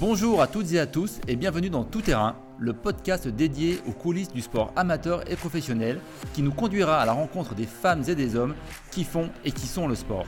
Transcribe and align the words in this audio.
Bonjour 0.00 0.40
à 0.40 0.46
toutes 0.46 0.72
et 0.74 0.78
à 0.78 0.86
tous 0.86 1.18
et 1.26 1.34
bienvenue 1.34 1.70
dans 1.70 1.82
Tout 1.82 2.02
Terrain, 2.02 2.36
le 2.56 2.72
podcast 2.72 3.26
dédié 3.26 3.80
aux 3.88 3.92
coulisses 3.92 4.32
du 4.32 4.42
sport 4.42 4.72
amateur 4.76 5.28
et 5.28 5.34
professionnel 5.34 5.98
qui 6.34 6.42
nous 6.42 6.52
conduira 6.52 7.00
à 7.00 7.04
la 7.04 7.12
rencontre 7.12 7.56
des 7.56 7.66
femmes 7.66 8.04
et 8.06 8.14
des 8.14 8.36
hommes 8.36 8.54
qui 8.92 9.02
font 9.02 9.28
et 9.44 9.50
qui 9.50 9.66
sont 9.66 9.88
le 9.88 9.96
sport. 9.96 10.24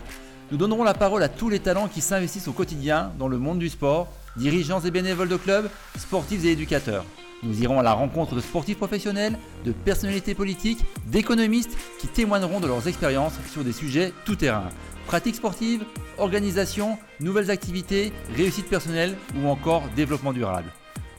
Nous 0.51 0.59
donnerons 0.59 0.83
la 0.83 0.93
parole 0.93 1.23
à 1.23 1.29
tous 1.29 1.49
les 1.49 1.61
talents 1.61 1.87
qui 1.87 2.01
s'investissent 2.01 2.49
au 2.49 2.53
quotidien 2.53 3.13
dans 3.17 3.29
le 3.29 3.39
monde 3.39 3.61
du 3.61 3.69
sport, 3.69 4.09
dirigeants 4.37 4.81
et 4.81 4.91
bénévoles 4.91 5.29
de 5.29 5.37
clubs, 5.37 5.71
sportifs 5.97 6.45
et 6.45 6.51
éducateurs. 6.51 7.05
Nous 7.43 7.63
irons 7.63 7.81
à 7.81 7.83
la 7.83 7.95
rencontre 7.95 8.35
de 8.35 8.41
sportifs 8.41 8.77
professionnels, 8.77 9.39
de 9.65 9.73
personnalités 9.73 10.35
politiques, 10.35 10.85
d'économistes 11.07 11.77
qui 11.99 12.07
témoigneront 12.07 12.61
de 12.61 12.67
leurs 12.67 12.87
expériences 12.87 13.33
sur 13.51 13.65
des 13.65 13.73
sujets 13.73 14.13
tout 14.27 14.37
terrain. 14.37 14.69
Pratiques 15.07 15.37
sportives, 15.37 15.85
organisation, 16.19 16.99
nouvelles 17.19 17.51
activités, 17.51 18.13
réussite 18.37 18.69
personnelle 18.69 19.17
ou 19.37 19.49
encore 19.49 19.85
développement 19.97 20.35
durable. 20.35 20.71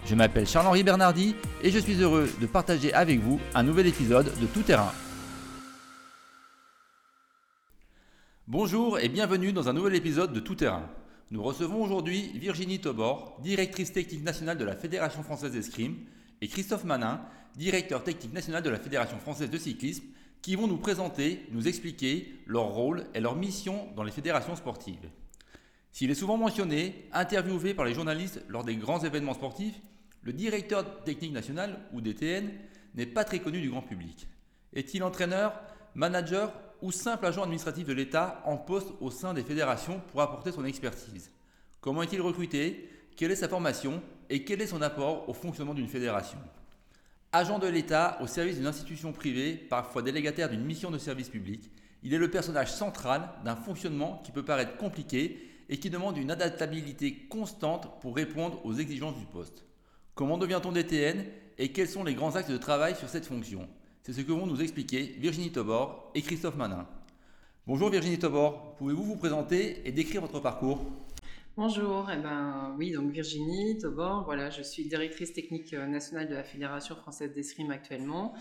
Je 0.05 0.13
m'appelle 0.13 0.47
Charles-Henri 0.47 0.83
Bernardi 0.83 1.35
et 1.63 1.71
je 1.71 1.79
suis 1.79 1.99
heureux 1.99 2.29
de 2.39 2.45
partager 2.45 2.93
avec 2.93 3.19
vous 3.19 3.39
un 3.55 3.63
nouvel 3.63 3.87
épisode 3.87 4.31
de 4.39 4.45
Tout 4.45 4.61
Terrain. 4.61 4.91
Bonjour 8.47 8.99
et 8.99 9.09
bienvenue 9.09 9.53
dans 9.53 9.69
un 9.69 9.73
nouvel 9.73 9.95
épisode 9.95 10.33
de 10.33 10.39
Tout 10.39 10.55
Terrain. 10.55 10.87
Nous 11.31 11.41
recevons 11.41 11.81
aujourd'hui 11.81 12.29
Virginie 12.35 12.79
Tobor, 12.79 13.39
directrice 13.41 13.93
technique 13.93 14.23
nationale 14.23 14.57
de 14.57 14.65
la 14.65 14.75
Fédération 14.75 15.23
française 15.23 15.53
d'escrime, 15.53 15.95
et 16.41 16.47
Christophe 16.47 16.83
Manin, 16.83 17.21
directeur 17.55 18.03
technique 18.03 18.33
national 18.33 18.63
de 18.63 18.69
la 18.69 18.79
Fédération 18.79 19.17
française 19.19 19.49
de 19.49 19.57
cyclisme, 19.57 20.05
qui 20.41 20.55
vont 20.55 20.67
nous 20.67 20.77
présenter, 20.77 21.45
nous 21.51 21.67
expliquer 21.67 22.33
leur 22.47 22.65
rôle 22.65 23.05
et 23.13 23.19
leur 23.19 23.35
mission 23.35 23.89
dans 23.95 24.03
les 24.03 24.11
fédérations 24.11 24.55
sportives. 24.55 25.09
S'il 25.91 26.09
est 26.09 26.15
souvent 26.15 26.37
mentionné, 26.37 27.07
interviewé 27.13 27.73
par 27.73 27.85
les 27.85 27.93
journalistes 27.93 28.43
lors 28.47 28.63
des 28.63 28.75
grands 28.75 29.03
événements 29.03 29.33
sportifs, 29.33 29.79
le 30.23 30.33
directeur 30.33 31.03
technique 31.03 31.33
national, 31.33 31.79
ou 31.93 32.01
DTN, 32.01 32.49
n'est 32.95 33.05
pas 33.05 33.23
très 33.23 33.39
connu 33.39 33.61
du 33.61 33.69
grand 33.69 33.81
public. 33.81 34.27
Est-il 34.73 35.03
entraîneur, 35.03 35.59
manager 35.95 36.53
ou 36.81 36.91
simple 36.91 37.25
agent 37.25 37.43
administratif 37.43 37.85
de 37.85 37.93
l'État 37.93 38.41
en 38.45 38.57
poste 38.57 38.89
au 38.99 39.11
sein 39.11 39.33
des 39.33 39.43
fédérations 39.43 40.01
pour 40.11 40.21
apporter 40.21 40.51
son 40.51 40.65
expertise? 40.65 41.31
Comment 41.81 42.03
est-il 42.03 42.21
recruté? 42.21 42.89
Quelle 43.15 43.31
est 43.31 43.35
sa 43.35 43.49
formation? 43.49 44.01
Et 44.31 44.45
quel 44.45 44.61
est 44.61 44.67
son 44.67 44.81
apport 44.81 45.27
au 45.27 45.33
fonctionnement 45.33 45.73
d'une 45.73 45.89
fédération 45.89 46.37
Agent 47.33 47.59
de 47.59 47.67
l'État 47.67 48.17
au 48.21 48.27
service 48.27 48.55
d'une 48.55 48.65
institution 48.65 49.11
privée, 49.11 49.55
parfois 49.55 50.01
délégataire 50.01 50.49
d'une 50.49 50.63
mission 50.63 50.89
de 50.89 50.97
service 50.97 51.27
public, 51.27 51.69
il 52.01 52.13
est 52.13 52.17
le 52.17 52.31
personnage 52.31 52.71
central 52.71 53.27
d'un 53.43 53.57
fonctionnement 53.57 54.21
qui 54.23 54.31
peut 54.31 54.45
paraître 54.45 54.77
compliqué 54.77 55.49
et 55.67 55.79
qui 55.79 55.89
demande 55.89 56.17
une 56.17 56.31
adaptabilité 56.31 57.13
constante 57.29 57.99
pour 57.99 58.15
répondre 58.15 58.65
aux 58.65 58.73
exigences 58.73 59.17
du 59.17 59.25
poste. 59.25 59.65
Comment 60.15 60.37
devient-on 60.37 60.71
DTN 60.71 61.25
et 61.57 61.73
quels 61.73 61.89
sont 61.89 62.05
les 62.05 62.15
grands 62.15 62.37
axes 62.37 62.49
de 62.49 62.57
travail 62.57 62.95
sur 62.95 63.09
cette 63.09 63.25
fonction? 63.25 63.67
C'est 64.01 64.13
ce 64.13 64.21
que 64.21 64.31
vont 64.31 64.47
nous 64.47 64.61
expliquer 64.61 65.13
Virginie 65.19 65.51
Tobor 65.51 66.09
et 66.15 66.21
Christophe 66.21 66.55
Manin. 66.55 66.87
Bonjour 67.67 67.89
Virginie 67.89 68.17
Tobor, 68.17 68.75
pouvez-vous 68.77 69.03
vous 69.03 69.17
présenter 69.17 69.85
et 69.85 69.91
décrire 69.91 70.21
votre 70.21 70.39
parcours? 70.39 70.85
Bonjour, 71.63 72.09
eh 72.11 72.17
ben, 72.17 72.73
oui, 72.79 72.91
donc 72.91 73.11
Virginie 73.11 73.77
Tobor, 73.77 74.23
voilà, 74.25 74.49
je 74.49 74.63
suis 74.63 74.89
directrice 74.89 75.31
technique 75.31 75.75
euh, 75.75 75.85
nationale 75.85 76.27
de 76.27 76.33
la 76.33 76.43
Fédération 76.43 76.95
française 76.95 77.35
d'escrime 77.35 77.69
actuellement. 77.69 78.33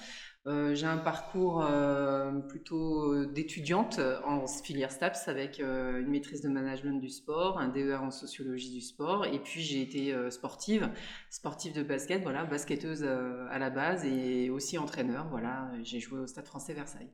Euh, 0.46 0.74
j'ai 0.74 0.86
un 0.86 0.96
parcours 0.96 1.62
euh, 1.62 2.32
plutôt 2.48 3.26
d'étudiante 3.26 4.00
en 4.24 4.46
filière 4.46 4.90
STAPS 4.90 5.28
avec 5.28 5.58
une 5.60 6.08
maîtrise 6.08 6.40
de 6.40 6.48
management 6.48 6.98
du 6.98 7.10
sport, 7.10 7.58
un 7.58 7.68
DEA 7.68 8.00
en 8.00 8.10
sociologie 8.10 8.72
du 8.72 8.80
sport, 8.80 9.26
et 9.26 9.38
puis 9.38 9.60
j'ai 9.60 9.82
été 9.82 10.30
sportive, 10.30 10.88
sportive 11.28 11.74
de 11.74 11.82
basket, 11.82 12.22
voilà, 12.22 12.44
basketteuse 12.44 13.04
à 13.04 13.58
la 13.58 13.68
base 13.68 14.06
et 14.06 14.48
aussi 14.48 14.78
entraîneur, 14.78 15.28
voilà, 15.28 15.70
j'ai 15.82 16.00
joué 16.00 16.20
au 16.20 16.26
Stade 16.26 16.46
français 16.46 16.72
Versailles. 16.72 17.12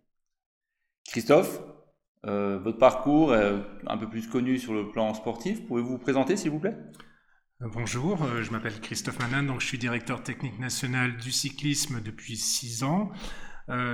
Christophe? 1.09 1.61
Euh, 2.27 2.59
votre 2.59 2.79
parcours 2.79 3.35
est 3.35 3.55
un 3.87 3.97
peu 3.97 4.09
plus 4.09 4.27
connu 4.29 4.59
sur 4.59 4.75
le 4.75 4.91
plan 4.91 5.15
sportif. 5.15 5.67
Pouvez-vous 5.67 5.91
vous 5.91 5.99
présenter, 5.99 6.37
s'il 6.37 6.51
vous 6.51 6.59
plaît? 6.59 6.77
Euh, 7.63 7.69
Bonjour, 7.73 8.23
euh, 8.23 8.43
je 8.43 8.51
m'appelle 8.51 8.81
Christophe 8.81 9.19
Manin, 9.21 9.43
donc 9.43 9.61
je 9.61 9.67
suis 9.67 9.79
directeur 9.79 10.23
technique 10.23 10.59
national 10.59 11.17
du 11.17 11.31
cyclisme 11.31 12.01
depuis 12.03 12.37
six 12.37 12.83
ans. 12.83 13.11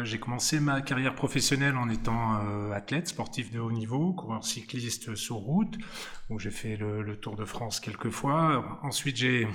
j'ai 0.04 0.19
commencé 0.19 0.60
ma 0.60 0.82
carrière 0.82 1.15
professionnelle 1.15 1.76
en 1.76 1.88
étant 1.88 2.72
athlète, 2.72 3.09
sportif 3.09 3.50
de 3.50 3.59
haut 3.59 3.72
niveau, 3.72 4.12
coureur 4.12 4.44
cycliste 4.44 5.15
sur 5.15 5.37
route. 5.37 5.78
où 6.28 6.38
j'ai 6.38 6.50
fait 6.50 6.76
le, 6.76 7.16
Tour 7.16 7.37
de 7.37 7.47
France 7.47 7.81
quelques 7.81 8.10
fois. 8.10 8.81
Ensuite, 8.82 9.16
j'ai 9.16 9.48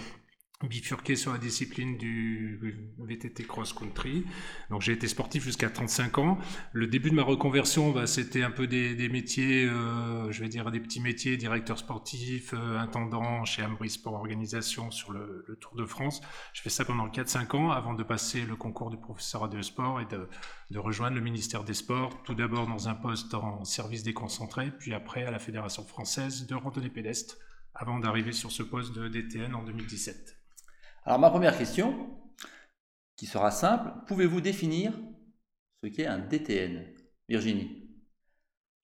bifurqué 0.66 1.16
sur 1.16 1.31
la 1.31 1.38
discipline 1.38 1.97
du 1.97 2.59
VTT 2.97 3.44
cross-country. 3.44 4.25
Donc 4.72 4.81
j'ai 4.81 4.94
été 4.94 5.07
sportif 5.07 5.44
jusqu'à 5.44 5.69
35 5.69 6.18
ans. 6.18 6.40
Le 6.73 6.88
début 6.88 7.12
de 7.12 7.16
ma 7.16 7.22
reconversion, 7.22 7.91
bah, 7.91 8.07
c'était 8.07 8.41
un 8.41 8.50
peu 8.50 8.66
des, 8.66 8.95
des 8.95 9.07
métiers, 9.07 9.66
euh, 9.66 10.31
je 10.31 10.41
vais 10.41 10.50
dire 10.50 10.72
des 10.72 10.79
petits 10.79 11.00
métiers, 11.00 11.38
directeur 11.38 11.78
sportif, 11.78 12.56
euh, 12.56 12.79
intendant 12.79 13.45
chez 13.45 13.63
Ambrus 13.63 13.94
Sport 13.94 14.16
Organisation 14.16 14.90
sur 14.90 15.12
le, 15.12 15.45
le, 15.47 15.56
Tour 15.57 15.75
de 15.75 15.85
France. 15.85 16.22
Je 16.53 16.62
fais 16.63 16.69
ça 16.72 16.85
pendant 16.85 17.07
4-5 17.07 17.56
ans 17.56 17.72
avant 17.72 17.94
de 17.94 18.01
passer 18.01 18.44
le 18.44 18.56
concours 18.56 18.89
du 18.89 18.97
professeur 18.97 19.50
de 19.50 19.62
sport 19.62 20.01
et 20.01 20.06
de, 20.06 20.28
de 20.72 20.79
rejoindre 20.79 21.16
le 21.16 21.22
ministère 21.22 21.63
des 21.63 21.75
Sports, 21.75 22.24
tout 22.24 22.34
d'abord 22.34 22.66
dans 22.66 22.89
un 22.89 22.95
poste 22.95 23.35
en 23.35 23.63
service 23.63 24.01
déconcentré, 24.01 24.72
puis 24.72 24.95
après 24.95 25.24
à 25.24 25.29
la 25.29 25.38
Fédération 25.38 25.84
française 25.84 26.47
de 26.47 26.56
randonnée 26.56 26.89
pédestre, 26.89 27.38
avant 27.75 28.00
d'arriver 28.00 28.31
sur 28.31 28.51
ce 28.51 28.63
poste 28.63 28.95
de 28.95 29.07
DTN 29.07 29.53
en 29.53 29.63
2017. 29.63 30.37
Alors 31.07 31.19
ma 31.19 31.29
première 31.29 31.57
question, 31.57 32.09
qui 33.16 33.28
sera 33.28 33.50
simple, 33.50 33.94
pouvez-vous 34.07 34.41
définir 34.41 34.91
ce 35.81 35.88
qu'est 35.88 36.06
un 36.06 36.19
DTN 36.19 36.84
Virginie? 37.29 37.88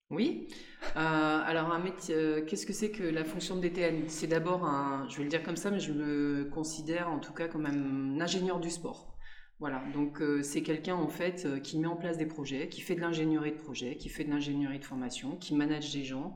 Oui. 0.08 0.48
Euh, 0.96 1.42
alors 1.44 1.70
euh, 2.08 2.42
qu'est-ce 2.46 2.64
que 2.64 2.72
c'est 2.72 2.90
que 2.90 3.02
la 3.02 3.24
fonction 3.24 3.56
de 3.56 3.60
DTN 3.60 4.08
C'est 4.08 4.26
d'abord 4.26 4.64
un, 4.64 5.06
je 5.10 5.18
vais 5.18 5.24
le 5.24 5.28
dire 5.28 5.42
comme 5.42 5.58
ça, 5.58 5.70
mais 5.70 5.80
je 5.80 5.92
me 5.92 6.44
considère 6.44 7.10
en 7.10 7.18
tout 7.18 7.34
cas 7.34 7.46
comme 7.46 7.66
un 7.66 8.18
ingénieur 8.18 8.58
du 8.58 8.70
sport. 8.70 9.18
Voilà, 9.58 9.82
donc 9.92 10.22
euh, 10.22 10.42
c'est 10.42 10.62
quelqu'un 10.62 10.94
en 10.94 11.08
fait 11.08 11.46
qui 11.62 11.78
met 11.78 11.88
en 11.88 11.96
place 11.96 12.16
des 12.16 12.26
projets, 12.26 12.70
qui 12.70 12.80
fait 12.80 12.94
de 12.94 13.02
l'ingénierie 13.02 13.52
de 13.52 13.58
projet, 13.58 13.96
qui 13.96 14.08
fait 14.08 14.24
de 14.24 14.30
l'ingénierie 14.30 14.78
de 14.78 14.84
formation, 14.86 15.36
qui 15.36 15.54
manage 15.54 15.92
des 15.92 16.04
gens 16.04 16.34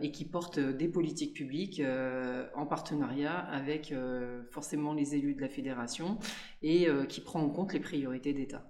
et 0.00 0.10
qui 0.10 0.24
porte 0.24 0.58
des 0.58 0.88
politiques 0.88 1.34
publiques 1.34 1.80
euh, 1.80 2.46
en 2.54 2.66
partenariat 2.66 3.36
avec 3.38 3.92
euh, 3.92 4.42
forcément 4.50 4.92
les 4.92 5.14
élus 5.14 5.34
de 5.34 5.40
la 5.40 5.48
fédération 5.48 6.18
et 6.62 6.88
qui 7.08 7.20
prend 7.20 7.40
en 7.40 7.50
compte 7.50 7.72
les 7.72 7.80
priorités 7.80 8.32
d'État. 8.32 8.64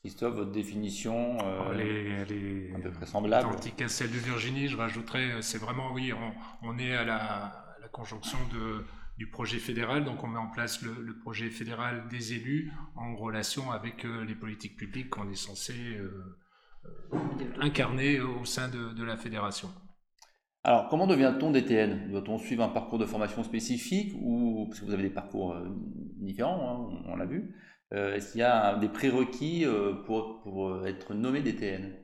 Christophe, 0.00 0.34
votre 0.34 0.50
définition 0.50 1.38
elle 1.72 1.80
est, 1.80 2.74
un 2.74 2.80
peu 2.80 2.90
près 2.90 3.06
semblable. 3.06 3.48
Identique 3.48 3.80
à 3.82 3.88
celle 3.88 4.10
de 4.10 4.18
Virginie, 4.18 4.66
je 4.68 4.76
rajouterais, 4.76 5.42
c'est 5.42 5.58
vraiment, 5.58 5.92
oui, 5.92 6.12
on, 6.62 6.78
est 6.78 6.96
à 6.96 7.04
la, 7.04 7.88
conjonction 7.92 8.38
de, 8.52 8.84
du 9.16 9.28
projet 9.28 9.58
fédéral, 9.58 10.04
donc 10.04 10.24
on 10.24 10.26
met 10.26 10.38
en 10.38 10.48
place 10.48 10.82
le, 10.82 11.16
projet 11.18 11.50
fédéral 11.50 12.08
des 12.08 12.32
élus 12.32 12.72
en 12.96 13.14
relation 13.14 13.70
avec 13.70 14.04
les 14.04 14.34
politiques 14.34 14.76
publiques 14.76 15.10
qu'on 15.10 15.30
est 15.30 15.36
censé 15.36 15.74
euh, 15.74 16.36
incarné 17.60 18.20
au 18.20 18.44
sein 18.44 18.68
de, 18.68 19.04
la 19.04 19.16
fédération. 19.16 19.68
Alors, 20.64 20.88
comment 20.88 21.06
devient-on 21.06 21.50
DTN 21.50 22.10
Doit-on 22.10 22.38
suivre 22.38 22.62
un 22.62 22.68
parcours 22.68 22.98
de 22.98 23.06
formation 23.06 23.42
spécifique 23.42 24.14
ou 24.20 24.66
parce 24.68 24.80
que 24.80 24.86
vous 24.86 24.92
avez 24.92 25.02
des 25.02 25.10
parcours 25.10 25.52
euh, 25.52 25.68
différents, 26.18 26.90
hein, 26.92 27.02
on 27.06 27.16
l'a 27.16 27.26
vu. 27.26 27.56
Euh, 27.92 28.14
est-ce 28.14 28.32
qu'il 28.32 28.40
y 28.40 28.44
a 28.44 28.78
des 28.78 28.88
prérequis 28.88 29.66
pour, 30.06 30.40
pour 30.42 30.86
être 30.86 31.14
nommé 31.14 31.42
DTN 31.42 32.01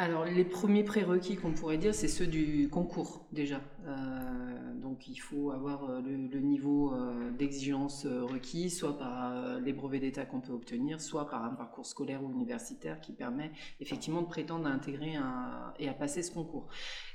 alors, 0.00 0.24
les 0.24 0.46
premiers 0.46 0.82
prérequis 0.82 1.36
qu'on 1.36 1.52
pourrait 1.52 1.76
dire, 1.76 1.94
c'est 1.94 2.08
ceux 2.08 2.26
du 2.26 2.70
concours 2.70 3.26
déjà. 3.32 3.60
Euh, 3.86 4.74
donc, 4.76 5.06
il 5.06 5.18
faut 5.18 5.50
avoir 5.50 5.90
euh, 5.90 6.00
le, 6.00 6.40
niveau 6.40 6.94
euh, 6.94 7.30
d'exigence 7.32 8.06
requis, 8.06 8.70
soit 8.70 8.96
par 8.96 9.60
les 9.60 9.74
brevets 9.74 10.00
d'État 10.00 10.24
qu'on 10.24 10.40
peut 10.40 10.54
obtenir, 10.54 11.02
soit 11.02 11.28
par 11.28 11.44
un 11.44 11.50
parcours 11.50 11.84
scolaire 11.84 12.24
ou 12.24 12.32
universitaire 12.32 13.02
qui 13.02 13.12
permet 13.12 13.52
effectivement 13.78 14.22
de 14.22 14.26
prétendre 14.26 14.66
à 14.66 14.70
intégrer 14.70 15.16
un, 15.16 15.74
et 15.78 15.90
à 15.90 15.92
passer 15.92 16.22
ce 16.22 16.32
concours. 16.32 16.68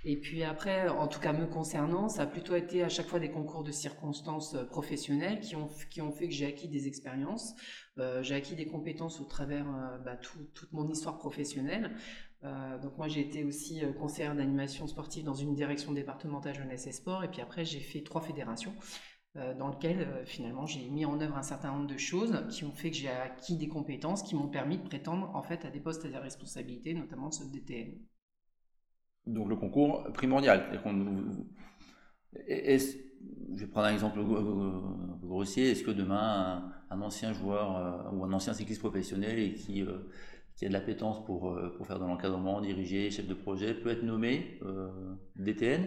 Et 0.03 0.17
puis 0.17 0.43
après, 0.43 0.87
en 0.87 1.07
tout 1.07 1.19
cas 1.19 1.33
me 1.33 1.47
concernant, 1.47 2.07
ça 2.07 2.21
a 2.21 2.27
plutôt 2.27 2.53
été 2.53 2.83
à 2.83 2.89
chaque 2.89 3.07
fois 3.07 3.19
des 3.19 3.31
concours 3.31 3.63
de 3.63 3.71
circonstances 3.71 4.55
professionnelles 4.69 5.39
qui 5.39 5.55
ont, 5.55 5.69
qui 5.89 6.03
ont 6.03 6.11
fait 6.11 6.27
que 6.27 6.35
j'ai 6.35 6.45
acquis 6.45 6.67
des 6.67 6.87
expériences. 6.87 7.55
j'ai 8.21 8.35
acquis 8.35 8.55
des 8.55 8.67
compétences 8.67 9.19
au 9.19 9.25
travers 9.25 9.65
bah, 10.05 10.17
toute 10.17 10.71
mon 10.71 10.87
histoire 10.87 11.17
professionnelle. 11.17 11.95
Euh, 12.45 12.77
donc 12.79 12.97
moi 12.97 13.07
j'ai 13.07 13.21
été 13.21 13.43
aussi 13.43 13.83
euh, 13.83 13.91
conseillère 13.93 14.35
d'animation 14.35 14.85
sportive 14.87 15.23
dans 15.23 15.33
une 15.33 15.55
direction 15.55 15.93
départementale 15.93 16.53
jeunesse 16.53 16.85
et 16.85 16.91
sport 16.91 17.23
et 17.23 17.27
puis 17.27 17.41
après 17.41 17.65
j'ai 17.65 17.79
fait 17.79 18.01
trois 18.01 18.21
fédérations 18.21 18.73
euh, 19.35 19.55
dans 19.55 19.69
lesquelles 19.69 20.23
finalement 20.25 20.67
j'ai 20.67 20.87
mis 20.89 21.05
en 21.05 21.19
œuvre 21.21 21.37
un 21.37 21.43
certain 21.43 21.71
nombre 21.71 21.87
de 21.87 21.97
choses 21.97 22.45
qui 22.51 22.63
ont 22.65 22.73
fait 22.73 22.91
que 22.91 22.97
j'ai 22.97 23.09
acquis 23.09 23.57
des 23.57 23.67
compétences 23.67 24.21
qui 24.21 24.35
m'ont 24.35 24.49
permis 24.49 24.77
de 24.77 24.83
prétendre 24.83 25.31
en 25.33 25.41
fait 25.41 25.65
à 25.65 25.71
des 25.71 25.79
postes 25.79 26.05
à 26.05 26.09
des 26.09 26.17
responsabilités 26.17 26.93
notamment 26.93 27.31
ceux 27.31 27.45
de 27.45 27.51
DTN. 27.51 27.97
Donc 29.25 29.49
le 29.49 29.55
concours 29.55 30.03
primordial, 30.13 30.67
je 30.69 30.75
vais 33.57 33.67
prendre 33.67 33.87
un 33.87 33.93
exemple 33.93 34.19
grossier. 35.23 35.71
Est-ce 35.71 35.83
que 35.83 35.89
demain, 35.89 36.71
un, 36.91 37.01
ancien 37.01 37.33
joueur 37.33 38.13
ou 38.13 38.23
un 38.23 38.33
ancien 38.33 38.53
cycliste 38.53 38.81
professionnel 38.81 39.39
et 39.39 39.55
qui, 39.55 39.83
qui 40.55 40.65
a 40.65 40.69
de 40.69 40.73
l'appétence 40.73 41.23
pour, 41.25 41.57
pour 41.75 41.85
faire 41.85 41.99
de 41.99 42.05
l'encadrement, 42.05 42.61
diriger, 42.61 43.11
chef 43.11 43.27
de 43.27 43.33
projet, 43.33 43.73
peut 43.73 43.89
être 43.89 44.03
nommé 44.03 44.59
DTN 45.35 45.85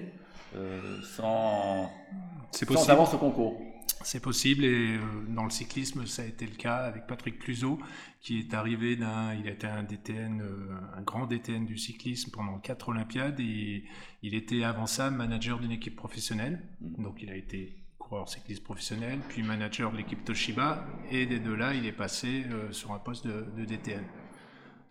sans, 1.03 1.91
sans 2.53 2.91
avoir 2.91 3.11
ce 3.11 3.17
concours 3.17 3.59
c'est 4.03 4.20
possible 4.20 4.65
et 4.65 4.97
euh, 4.97 5.00
dans 5.29 5.44
le 5.44 5.50
cyclisme, 5.50 6.06
ça 6.06 6.23
a 6.23 6.25
été 6.25 6.47
le 6.47 6.55
cas 6.55 6.76
avec 6.76 7.06
Patrick 7.06 7.38
Cluzot, 7.38 7.79
qui 8.20 8.38
est 8.38 8.55
arrivé 8.55 8.97
d'un, 8.97 9.35
il 9.35 9.49
a 9.49 9.50
été 9.50 9.67
un 9.67 9.82
DTN, 9.82 10.41
euh, 10.41 10.71
un 10.97 11.03
grand 11.03 11.26
DTN 11.26 11.64
du 11.64 11.76
cyclisme 11.76 12.31
pendant 12.31 12.59
quatre 12.59 12.88
Olympiades 12.88 13.41
et 13.41 13.85
il 14.23 14.35
était 14.35 14.64
avant 14.64 14.87
ça 14.87 15.11
manager 15.11 15.59
d'une 15.59 15.73
équipe 15.73 15.97
professionnelle. 15.97 16.62
Mm. 16.81 17.03
Donc 17.03 17.23
il 17.23 17.31
a 17.31 17.37
été 17.37 17.76
coureur 17.99 18.29
cycliste 18.29 18.64
professionnel, 18.64 19.19
puis 19.29 19.43
manager 19.43 19.93
de 19.93 19.99
l'équipe 19.99 20.25
Toshiba 20.25 20.87
et 21.11 21.26
des 21.26 21.41
deux 21.41 21.55
là, 21.55 21.75
il 21.75 21.85
est 21.85 21.93
passé 21.93 22.44
euh, 22.50 22.73
sur 22.73 22.93
un 22.93 22.99
poste 22.99 23.26
de, 23.26 23.47
de 23.56 23.64
DTN. 23.64 24.05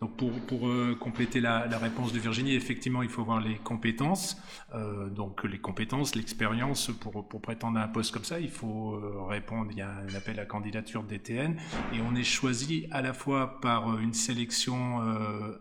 Donc 0.00 0.16
pour, 0.16 0.30
pour 0.30 0.68
euh, 0.68 0.96
compléter 0.98 1.40
la, 1.40 1.66
la, 1.66 1.78
réponse 1.78 2.12
de 2.12 2.20
Virginie, 2.20 2.54
effectivement, 2.54 3.02
il 3.02 3.08
faut 3.08 3.24
voir 3.24 3.40
les 3.40 3.56
compétences. 3.56 4.36
Euh, 4.74 5.08
donc 5.08 5.42
les 5.44 5.58
compétences, 5.58 6.14
l'expérience 6.14 6.90
pour, 7.00 7.26
pour 7.26 7.40
prétendre 7.40 7.78
à 7.78 7.84
un 7.84 7.88
poste 7.88 8.12
comme 8.12 8.24
ça, 8.24 8.38
il 8.38 8.50
faut 8.50 8.94
euh, 8.94 9.24
répondre. 9.26 9.70
Il 9.72 9.78
y 9.78 9.82
a 9.82 9.90
un 9.90 10.14
appel 10.14 10.38
à 10.38 10.44
candidature 10.44 11.02
DTN 11.02 11.56
et 11.92 12.00
on 12.00 12.14
est 12.14 12.22
choisi 12.22 12.86
à 12.92 13.02
la 13.02 13.12
fois 13.12 13.60
par 13.60 13.90
euh, 13.90 13.98
une 13.98 14.14
sélection 14.14 14.68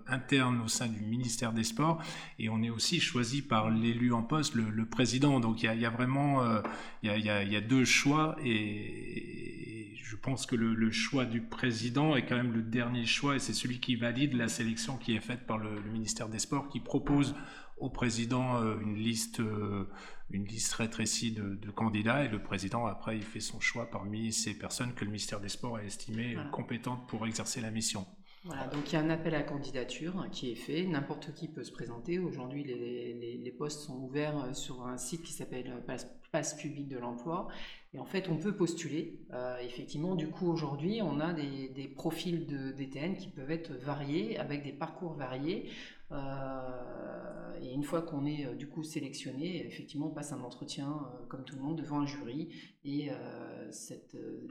interne 0.07 0.61
au 0.63 0.67
sein 0.67 0.87
du 0.87 1.01
ministère 1.01 1.53
des 1.53 1.63
Sports 1.63 2.01
et 2.39 2.49
on 2.49 2.61
est 2.61 2.69
aussi 2.69 2.99
choisi 2.99 3.41
par 3.41 3.69
l'élu 3.69 4.13
en 4.13 4.21
poste, 4.23 4.55
le, 4.55 4.69
le, 4.69 4.85
président. 4.85 5.39
Donc 5.39 5.63
il 5.63 5.65
y 5.65 5.69
a, 5.69 5.75
il 5.75 5.81
y 5.81 5.85
a 5.85 5.89
vraiment 5.89 6.41
a, 6.41 6.63
il 7.03 7.09
y 7.09 7.29
a, 7.29 7.43
il 7.43 7.51
y 7.51 7.55
a 7.55 7.61
deux 7.61 7.85
choix 7.85 8.35
et 8.43 9.76
je 10.03 10.15
pense 10.15 10.45
que 10.45 10.55
le, 10.55 10.91
choix 10.91 11.25
du 11.25 11.41
président 11.41 12.15
est 12.15 12.25
quand 12.25 12.35
même 12.35 12.53
le 12.53 12.61
dernier 12.61 13.05
choix 13.05 13.35
et 13.35 13.39
c'est 13.39 13.53
celui 13.53 13.79
qui 13.79 13.95
valide 13.95 14.33
la 14.33 14.47
sélection 14.47 14.97
qui 14.97 15.15
est 15.15 15.19
faite 15.19 15.45
par 15.45 15.57
le, 15.57 15.81
ministère 15.91 16.29
des 16.29 16.39
Sports 16.39 16.69
qui 16.69 16.79
propose 16.79 17.35
au 17.77 17.89
président 17.89 18.61
euh, 18.61 18.79
une 18.79 18.95
liste, 18.95 19.39
euh, 19.39 19.89
une 20.31 20.45
liste 20.45 20.73
rétrécie 20.73 21.31
de, 21.31 21.71
candidats 21.71 22.23
et 22.23 22.27
le 22.27 22.41
président 22.41 22.85
après 22.85 23.17
il 23.17 23.23
fait 23.23 23.39
son 23.39 23.59
choix 23.59 23.89
parmi 23.89 24.33
ces 24.33 24.57
personnes 24.57 24.93
que 24.93 25.05
le 25.05 25.11
ministère 25.11 25.39
des 25.39 25.49
Sports 25.49 25.77
a 25.77 25.83
estimées 25.83 26.37
compétentes 26.51 27.07
pour 27.07 27.25
exercer 27.27 27.61
la 27.61 27.71
mission. 27.71 28.05
Voilà, 28.47 28.67
donc 28.67 28.91
il 28.91 28.93
y 28.93 28.95
a 28.95 29.01
un 29.01 29.09
appel 29.09 29.35
à 29.35 29.43
candidature 29.43 30.25
qui 30.31 30.51
est 30.51 30.55
fait, 30.55 30.85
n'importe 30.85 31.33
qui 31.33 31.49
peut 31.49 31.65
se 31.65 31.71
présenter. 31.71 32.17
Aujourd'hui, 32.17 32.63
les, 32.63 33.37
les, 33.37 33.51
postes 33.51 33.81
sont 33.81 33.97
ouverts 33.97 34.37
euh, 34.37 34.53
sur 34.53 34.87
un 34.87 34.97
site 34.97 35.21
qui 35.23 35.33
s'appelle 35.33 35.83
Passe, 36.31 36.53
public 36.53 36.87
de 36.87 36.97
l'emploi. 36.97 37.49
Et 37.97 37.99
en 37.99 38.05
fait, 38.05 38.29
on 38.29 38.37
peut 38.37 38.55
postuler. 38.55 39.19
Euh, 39.33 39.57
effectivement, 39.59 40.15
du 40.15 40.29
coup, 40.29 40.47
aujourd'hui, 40.47 41.01
on 41.01 41.19
a 41.19 41.33
des, 41.33 41.91
profils 41.95 42.45
de 42.45 42.71
DTN 42.71 43.17
qui 43.17 43.27
peuvent 43.27 43.51
être 43.51 43.73
variés, 43.73 44.37
avec 44.37 44.63
des 44.63 44.71
parcours 44.71 45.13
variés. 45.13 45.69
Euh, 46.11 47.59
et 47.61 47.73
une 47.73 47.83
fois 47.83 48.03
qu'on 48.03 48.25
est 48.25 48.55
du 48.55 48.69
coup 48.69 48.83
sélectionné, 48.83 49.65
effectivement, 49.65 50.07
on 50.07 50.13
passe 50.13 50.31
un 50.31 50.41
entretien 50.41 51.09
comme 51.27 51.43
tout 51.43 51.55
le 51.55 51.63
monde 51.63 51.77
devant 51.77 51.99
un 51.99 52.05
jury. 52.05 52.49
Et 52.85 53.09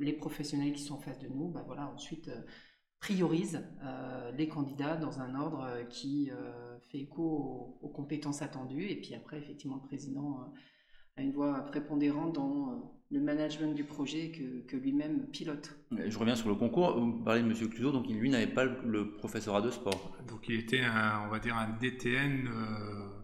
les 0.01 0.13
professionnels 0.13 0.73
qui 0.73 0.83
sont 0.83 0.97
en 0.97 1.01
face 1.01 1.21
de 1.21 1.29
nous, 1.29 1.49
bah, 1.49 1.65
voilà, 1.67 1.89
ensuite 1.95 2.29
priorise 3.01 3.63
euh, 3.85 4.33
les 4.33 4.49
candidats 4.49 4.97
dans 4.97 5.21
un 5.21 5.35
ordre 5.35 5.63
euh, 5.63 5.85
qui 5.85 6.31
euh, 6.31 6.79
fait 6.91 6.99
écho 6.99 7.77
aux, 7.81 7.89
compétences 7.89 8.43
attendues. 8.43 8.89
Et 8.89 8.97
puis 8.97 9.15
après, 9.15 9.39
effectivement, 9.39 9.77
le 9.77 9.87
président 9.87 10.53
a 11.17 11.23
une 11.23 11.33
voix 11.33 11.61
prépondérante 11.67 12.35
dans 12.35 12.96
le 13.11 13.21
management 13.21 13.75
du 13.75 13.85
projet 13.85 14.33
que, 14.67 14.77
lui-même 14.77 15.27
pilote. 15.29 15.79
Je 15.93 16.19
reviens 16.19 16.35
sur 16.35 16.49
le 16.49 16.55
concours. 16.57 16.99
Vous 16.99 17.23
parlez 17.23 17.43
de 17.43 17.47
M. 17.47 17.69
Cluzot, 17.69 17.93
donc 17.93 18.09
lui 18.09 18.31
n'avait 18.31 18.47
pas 18.47 18.65
le 18.65 19.13
professorat 19.13 19.63
de 19.63 19.71
sport. 19.71 20.17
Donc 20.29 20.49
il 20.49 20.59
était, 20.59 20.81
un, 20.81 21.23
on 21.27 21.31
va 21.31 21.39
dire, 21.39 21.57
un 21.57 21.69
DTN 21.81 22.49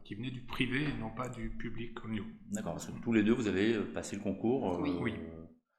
qui 0.05 0.15
venait 0.15 0.31
du 0.31 0.43
privé 0.43 0.83
et 0.83 1.01
non 1.01 1.11
pas 1.11 1.29
du 1.29 1.51
public 1.51 1.95
comme 1.95 2.15
nous. 2.15 2.27
D'accord, 2.51 2.75
parce 2.75 2.87
que 2.87 2.93
tous 3.03 3.13
les 3.13 3.23
deux, 3.23 3.33
vous 3.33 3.49
avez 3.49 3.81
passé 3.81 4.17
le 4.17 4.23
concours. 4.23 4.79
oui. 4.81 4.93
oui. 5.01 5.13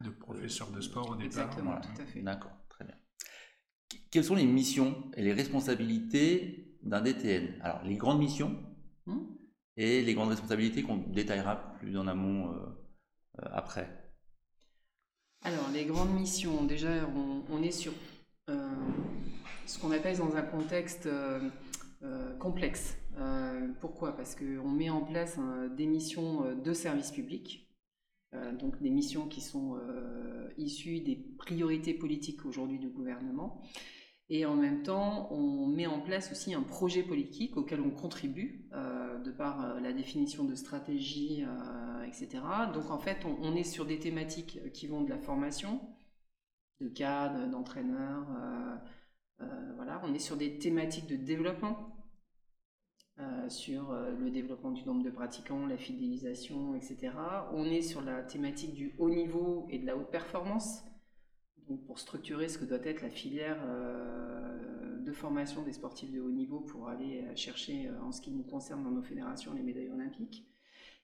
De 0.04 0.10
professeur 0.10 0.70
de 0.72 0.82
sport 0.82 1.12
au 1.12 1.16
départ. 1.16 1.46
Exactement, 1.46 1.80
tout 1.80 2.02
à 2.02 2.06
fait. 2.06 2.22
D'accord. 2.22 2.52
Quelles 4.14 4.24
sont 4.24 4.36
les 4.36 4.46
missions 4.46 4.96
et 5.18 5.24
les 5.24 5.34
responsabilités 5.34 6.78
d'un 6.84 7.02
DTN 7.02 7.56
Alors, 7.62 7.84
les 7.84 7.96
grandes 7.96 8.20
missions 8.20 8.56
hmm? 9.08 9.22
et 9.76 10.04
les 10.04 10.14
grandes 10.14 10.30
responsabilités 10.30 10.84
qu'on 10.84 10.98
détaillera 10.98 11.74
plus 11.80 11.98
en 11.98 12.08
amont 12.08 12.52
euh, 12.52 12.58
euh, 12.58 12.83
après. 13.42 13.88
Alors, 15.44 15.70
les 15.74 15.86
grandes 15.86 16.14
missions, 16.14 16.64
déjà, 16.64 16.90
on, 17.50 17.64
est 17.64 17.72
sur 17.72 17.92
euh, 18.50 18.70
ce 19.66 19.80
qu'on 19.80 19.92
appelle 19.92 20.18
dans 20.18 20.36
un 20.36 20.42
contexte 20.42 21.10
complexe. 22.40 22.98
pourquoi? 23.82 24.16
Parce 24.16 24.36
qu'on 24.36 24.70
met 24.70 24.90
en 24.90 25.02
place 25.02 25.38
des 25.76 25.86
missions 25.86 26.56
de 26.56 26.74
service 26.74 27.12
public, 27.12 27.70
donc 28.60 28.82
des 28.82 28.90
missions 28.90 29.28
qui 29.28 29.42
sont 29.42 29.78
issues 30.58 31.02
des 31.02 31.16
priorités 31.16 31.94
politiques 31.94 32.46
aujourd'hui 32.46 32.80
du 32.80 32.90
gouvernement. 32.90 33.62
Et 34.36 34.48
en 34.48 34.56
même 34.56 34.82
temps, 34.82 35.32
on 35.32 35.68
met 35.68 35.86
en 35.86 36.00
place 36.00 36.32
aussi 36.32 36.56
un 36.56 36.64
projet 36.64 37.04
politique 37.04 37.56
auquel 37.56 37.80
on 37.82 37.92
contribue, 37.92 38.68
euh, 38.74 39.20
de 39.20 39.30
par 39.30 39.64
euh, 39.64 39.80
la 39.80 39.94
définition 39.94 40.44
de 40.44 40.56
stratégie, 40.56 41.46
euh, 41.46 42.04
etc. 42.06 42.42
Donc 42.74 42.90
en 42.90 42.98
fait, 42.98 43.28
on, 43.44 43.56
est 43.56 43.64
sur 43.64 43.86
des 43.86 44.00
thématiques 44.00 44.72
qui 44.74 44.88
vont 44.88 45.02
de 45.02 45.12
la 45.12 45.20
formation, 45.20 45.80
de 46.82 46.88
cadres, 46.88 47.48
d'entraîneurs, 47.48 48.26
voilà. 49.76 50.02
On 50.04 50.16
est 50.16 50.20
sur 50.20 50.36
des 50.36 50.58
thématiques 50.58 51.06
de 51.06 51.16
développement, 51.16 51.96
sur 53.50 53.94
le 53.94 54.32
développement 54.32 54.72
du 54.72 54.84
nombre 54.84 55.04
de 55.04 55.12
pratiquants, 55.12 55.68
la 55.68 55.78
fidélisation, 55.78 56.74
etc. 56.76 57.12
On 57.54 57.66
est 57.66 57.84
sur 57.84 58.02
la 58.02 58.24
thématique 58.24 58.74
du 58.74 58.96
haut 58.98 59.10
niveau 59.10 59.68
et 59.70 59.78
de 59.78 59.86
la 59.86 59.96
haute 59.96 60.10
performance 60.10 60.84
pour 61.86 62.00
structurer 62.00 62.50
ce 62.50 62.58
que 62.58 62.66
doit 62.66 62.84
être 62.84 63.02
la 63.02 63.10
filière 63.10 63.58
euh, 63.66 64.98
de 65.00 65.12
formation 65.12 65.64
des 65.64 65.74
sportifs 65.74 66.12
de 66.12 66.22
haut 66.22 66.32
niveau 66.32 66.60
pour 66.60 66.90
aller 66.90 67.24
euh, 67.24 67.36
chercher, 67.36 67.88
euh, 67.88 68.02
en 68.02 68.12
ce 68.12 68.22
qui 68.22 68.32
nous 68.32 68.44
concerne 68.44 68.84
dans 68.84 68.92
nos 68.92 69.04
fédérations, 69.04 69.54
les 69.54 69.64
médailles 69.64 69.90
olympiques. 69.90 70.48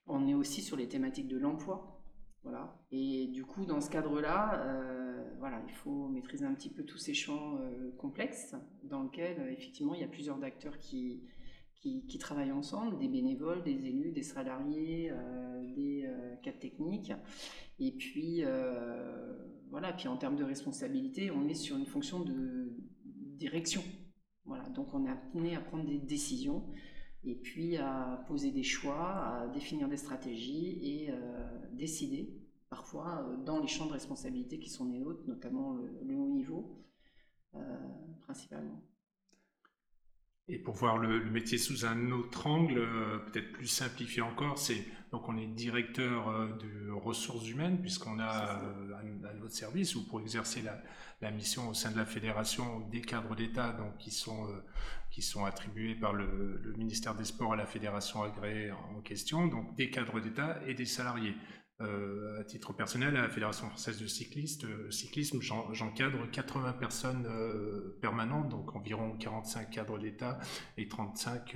On 0.07 0.27
est 0.27 0.33
aussi 0.33 0.61
sur 0.61 0.77
les 0.77 0.87
thématiques 0.87 1.27
de 1.27 1.37
l'emploi. 1.37 2.01
Voilà. 2.43 2.79
Et 2.91 3.27
du 3.27 3.45
coup, 3.45 3.65
dans 3.65 3.81
ce 3.81 3.89
cadre-là, 3.89 4.65
voilà, 5.39 5.61
il 5.67 5.73
faut 5.73 6.07
maîtriser 6.07 6.45
un 6.45 6.53
petit 6.53 6.69
peu 6.69 6.83
tous 6.83 6.97
ces 6.97 7.13
champs 7.13 7.59
complexes 7.97 8.55
dans 8.83 9.03
lesquels, 9.03 9.39
effectivement, 9.51 9.93
il 9.93 10.01
y 10.01 10.05
a 10.05 10.07
plusieurs 10.07 10.41
acteurs 10.41 10.79
qui, 10.79 11.21
qui, 11.79 12.17
travaillent 12.19 12.51
ensemble, 12.51 12.97
des 12.97 13.07
bénévoles, 13.07 13.63
des 13.63 13.85
élus, 13.85 14.11
des 14.11 14.23
salariés, 14.23 15.11
des 15.75 16.09
cadres 16.43 16.59
techniques. 16.59 17.13
Et 17.79 17.91
puis, 17.93 18.43
voilà, 19.69 19.93
puis 19.93 20.07
en 20.07 20.17
termes 20.17 20.35
de 20.35 20.43
responsabilité, 20.43 21.31
on 21.31 21.47
est 21.47 21.53
sur 21.53 21.77
une 21.77 21.85
fonction 21.85 22.19
de 22.19 22.73
direction. 23.37 23.81
Voilà, 24.45 24.67
donc 24.69 24.93
on 24.93 25.05
est 25.05 25.09
amené 25.09 25.55
à 25.55 25.61
prendre 25.61 25.85
des 25.85 25.99
décisions 25.99 26.63
et 27.23 27.35
puis 27.35 27.77
à 27.77 28.23
poser 28.27 28.51
des 28.51 28.63
choix, 28.63 29.41
à 29.41 29.47
définir 29.47 29.87
des 29.87 29.97
stratégies 29.97 30.79
et 30.81 31.11
euh, 31.11 31.15
décider 31.73 32.33
parfois 32.69 33.25
euh, 33.27 33.37
dans 33.43 33.59
les 33.59 33.67
champs 33.67 33.87
de 33.87 33.93
responsabilité 33.93 34.59
qui 34.59 34.69
sont 34.69 34.85
les 34.85 34.99
nôtres, 34.99 35.27
notamment 35.27 35.73
le, 35.73 36.15
haut 36.15 36.29
niveau, 36.29 36.83
euh, 37.55 37.59
principalement. 38.21 38.81
Et 40.49 40.57
pour 40.57 40.75
voir 40.75 40.97
le, 40.97 41.23
métier 41.25 41.57
sous 41.57 41.85
un 41.85 42.11
autre 42.11 42.47
angle, 42.47 42.81
peut-être 43.27 43.51
plus 43.51 43.67
simplifié 43.67 44.21
encore, 44.21 44.57
c'est 44.57 44.83
donc 45.11 45.27
on 45.27 45.37
est 45.37 45.47
directeur 45.47 46.29
euh, 46.29 46.47
de 46.57 46.91
ressources 46.91 47.47
humaines 47.47 47.79
puisqu'on 47.81 48.19
a 48.19 48.61
euh, 48.61 48.93
à, 48.93 49.33
notre 49.33 49.53
service 49.53 49.95
ou 49.95 50.07
pour 50.07 50.21
exercer 50.21 50.61
la, 50.61 51.31
mission 51.31 51.67
au 51.69 51.73
sein 51.73 51.91
de 51.91 51.97
la 51.97 52.05
fédération 52.05 52.81
des 52.91 53.01
cadres 53.01 53.35
d'État 53.35 53.73
donc 53.73 53.97
qui 53.97 54.11
sont 54.11 54.45
euh, 54.45 54.63
qui 55.09 55.21
sont 55.21 55.43
attribués 55.45 55.95
par 55.95 56.13
le, 56.13 56.73
ministère 56.77 57.15
des 57.15 57.25
Sports 57.25 57.53
à 57.53 57.55
la 57.55 57.65
fédération 57.65 58.23
agréée 58.23 58.71
en 58.71 59.01
question 59.01 59.47
donc 59.47 59.75
des 59.75 59.89
cadres 59.89 60.19
d'État 60.19 60.59
et 60.67 60.75
des 60.75 60.85
salariés. 60.85 61.35
À 61.79 62.43
titre 62.43 62.73
personnel, 62.73 63.15
à 63.15 63.21
la 63.21 63.29
Fédération 63.29 63.67
française 63.69 64.01
de 64.01 64.07
cyclistes, 64.07 64.65
cyclisme, 64.91 65.39
j'encadre 65.41 66.29
80 66.29 66.73
personnes 66.73 67.27
permanentes, 68.01 68.49
donc 68.49 68.75
environ 68.75 69.15
45 69.17 69.69
cadres 69.69 69.97
d'État 69.97 70.39
et 70.77 70.87
35 70.87 71.55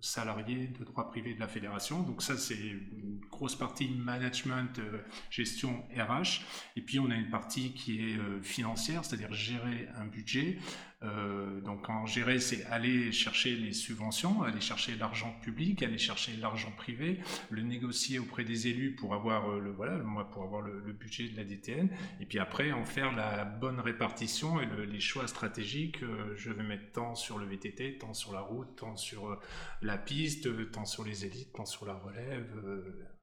salariés 0.00 0.68
de 0.68 0.84
droit 0.84 1.10
privé 1.10 1.34
de 1.34 1.40
la 1.40 1.48
fédération. 1.48 2.02
Donc 2.02 2.22
ça, 2.22 2.36
c'est 2.36 2.54
une 2.54 3.20
grosse 3.30 3.56
partie 3.56 3.88
management, 3.88 4.78
euh, 4.78 4.98
gestion 5.30 5.84
RH. 5.96 6.44
Et 6.76 6.82
puis 6.82 6.98
on 7.00 7.10
a 7.10 7.14
une 7.14 7.30
partie 7.30 7.72
qui 7.72 8.00
est 8.00 8.16
euh, 8.16 8.40
financière, 8.42 9.04
c'est-à-dire 9.04 9.32
gérer 9.32 9.88
un 9.96 10.06
budget. 10.06 10.58
Euh, 11.06 11.60
donc 11.60 11.88
en 11.88 12.06
gérer, 12.06 12.38
c'est 12.38 12.64
aller 12.66 13.12
chercher 13.12 13.54
les 13.56 13.72
subventions, 13.72 14.42
aller 14.42 14.60
chercher 14.60 14.96
l'argent 14.96 15.34
public, 15.42 15.82
aller 15.82 15.98
chercher 15.98 16.36
l'argent 16.36 16.72
privé, 16.76 17.20
le 17.50 17.62
négocier 17.62 18.18
auprès 18.18 18.44
des 18.44 18.68
élus 18.68 18.94
pour 18.94 19.14
avoir 19.14 19.48
le 19.58 19.70
voilà, 19.70 19.98
pour 20.30 20.42
avoir 20.42 20.62
le, 20.62 20.92
budget 20.92 21.28
de 21.28 21.36
la 21.36 21.44
DTN, 21.44 21.88
et 22.20 22.26
puis 22.26 22.38
après 22.38 22.72
en 22.72 22.84
faire 22.84 23.14
la 23.14 23.44
bonne 23.44 23.80
répartition 23.80 24.60
et 24.60 24.66
les 24.86 25.00
choix 25.00 25.26
stratégiques. 25.26 26.00
je 26.36 26.50
vais 26.50 26.62
mettre 26.62 26.92
tant 26.92 27.14
sur 27.14 27.38
le 27.38 27.46
VTT, 27.46 27.98
tant 27.98 28.14
sur 28.14 28.32
la 28.32 28.40
route, 28.40 28.76
tant 28.76 28.96
sur 28.96 29.38
la 29.82 29.98
piste, 29.98 30.48
tant 30.70 30.84
sur 30.84 31.04
les 31.04 31.24
élites, 31.24 31.52
tant 31.52 31.66
sur 31.66 31.86
la 31.86 31.94
relève. 31.94 32.50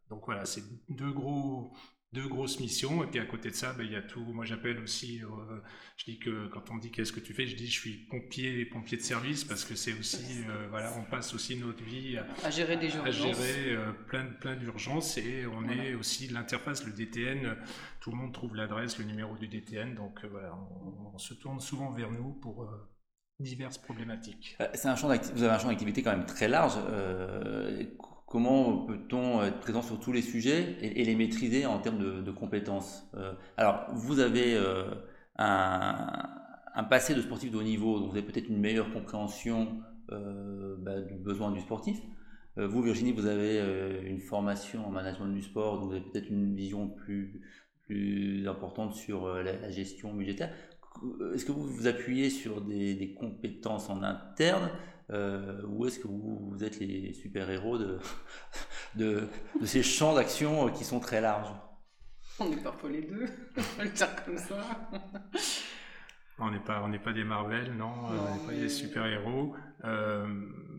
donc 0.10 0.24
voilà, 0.26 0.46
c'est 0.46 0.64
deux 0.90 1.12
gros 1.12 1.74
deux 2.14 2.28
grosses 2.28 2.60
missions. 2.60 3.04
Et 3.04 3.08
puis 3.08 3.20
à 3.20 3.26
côté 3.26 3.50
de 3.50 3.56
ça, 3.56 3.74
ben, 3.74 3.84
il 3.84 3.92
y 3.92 3.96
a 3.96 4.02
tout. 4.02 4.22
Moi, 4.22 4.46
j'appelle 4.46 4.80
aussi. 4.80 5.22
Euh, 5.24 5.60
je 5.98 6.06
dis 6.06 6.20
que 6.20 6.48
quand 6.48 6.70
on 6.70 6.76
me 6.76 6.82
dit 6.82 6.92
qu'est-ce 6.92 7.12
que 7.12 7.20
tu 7.20 7.34
fais, 7.34 7.46
je 7.46 7.56
dis 7.56 7.68
je 7.68 7.80
suis 7.80 7.94
pompier, 8.10 8.66
pompier 8.66 8.98
de 8.98 9.04
service 9.04 9.44
parce 9.44 9.66
que 9.66 9.76
c'est 9.76 9.94
aussi, 9.94 10.44
euh, 10.50 10.68
voilà, 10.70 10.94
on 10.98 11.04
passe 11.04 11.34
aussi 11.34 11.58
notre 11.58 11.84
vie 11.84 12.18
à, 12.44 12.50
gérer 12.50 12.78
des 12.78 12.96
urgences, 12.96 13.08
à 13.08 13.12
gérer 13.12 13.74
euh, 13.74 13.92
plein, 14.08 14.26
plein 14.26 14.56
d'urgences 14.56 15.18
et 15.18 15.46
on 15.46 15.68
est 15.70 15.94
aussi 15.96 16.28
l'interface, 16.28 16.86
le 16.86 16.94
DTN. 16.94 17.56
Tout 18.00 18.12
le 18.12 18.18
monde 18.18 18.34
trouve 18.34 18.56
l'adresse, 18.56 18.98
le 18.98 19.06
numéro 19.06 19.36
du 19.38 19.48
DTN. 19.48 19.96
Donc 19.96 20.24
voilà, 20.26 20.56
on, 21.14 21.18
se 21.18 21.34
tourne 21.34 21.60
souvent 21.60 21.92
vers 21.92 22.12
nous 22.12 22.34
pour 22.34 22.70
diverses 23.40 23.78
problématiques. 23.78 24.58
C'est 24.74 24.88
un 24.88 24.96
champ 24.96 25.08
vous 25.08 25.44
avez 25.44 25.54
un 25.54 25.60
champ 25.60 25.70
d'activité 25.70 26.02
quand 26.04 26.12
même 26.12 26.26
très 26.26 26.48
large. 26.48 26.74
Comment 28.34 28.78
peut-on 28.88 29.44
être 29.44 29.60
présent 29.60 29.84
sur 29.84 30.00
tous 30.00 30.12
les 30.12 30.24
sujets 30.24 30.76
et, 30.82 31.06
les 31.06 31.16
maîtriser 31.16 31.68
en 31.68 31.78
termes 31.78 32.24
de, 32.24 32.32
compétences 32.32 33.08
euh, 33.14 33.32
Alors, 33.58 33.86
vous 33.94 34.20
avez 34.20 34.56
euh, 34.56 34.86
un, 35.38 36.84
passé 36.90 37.14
de 37.14 37.22
sportif 37.22 37.52
de 37.52 37.58
haut 37.58 37.62
niveau, 37.62 38.00
donc 38.00 38.10
vous 38.10 38.18
avez 38.18 38.26
peut-être 38.26 38.50
une 38.50 38.58
meilleure 38.58 38.92
compréhension 38.92 39.84
euh, 40.12 40.76
bah, 40.80 41.00
du 41.00 41.14
besoin 41.14 41.52
du 41.52 41.60
sportif. 41.62 42.02
vous, 42.58 42.82
Virginie, 42.82 43.12
vous 43.12 43.28
avez 43.28 44.02
une 44.04 44.18
formation 44.18 44.88
en 44.88 44.90
management 44.90 45.32
du 45.32 45.44
sport, 45.44 45.80
donc 45.80 45.90
vous 45.90 45.96
avez 45.98 46.06
peut-être 46.06 46.32
une 46.32 46.56
vision 46.56 46.88
plus, 46.88 47.40
plus 47.86 48.48
importante 48.48 48.96
sur 48.96 49.28
la, 49.28 49.70
gestion 49.70 50.12
budgétaire. 50.12 50.52
Est-ce 51.36 51.46
que 51.46 51.52
vous 51.52 51.68
vous 51.68 51.86
appuyez 51.86 52.32
sur 52.32 52.62
des 52.62 53.16
compétences 53.16 53.92
en 53.92 54.02
interne 54.02 54.72
euh, 55.10 55.62
ou 55.68 55.86
est-ce 55.86 56.00
que 56.00 56.08
vous, 56.08 56.58
êtes 56.62 56.80
les 56.80 57.14
super-héros 57.14 57.78
de, 57.78 58.00
de, 58.96 59.28
ces 59.66 59.84
champs 59.84 60.16
d'action 60.16 60.68
euh, 60.68 60.72
qui 60.72 60.84
sont 60.84 61.00
très 61.00 61.22
larges? 61.22 61.54
On 62.40 62.52
est 62.52 62.64
parfois 62.64 62.90
les 62.90 63.02
deux, 63.02 63.26
on 63.58 63.78
va 63.78 63.84
le 63.84 63.90
dire 63.90 64.24
comme 64.24 64.38
ça. 64.38 64.56
On 66.40 66.50
n'est 66.50 66.60
pas, 66.60 66.82
on 66.84 66.92
pas 66.98 67.14
des 67.14 67.24
Marvel, 67.24 67.76
non, 67.76 67.94
on 68.06 68.34
n'est 68.34 68.46
pas 68.48 68.54
des 68.54 68.70
super-héros. 68.70 69.56
Euh, 69.84 70.26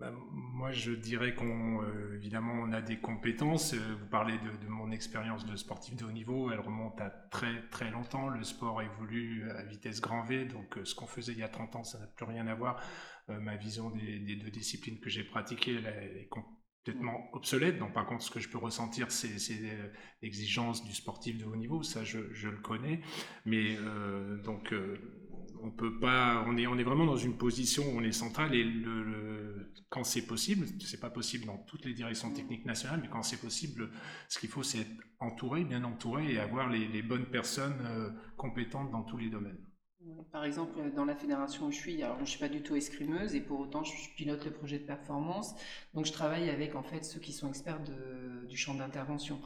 bah, 0.01 0.11
moi, 0.33 0.73
je 0.73 0.91
dirais 0.93 1.35
qu'on, 1.35 1.81
évidemment, 2.13 2.55
on 2.55 2.73
a 2.73 2.81
des 2.81 2.99
compétences. 2.99 3.75
Vous 3.75 4.07
parlez 4.11 4.37
de, 4.39 4.65
de 4.65 4.69
mon 4.69 4.91
expérience 4.91 5.47
de 5.47 5.55
sportif 5.55 5.95
de 5.95 6.05
haut 6.05 6.11
niveau, 6.11 6.51
elle 6.51 6.59
remonte 6.59 7.01
à 7.01 7.09
très 7.09 7.63
très 7.71 7.91
longtemps. 7.91 8.29
Le 8.29 8.43
sport 8.43 8.83
évolue 8.83 9.49
à 9.51 9.63
vitesse 9.63 10.01
grand 10.01 10.23
V, 10.23 10.47
donc 10.47 10.77
ce 10.83 10.95
qu'on 10.95 11.07
faisait 11.07 11.33
il 11.33 11.39
y 11.39 11.45
a 11.45 11.49
30 11.49 11.77
ans, 11.77 11.85
ça 11.85 11.99
n'a 11.99 12.07
plus 12.07 12.25
rien 12.25 12.49
à 12.49 12.55
voir 12.55 12.79
euh, 12.79 12.81
ma 13.29 13.57
vision 13.57 13.91
des, 13.91 14.37
deux 14.37 14.51
disciplines 14.51 15.01
que 15.01 15.09
j'ai 15.09 15.25
pratiquées 15.25 15.77
est 15.77 16.29
complètement 16.29 17.31
obsolète. 17.33 17.79
Donc, 17.79 17.93
par 17.93 18.07
contre, 18.07 18.23
ce 18.23 18.31
que 18.31 18.41
je 18.41 18.49
peux 18.49 18.59
ressentir, 18.59 19.11
c'est 19.11 19.61
l'exigence 20.23 20.85
du 20.85 20.95
sportif 20.95 21.39
de 21.39 21.45
haut 21.45 21.57
niveau. 21.57 21.83
Ça, 21.83 22.05
je, 22.05 22.19
le 22.19 22.61
connais. 22.61 23.01
Mais 23.45 23.77
euh, 23.79 24.43
donc, 24.43 24.73
euh, 24.73 24.99
on 25.63 25.71
peut 25.71 25.99
pas. 25.99 26.45
On 26.47 26.57
est, 26.57 26.67
on 26.67 26.77
est 26.77 26.83
vraiment 26.83 27.07
dans 27.07 27.17
une 27.17 27.37
position 27.37 27.85
où 27.85 27.99
on 27.99 28.03
est 28.03 28.13
central 28.13 28.55
et 28.55 28.65
le, 28.65 29.73
quand 29.89 30.05
c'est 30.05 30.27
possible, 30.27 30.67
c'est 30.81 31.01
pas 31.01 31.11
possible 31.11 31.47
dans 31.47 31.59
toutes 31.59 31.85
les 31.85 31.95
directions 31.95 32.31
techniques 32.33 32.67
nationales, 32.67 33.01
mais 33.03 33.09
quand 33.09 33.23
c'est 33.23 33.41
possible, 33.41 33.91
ce 34.29 34.39
qu'il 34.39 34.51
faut, 34.51 34.63
c'est 34.63 34.81
être 34.81 34.93
entouré, 35.21 35.65
bien 35.65 35.85
entouré 35.85 36.35
et 36.35 36.39
avoir 36.39 36.69
les, 36.69 36.87
les 36.89 37.03
bonnes 37.03 37.27
personnes 37.27 38.15
compétentes 38.37 38.91
dans 38.91 39.05
tous 39.05 39.17
les 39.17 39.31
domaines. 39.31 39.59
Par 40.33 40.45
exemple, 40.45 40.79
dans 40.95 41.05
la 41.05 41.15
fédération 41.15 41.67
où 41.67 41.71
je 41.71 41.77
suis, 41.77 42.03
alors 42.03 42.17
je 42.17 42.23
ne 42.23 42.27
suis 42.27 42.41
pas 42.41 42.49
du 42.49 42.63
tout 42.63 42.77
escrimeuse 42.77 43.35
et 43.35 43.41
pour 43.41 43.61
autant 43.61 43.85
je 43.85 43.93
pilote 44.17 44.45
le 44.45 44.51
projet 44.51 44.79
de 44.79 44.85
performance. 44.85 45.55
Donc 45.95 46.07
je 46.07 46.13
travaille 46.13 46.51
avec 46.51 46.75
en 46.75 46.83
fait 46.83 47.05
ceux 47.05 47.21
qui 47.21 47.33
sont 47.33 47.49
experts 47.49 47.81
du 48.49 48.57
champ 48.57 48.75
d'intervention. 48.75 49.41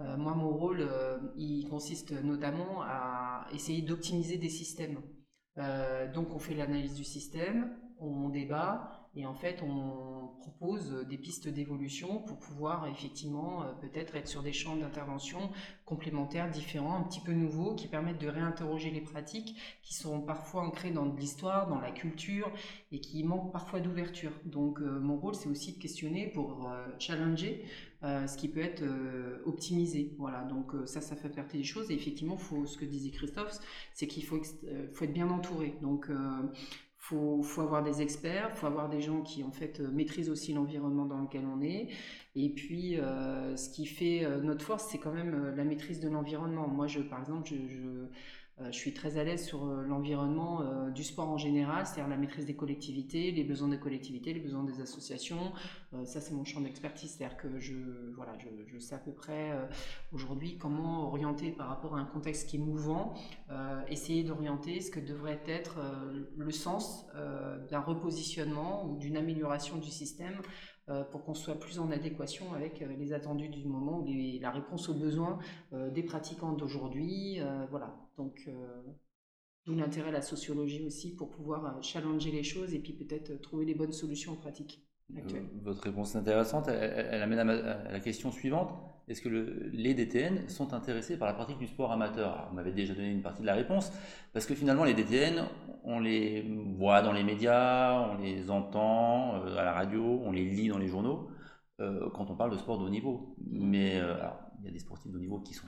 Euh, 0.00 0.16
moi, 0.16 0.34
mon 0.34 0.50
rôle, 0.50 0.80
euh, 0.80 1.18
il 1.36 1.68
consiste 1.68 2.12
notamment 2.12 2.82
à 2.82 3.46
essayer 3.52 3.82
d'optimiser 3.82 4.36
des 4.36 4.48
systèmes. 4.48 5.00
Euh, 5.58 6.12
donc 6.12 6.34
on 6.34 6.38
fait 6.38 6.54
l'analyse 6.54 6.94
du 6.94 7.04
système, 7.04 7.76
on 7.98 8.28
débat, 8.28 9.03
et 9.16 9.26
en 9.26 9.34
fait, 9.34 9.62
on 9.62 10.28
propose 10.40 11.06
des 11.08 11.16
pistes 11.16 11.48
d'évolution 11.48 12.18
pour 12.18 12.38
pouvoir 12.38 12.88
effectivement 12.88 13.62
euh, 13.62 13.72
peut-être 13.80 14.16
être 14.16 14.26
sur 14.26 14.42
des 14.42 14.52
champs 14.52 14.76
d'intervention 14.76 15.50
complémentaires, 15.84 16.50
différents, 16.50 16.96
un 16.96 17.02
petit 17.02 17.20
peu 17.20 17.32
nouveaux, 17.32 17.74
qui 17.74 17.86
permettent 17.86 18.20
de 18.20 18.28
réinterroger 18.28 18.90
les 18.90 19.00
pratiques 19.00 19.56
qui 19.82 19.94
sont 19.94 20.20
parfois 20.20 20.62
ancrées 20.62 20.90
dans 20.90 21.04
l'histoire, 21.04 21.68
dans 21.68 21.80
la 21.80 21.92
culture 21.92 22.50
et 22.90 23.00
qui 23.00 23.22
manquent 23.22 23.52
parfois 23.52 23.80
d'ouverture. 23.80 24.32
Donc 24.44 24.80
euh, 24.80 24.98
mon 24.98 25.16
rôle, 25.16 25.34
c'est 25.36 25.48
aussi 25.48 25.74
de 25.74 25.78
questionner 25.78 26.28
pour 26.28 26.68
euh, 26.68 26.86
challenger 26.98 27.64
ce 28.26 28.36
qui 28.36 28.48
peut 28.48 28.60
être 28.60 28.84
optimisé. 29.46 30.14
Voilà, 30.18 30.42
donc 30.44 30.72
ça, 30.84 31.00
ça 31.00 31.16
fait 31.16 31.30
partie 31.30 31.56
des 31.56 31.64
choses. 31.64 31.90
Et 31.90 31.94
effectivement, 31.94 32.36
faut, 32.36 32.66
ce 32.66 32.76
que 32.76 32.84
disait 32.84 33.08
Christophe, 33.08 33.58
c'est 33.94 34.06
qu'il 34.06 34.26
faut, 34.26 34.42
faut, 34.92 35.04
être 35.06 35.12
bien 35.14 35.30
entouré. 35.30 35.78
Donc 35.80 36.10
faut, 37.04 37.42
faut 37.42 37.60
avoir 37.60 37.82
des 37.82 38.00
experts, 38.00 38.56
faut 38.56 38.66
avoir 38.66 38.88
des 38.88 39.02
gens 39.02 39.20
qui 39.20 39.44
en 39.44 39.50
fait 39.50 39.80
euh, 39.80 39.90
maîtrisent 39.90 40.30
aussi 40.30 40.54
l'environnement 40.54 41.04
dans 41.04 41.20
lequel 41.20 41.44
on 41.44 41.60
est. 41.60 41.88
Et 42.34 42.48
puis, 42.48 42.98
euh, 42.98 43.56
ce 43.56 43.68
qui 43.68 43.84
fait 43.84 44.24
euh, 44.24 44.40
notre 44.40 44.64
force, 44.64 44.86
c'est 44.90 44.96
quand 44.98 45.12
même 45.12 45.54
la 45.54 45.64
maîtrise 45.64 46.00
de 46.00 46.08
l'environnement. 46.08 46.66
Moi, 46.66 46.86
je, 46.86 47.00
par 47.00 47.20
exemple, 47.20 47.46
je 47.46 48.06
je 48.60 48.78
suis 48.78 48.94
très 48.94 49.18
à 49.18 49.24
l'aise 49.24 49.44
sur 49.44 49.64
euh, 49.64 49.82
l'environnement 49.82 50.62
euh, 50.62 50.90
du 50.90 51.02
sport 51.02 51.28
en 51.28 51.38
général, 51.38 51.86
c'est-à-dire 51.86 52.08
la 52.08 52.16
maîtrise 52.16 52.46
des 52.46 52.54
collectivités, 52.54 53.32
les 53.32 53.42
besoins 53.42 53.68
des 53.68 53.78
collectivités, 53.78 54.32
les 54.32 54.40
besoins 54.40 54.62
des 54.62 54.80
associations. 54.80 55.52
ça, 56.04 56.20
c'est 56.20 56.34
mon 56.34 56.44
champ 56.44 56.60
d'expertise, 56.60 57.10
c'est-à-dire 57.10 57.36
que 57.36 57.58
je, 57.58 57.74
voilà, 58.16 58.36
je, 58.38 58.78
sais 58.78 58.94
à 58.94 58.98
peu 58.98 59.12
près 59.12 59.52
aujourd'hui 60.12 60.56
comment 60.58 61.08
orienter 61.08 61.50
par 61.50 61.68
rapport 61.68 61.96
à 61.96 62.00
un 62.00 62.04
contexte 62.04 62.48
qui 62.48 62.56
est 62.56 62.60
mouvant, 62.60 63.14
essayer 63.88 64.24
d'orienter 64.24 64.80
ce 64.80 64.90
que 64.90 65.00
devrait 65.00 65.40
être 65.46 65.78
le 66.36 66.50
sens 66.50 67.06
d'un 67.70 67.80
repositionnement 67.80 68.86
ou 68.86 68.96
d'une 68.96 69.16
amélioration 69.16 69.76
du 69.76 69.90
système 69.90 70.40
pour 71.10 71.24
qu'on 71.24 71.34
soit 71.34 71.58
plus 71.58 71.78
en 71.78 71.90
adéquation 71.90 72.52
avec 72.52 72.80
les 72.80 73.12
attendus 73.12 73.48
du 73.48 73.64
moment 73.64 74.00
ou 74.00 74.06
la 74.40 74.50
réponse 74.50 74.88
aux 74.88 74.94
besoins 74.94 75.38
des 75.72 76.02
pratiquants 76.02 76.52
d'aujourd'hui. 76.52 77.40
voilà. 77.70 77.94
Donc, 78.16 78.44
euh, 78.48 78.82
d'où 79.64 79.74
l'intérêt 79.74 80.08
de 80.08 80.14
la 80.14 80.22
sociologie 80.22 80.84
aussi 80.84 81.14
pour 81.14 81.30
pouvoir 81.30 81.64
euh, 81.66 81.82
challenger 81.82 82.30
les 82.30 82.44
choses 82.44 82.74
et 82.74 82.78
puis 82.78 82.92
peut-être 82.92 83.30
euh, 83.30 83.38
trouver 83.38 83.64
les 83.64 83.74
bonnes 83.74 83.92
solutions 83.92 84.36
pratiques. 84.36 84.86
Actuelles. 85.16 85.46
Votre 85.62 85.82
réponse 85.82 86.14
est 86.14 86.18
intéressante. 86.18 86.68
Elle, 86.68 87.22
amène 87.22 87.38
à, 87.38 87.92
la 87.92 88.00
question 88.00 88.32
suivante. 88.32 88.74
Est-ce 89.06 89.20
que 89.20 89.28
les 89.28 89.94
DTN 89.94 90.48
sont 90.48 90.72
intéressés 90.72 91.18
par 91.18 91.28
la 91.28 91.34
pratique 91.34 91.58
du 91.58 91.66
sport 91.66 91.92
amateur? 91.92 92.46
Vous 92.48 92.56
m'avez 92.56 92.72
déjà 92.72 92.94
donné 92.94 93.10
une 93.10 93.22
partie 93.22 93.42
de 93.42 93.46
la 93.46 93.54
réponse. 93.54 93.92
Parce 94.32 94.46
que 94.46 94.54
finalement, 94.54 94.84
les 94.84 94.94
DTN, 94.94 95.44
on 95.84 96.00
les 96.00 96.42
voit 96.78 97.02
dans 97.02 97.12
les 97.12 97.22
médias, 97.22 98.00
on 98.08 98.18
les 98.18 98.50
entend 98.50 99.42
à 99.42 99.62
la 99.62 99.72
radio, 99.72 100.20
on 100.24 100.32
les 100.32 100.44
lit 100.44 100.68
dans 100.68 100.78
les 100.78 100.88
journaux 100.88 101.28
quand 101.78 102.30
on 102.30 102.36
parle 102.36 102.52
de 102.52 102.56
sport 102.56 102.78
de 102.78 102.84
haut 102.84 102.90
niveau. 102.90 103.36
Mais 103.50 104.00
il 104.64 104.68
y 104.68 104.70
a 104.70 104.72
des 104.72 104.78
sportifs 104.78 105.12
de 105.12 105.16
haut 105.16 105.20
niveau 105.20 105.40
qui 105.40 105.52
sont 105.52 105.66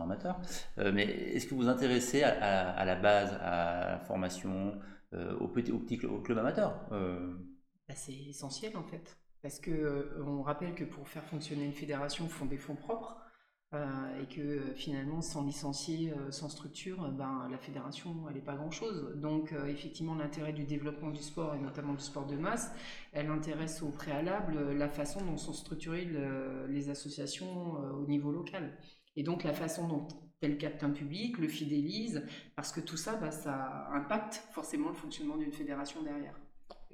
amateurs. 0.00 0.40
Euh, 0.78 0.90
mais 0.92 1.04
est-ce 1.04 1.46
que 1.46 1.54
vous 1.54 1.62
vous 1.62 1.68
intéressez 1.68 2.22
à, 2.22 2.84
la 2.84 2.96
base, 2.96 3.32
à 3.40 3.92
la 3.92 3.98
formation, 4.00 4.74
euh, 5.12 5.36
au, 5.38 5.48
petit, 5.48 5.70
au, 5.70 5.78
petit, 5.78 5.98
club 5.98 6.38
amateur 6.38 6.86
euh? 6.92 7.34
Bah, 7.88 7.94
C'est 7.94 8.14
essentiel 8.14 8.76
en 8.76 8.84
fait. 8.84 9.18
Parce 9.42 9.58
que 9.60 10.22
on 10.26 10.42
rappelle 10.42 10.74
que 10.74 10.84
pour 10.84 11.06
faire 11.08 11.24
fonctionner 11.24 11.64
une 11.64 11.74
fédération, 11.74 12.24
il 12.24 12.30
faut 12.30 12.46
des 12.46 12.56
fonds 12.56 12.76
propres. 12.76 13.18
Euh, 13.74 14.22
et 14.22 14.26
que 14.26 14.40
euh, 14.40 14.74
finalement, 14.74 15.20
sans 15.20 15.44
licencier, 15.44 16.12
euh, 16.12 16.30
sans 16.30 16.48
structure, 16.48 17.08
ben, 17.10 17.48
la 17.50 17.58
fédération, 17.58 18.14
elle 18.28 18.36
n'est 18.36 18.40
pas 18.40 18.54
grand-chose. 18.54 19.16
Donc, 19.16 19.52
effectivement, 19.68 20.14
l'intérêt 20.14 20.52
du 20.52 20.64
développement 20.64 21.10
du 21.10 21.22
sport, 21.22 21.54
et 21.54 21.58
notamment 21.58 21.94
du 21.94 22.02
sport 22.02 22.26
de 22.26 22.36
masse, 22.36 22.72
elle 23.12 23.30
intéresse 23.30 23.82
au 23.82 23.88
préalable 23.88 24.72
la 24.72 24.88
façon 24.88 25.24
dont 25.24 25.36
sont 25.36 25.52
structurées 25.52 26.08
les 26.68 26.88
associations 26.88 27.74
au 27.94 28.06
niveau 28.06 28.30
local. 28.30 28.76
Et 29.16 29.22
donc, 29.22 29.44
la 29.44 29.52
façon 29.52 29.88
dont 29.88 30.08
elle 30.40 30.58
capte 30.58 30.84
un 30.84 30.90
public, 30.90 31.38
le 31.38 31.48
fidélise, 31.48 32.24
parce 32.56 32.72
que 32.72 32.80
tout 32.80 32.96
ça, 32.96 33.16
ben, 33.16 33.30
ça 33.30 33.88
impacte 33.92 34.36
forcément 34.52 34.88
le 34.88 34.94
fonctionnement 34.94 35.36
d'une 35.36 35.52
fédération 35.52 36.02
derrière. 36.02 36.38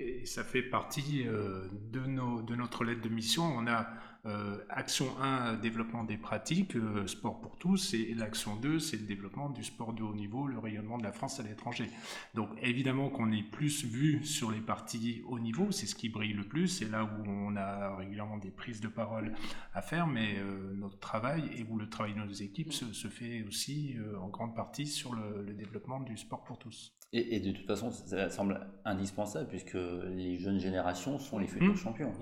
Et 0.01 0.25
ça 0.27 0.45
fait 0.45 0.63
partie 0.63 1.25
de, 1.25 2.01
nos, 2.01 2.43
de 2.43 2.55
notre 2.55 2.85
lettre 2.85 3.03
de 3.03 3.09
mission. 3.09 3.45
On 3.45 3.67
a 3.67 3.87
euh, 4.27 4.59
action 4.69 5.07
1, 5.19 5.55
développement 5.55 6.05
des 6.05 6.19
pratiques, 6.19 6.77
euh, 6.77 7.07
sport 7.07 7.41
pour 7.41 7.57
tous, 7.57 7.95
et 7.95 8.13
l'action 8.15 8.55
2, 8.57 8.79
c'est 8.79 8.99
le 8.99 9.07
développement 9.07 9.49
du 9.49 9.65
sport 9.65 9.95
de 9.95 10.03
haut 10.03 10.15
niveau, 10.15 10.47
le 10.47 10.59
rayonnement 10.59 10.99
de 10.99 11.05
la 11.05 11.13
France 11.13 11.41
à 11.41 11.43
l'étranger. 11.43 11.89
Donc 12.35 12.51
évidemment 12.61 13.09
qu'on 13.09 13.33
est 13.33 13.43
plus 13.43 13.83
vu 13.87 14.23
sur 14.23 14.51
les 14.51 14.61
parties 14.61 15.23
haut 15.27 15.39
niveau, 15.39 15.73
c'est 15.73 15.87
ce 15.87 15.95
qui 15.95 16.11
brille 16.11 16.35
le 16.35 16.45
plus, 16.45 16.69
c'est 16.69 16.91
là 16.91 17.05
où 17.05 17.31
on 17.31 17.57
a 17.57 17.97
régulièrement 17.97 18.37
des 18.37 18.51
prises 18.51 18.83
de 18.83 18.89
parole 18.89 19.33
à 19.73 19.81
faire, 19.81 20.07
mais 20.07 20.37
euh, 20.39 20.75
notre 20.75 20.99
travail 20.99 21.51
et 21.57 21.65
où 21.71 21.79
le 21.79 21.89
travail 21.89 22.13
de 22.13 22.19
nos 22.19 22.31
équipes 22.31 22.75
se, 22.75 23.09
fait 23.09 23.43
aussi 23.49 23.97
en 24.21 24.29
grande 24.29 24.55
partie 24.55 24.87
sur 24.87 25.15
le, 25.15 25.55
développement 25.55 26.01
du 26.01 26.17
sport 26.17 26.45
pour 26.45 26.59
tous. 26.59 26.93
Et, 27.13 27.41
de 27.41 27.51
toute 27.51 27.67
façon, 27.67 27.91
ça 27.91 28.31
semble 28.31 28.61
indispensable 28.85 29.49
puisque 29.49 29.75
les 29.75 30.39
jeunes 30.39 30.61
générations 30.61 31.19
sont 31.19 31.41
les 31.41 31.49
futurs 31.49 31.73
mmh. 31.73 31.77
champions. 31.77 32.13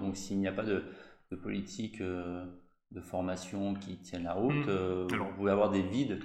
donc 0.00 0.16
s'il 0.16 0.38
n'y 0.38 0.46
a 0.46 0.52
pas 0.52 0.62
de 0.62 0.84
de 1.30 1.36
politique 1.36 2.00
euh, 2.00 2.44
de 2.90 3.00
formation 3.00 3.74
qui 3.74 3.98
tiennent 3.98 4.24
la 4.24 4.32
route, 4.32 4.54
mmh. 4.54 4.68
euh, 4.68 5.06
vous 5.10 5.36
pouvez 5.36 5.50
avoir 5.50 5.70
des 5.70 5.82
vides. 5.82 6.20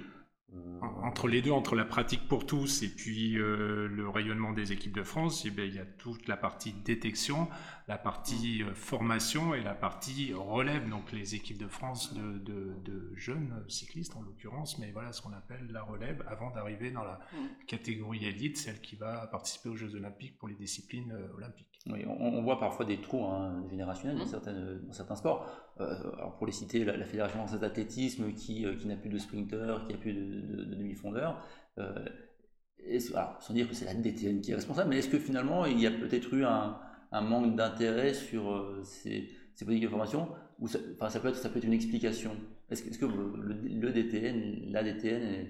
Euh, 0.54 0.60
entre 1.02 1.28
les 1.28 1.42
deux, 1.42 1.50
entre 1.50 1.76
la 1.76 1.84
pratique 1.84 2.26
pour 2.28 2.46
tous 2.46 2.82
et 2.82 2.88
puis 2.88 3.32
le 3.32 4.08
rayonnement 4.08 4.52
des 4.52 4.72
équipes 4.72 4.94
de 4.94 5.02
France, 5.02 5.44
eh 5.46 5.50
bien, 5.50 5.64
il 5.64 5.74
y 5.74 5.78
a 5.78 5.84
toute 5.84 6.28
la 6.28 6.36
partie 6.36 6.72
détection, 6.72 7.48
la 7.88 7.98
partie 7.98 8.62
mm. 8.62 8.68
euh, 8.68 8.74
formation 8.74 9.54
et 9.54 9.62
la 9.62 9.74
partie 9.74 10.32
relève, 10.32 10.88
donc 10.88 11.12
les 11.12 11.34
équipes 11.34 11.58
de 11.58 11.68
France 11.68 12.14
de, 12.14 12.38
de, 12.38 13.12
jeunes 13.14 13.64
cyclistes 13.68 14.16
en 14.16 14.22
l'occurrence, 14.22 14.78
mais 14.78 14.90
voilà 14.90 15.12
ce 15.12 15.22
qu'on 15.22 15.32
appelle 15.32 15.66
la 15.70 15.82
relève 15.82 16.24
avant 16.26 16.50
d'arriver 16.50 16.90
dans 16.90 17.04
la 17.04 17.20
mm. 17.32 17.66
catégorie 17.66 18.24
élite, 18.24 18.56
celle 18.56 18.80
qui 18.80 18.96
va 18.96 19.26
participer 19.26 19.68
aux 19.68 19.76
Jeux 19.76 19.94
olympiques 19.94 20.38
pour 20.38 20.48
les 20.48 20.54
disciplines 20.54 21.12
euh, 21.12 21.36
olympiques. 21.36 21.73
Oui, 21.86 22.02
on, 22.06 22.40
voit 22.42 22.58
parfois 22.58 22.86
des 22.86 22.98
trous 23.02 23.24
hein, 23.24 23.62
générationnels 23.68 24.16
dans, 24.16 24.24
mm. 24.24 24.28
certaines, 24.28 24.80
dans 24.86 24.92
certains 24.92 25.16
sports. 25.16 25.50
Euh, 25.80 26.12
alors 26.16 26.34
pour 26.36 26.46
les 26.46 26.52
citer, 26.52 26.82
la, 26.84 27.04
Fédération 27.04 27.38
française 27.38 27.60
d'athlétisme 27.60 28.32
qui, 28.32 28.64
qui 28.78 28.86
n'a 28.86 28.96
plus 28.96 29.10
de 29.10 29.18
sprinter, 29.18 29.84
qui 29.86 29.92
n'a 29.92 29.98
plus 29.98 30.14
de, 30.14 30.64
demi-fondeur. 30.64 31.44
sans 31.76 33.54
dire 33.54 33.68
que 33.68 33.74
c'est 33.74 33.84
la 33.84 33.94
DTN 33.94 34.40
qui 34.40 34.52
est 34.52 34.54
responsable, 34.54 34.88
mais 34.88 34.98
est-ce 34.98 35.10
que 35.10 35.18
finalement 35.18 35.66
il 35.66 35.78
y 35.78 35.86
a 35.86 35.90
peut-être 35.90 36.32
eu 36.32 36.44
un, 36.44 36.78
un 37.14 37.20
manque 37.20 37.54
d'intérêt 37.54 38.12
sur 38.12 38.50
euh, 38.50 38.82
ces, 38.82 39.30
ces, 39.54 39.64
politiques 39.64 39.84
de 39.84 39.90
formation 39.90 40.28
ou 40.58 40.66
ça, 40.66 40.78
enfin, 40.94 41.08
ça, 41.10 41.20
peut 41.20 41.28
être, 41.28 41.36
ça 41.36 41.48
peut 41.48 41.58
être 41.58 41.64
une 41.64 41.72
explication? 41.72 42.32
Est-ce 42.70 42.82
que, 42.82 42.88
est 42.88 42.98
que 42.98 43.06
le, 43.06 43.54
le, 43.54 43.92
DTN, 43.92 44.72
la 44.72 44.82
DTN 44.82 45.46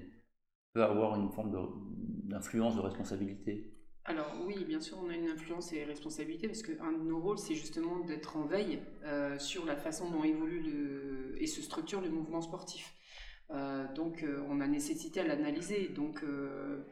peut 0.74 0.84
avoir 0.84 1.18
une 1.18 1.30
forme 1.30 1.52
d'influence, 2.24 2.76
de, 2.76 2.80
responsabilité? 2.80 3.72
Alors 4.06 4.34
oui, 4.46 4.64
bien 4.66 4.80
sûr, 4.80 4.98
on 5.02 5.08
a 5.08 5.14
une 5.14 5.28
influence 5.28 5.72
et 5.72 5.82
responsabilité 5.82 6.46
parce 6.46 6.62
qu'un 6.62 6.92
de 6.92 7.02
nos 7.02 7.18
rôles, 7.18 7.38
c'est 7.38 7.54
justement 7.54 8.00
d'être 8.00 8.36
en 8.36 8.44
veille 8.44 8.80
euh, 9.04 9.38
sur 9.38 9.64
la 9.64 9.76
façon 9.76 10.10
dont 10.10 10.22
évolue 10.22 11.34
et 11.38 11.46
se 11.46 11.62
structure 11.62 12.02
le 12.02 12.10
mouvement 12.10 12.42
sportif. 12.42 12.92
Euh, 13.50 13.84
donc 13.94 14.22
euh, 14.22 14.42
on 14.48 14.60
a 14.60 14.66
nécessité 14.66 15.20
à 15.20 15.24
l'analyser. 15.26 15.88
Donc 15.88 16.22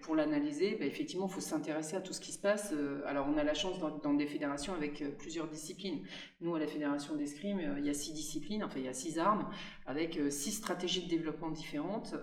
pour 0.00 0.14
l'analyser, 0.14 0.76
bah, 0.80 0.86
effectivement, 0.86 1.26
il 1.28 1.34
faut 1.34 1.42
s'intéresser 1.42 1.96
à 1.96 2.00
tout 2.00 2.14
ce 2.14 2.20
qui 2.20 2.32
se 2.32 2.38
passe. 2.38 2.72
alors 3.04 3.26
on 3.28 3.36
a 3.36 3.44
la 3.44 3.52
chance 3.52 3.78
dans, 3.78 4.14
des 4.14 4.26
fédérations 4.26 4.72
avec 4.72 5.04
plusieurs 5.18 5.48
disciplines. 5.48 6.06
Nous, 6.40 6.54
à 6.54 6.58
la 6.58 6.66
fédération 6.66 7.14
d'escrime, 7.14 7.60
il 7.76 7.84
y 7.84 7.90
a 7.90 7.94
six 7.94 8.14
disciplines, 8.14 8.64
enfin 8.64 8.78
il 8.78 8.86
y 8.86 8.88
a 8.88 8.94
six 8.94 9.18
armes, 9.18 9.50
avec 9.84 10.18
six 10.30 10.52
stratégies 10.52 11.04
de 11.04 11.10
développement 11.10 11.50
différentes, 11.50 12.14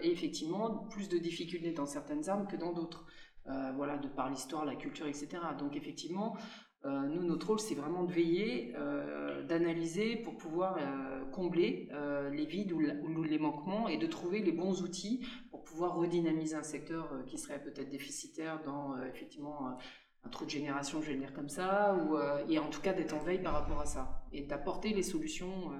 et 0.00 0.10
effectivement 0.10 0.88
plus 0.90 1.10
de 1.10 1.18
difficultés 1.18 1.72
dans 1.72 1.86
certaines 1.86 2.30
armes 2.30 2.46
que 2.46 2.56
dans 2.56 2.72
d'autres. 2.72 3.04
Voilà, 3.46 3.96
de 3.96 4.08
par 4.08 4.30
l'histoire, 4.30 4.64
la 4.64 4.76
culture, 4.76 5.06
etc. 5.06 5.38
Donc 5.58 5.76
effectivement, 5.76 6.36
euh, 6.84 7.06
nous, 7.06 7.22
notre 7.22 7.46
rôle, 7.46 7.60
c'est 7.60 7.76
vraiment 7.76 8.02
de 8.02 8.12
veiller, 8.12 8.74
euh, 8.76 9.42
d'analyser 9.44 10.16
pour 10.16 10.36
pouvoir 10.36 10.76
euh, 10.78 11.24
combler 11.30 11.88
les 12.32 12.44
vides 12.44 12.72
ou, 12.72 13.22
les 13.22 13.38
manquements 13.38 13.88
et 13.88 13.98
de 13.98 14.06
trouver 14.06 14.40
les 14.40 14.52
bons 14.52 14.82
outils 14.82 15.24
pour 15.50 15.62
pouvoir 15.62 15.96
redynamiser 15.96 16.56
un 16.56 16.62
secteur 16.62 17.08
qui 17.26 17.38
serait 17.38 17.62
peut-être 17.62 17.88
déficitaire 17.88 18.62
dans 18.64 19.00
effectivement 19.04 19.76
un 20.24 20.28
trou 20.28 20.44
de 20.44 20.50
génération, 20.50 21.00
je 21.00 21.08
vais 21.08 21.14
le 21.14 21.20
dire 21.20 21.32
comme 21.32 21.48
ça, 21.48 21.94
ou, 21.94 22.16
et 22.48 22.58
en 22.58 22.68
tout 22.68 22.80
cas 22.80 22.92
d'être 22.92 23.14
en 23.14 23.18
veille 23.18 23.42
par 23.42 23.52
rapport 23.52 23.80
à 23.80 23.86
ça 23.86 24.22
et 24.32 24.42
d'apporter 24.42 24.92
les 24.92 25.02
solutions 25.02 25.70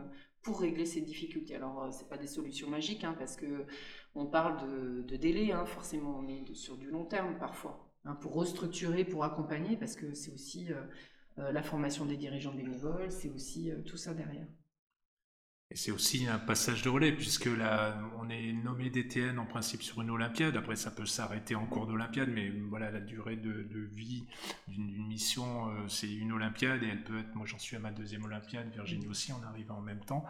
pour 0.42 0.60
régler 0.60 0.86
ces 0.86 1.00
difficultés. 1.00 1.54
Alors, 1.54 1.92
c'est 1.92 2.08
pas 2.08 2.18
des 2.18 2.26
solutions 2.26 2.68
magiques, 2.68 3.04
hein, 3.04 3.14
parce 3.18 3.36
que 3.36 3.66
on 4.14 4.26
parle 4.26 4.68
de, 4.68 5.02
de 5.02 5.16
délai, 5.16 5.52
hein, 5.52 5.64
forcément, 5.64 6.18
on 6.18 6.28
est 6.28 6.54
sur 6.54 6.76
du 6.76 6.90
long 6.90 7.04
terme 7.04 7.38
parfois. 7.38 7.92
Hein, 8.04 8.16
pour 8.16 8.34
restructurer, 8.34 9.04
pour 9.04 9.22
accompagner, 9.22 9.76
parce 9.76 9.94
que 9.94 10.12
c'est 10.12 10.32
aussi 10.32 10.72
euh, 10.72 10.82
euh, 11.38 11.52
la 11.52 11.62
formation 11.62 12.04
des 12.04 12.16
dirigeants 12.16 12.52
bénévoles, 12.52 13.12
c'est 13.12 13.30
aussi 13.30 13.70
euh, 13.70 13.80
tout 13.82 13.96
ça 13.96 14.12
derrière. 14.12 14.46
C'est 15.74 15.90
aussi 15.90 16.26
un 16.26 16.38
passage 16.38 16.82
de 16.82 16.88
relais, 16.88 17.12
puisque 17.12 17.46
là, 17.46 17.98
on 18.20 18.28
est 18.28 18.52
nommé 18.52 18.90
DTN 18.90 19.38
en 19.38 19.46
principe 19.46 19.82
sur 19.82 20.00
une 20.02 20.10
Olympiade. 20.10 20.56
Après, 20.56 20.76
ça 20.76 20.90
peut 20.90 21.06
s'arrêter 21.06 21.54
en 21.54 21.66
cours 21.66 21.86
d'Olympiade, 21.86 22.28
mais 22.28 22.50
voilà, 22.68 22.90
la 22.90 23.00
durée 23.00 23.36
de, 23.36 23.66
vie 23.94 24.26
d'une 24.68 25.06
mission, 25.06 25.70
c'est 25.88 26.12
une 26.12 26.32
Olympiade, 26.32 26.82
et 26.82 26.88
elle 26.88 27.04
peut 27.04 27.18
être, 27.18 27.34
moi 27.34 27.46
j'en 27.46 27.58
suis 27.58 27.76
à 27.76 27.78
ma 27.78 27.90
deuxième 27.90 28.24
Olympiade, 28.24 28.70
Virginie 28.72 29.06
aussi, 29.06 29.32
on 29.32 29.42
arrive 29.46 29.70
en 29.72 29.80
même 29.80 30.04
temps. 30.04 30.24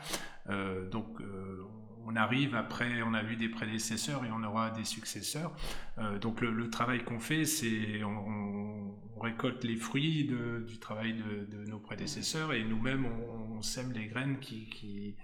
donc, 0.91 1.21
on 1.21 1.92
arrive 2.17 2.55
après, 2.55 3.03
on 3.03 3.15
a 3.15 3.23
vu 3.23 3.37
des 3.37 3.49
prédécesseurs 3.49 4.25
et 4.25 4.31
on 4.31 4.43
aura 4.43 4.71
des 4.71 4.85
successeurs. 4.85 5.53
Euh, 5.99 6.19
donc 6.19 6.41
le, 6.41 6.71
travail 6.71 7.05
qu'on 7.05 7.21
fait, 7.21 7.45
c'est 7.45 8.03
on, 8.05 8.99
récolte 9.21 9.63
les 9.63 9.77
fruits 9.77 10.25
du 10.67 10.79
travail 10.81 11.15
de, 11.15 11.65
nos 11.67 11.79
prédécesseurs 11.79 12.53
et 12.53 12.65
nous-mêmes 12.65 13.07
on, 13.07 13.63
sème 13.63 13.93
les 13.93 14.07
graines 14.07 14.41
qui, 14.41 15.17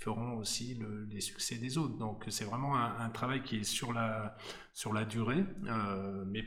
feront 0.00 0.36
aussi 0.36 0.78
les 1.08 1.20
succès 1.20 1.56
des 1.56 1.78
autres. 1.78 1.96
Donc 1.96 2.24
c'est 2.28 2.44
vraiment 2.44 2.76
un, 2.76 3.10
travail 3.10 3.42
qui 3.42 3.58
est 3.58 3.64
sur 3.64 3.92
la, 3.92 4.36
sur 4.72 4.92
la 4.92 5.04
durée, 5.04 5.44
euh, 5.66 6.24
mais 6.26 6.44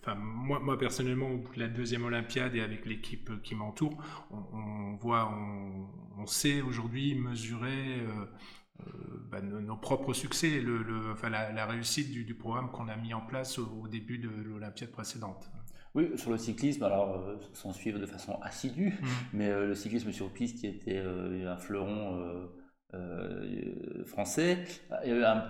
Enfin, 0.00 0.14
moi, 0.14 0.60
moi, 0.60 0.78
personnellement, 0.78 1.28
au 1.30 1.38
bout 1.38 1.54
de 1.54 1.60
la 1.60 1.68
deuxième 1.68 2.04
Olympiade 2.04 2.54
et 2.54 2.60
avec 2.60 2.86
l'équipe 2.86 3.42
qui 3.42 3.54
m'entoure, 3.54 3.96
on, 4.30 4.96
voit, 4.96 5.28
on, 6.16 6.26
sait 6.26 6.60
aujourd'hui 6.60 7.14
mesurer 7.14 8.00
euh, 8.00 8.26
bah, 9.30 9.42
nos, 9.42 9.76
propres 9.76 10.14
succès, 10.14 10.60
le, 10.60 11.12
enfin, 11.12 11.28
la, 11.28 11.66
réussite 11.66 12.10
du, 12.10 12.34
programme 12.34 12.70
qu'on 12.70 12.88
a 12.88 12.96
mis 12.96 13.12
en 13.12 13.20
place 13.20 13.58
au, 13.58 13.86
début 13.88 14.18
de 14.18 14.28
l'Olympiade 14.28 14.90
précédente. 14.90 15.50
Oui, 15.94 16.10
sur 16.16 16.30
le 16.30 16.38
cyclisme, 16.38 16.82
alors 16.84 17.16
euh, 17.16 17.36
sans 17.52 17.72
suivre 17.72 17.98
de 17.98 18.06
façon 18.06 18.38
assidue, 18.42 18.90
mmh. 18.90 19.06
mais 19.32 19.48
euh, 19.48 19.66
le 19.68 19.74
cyclisme 19.74 20.12
sur 20.12 20.32
piste 20.32 20.58
qui 20.58 20.66
était 20.66 20.98
un 20.98 21.56
fleuron 21.56 22.48
français, 24.06 24.64
il 25.04 25.10
y 25.10 25.12
a 25.12 25.16
eu 25.16 25.24
un, 25.24 25.44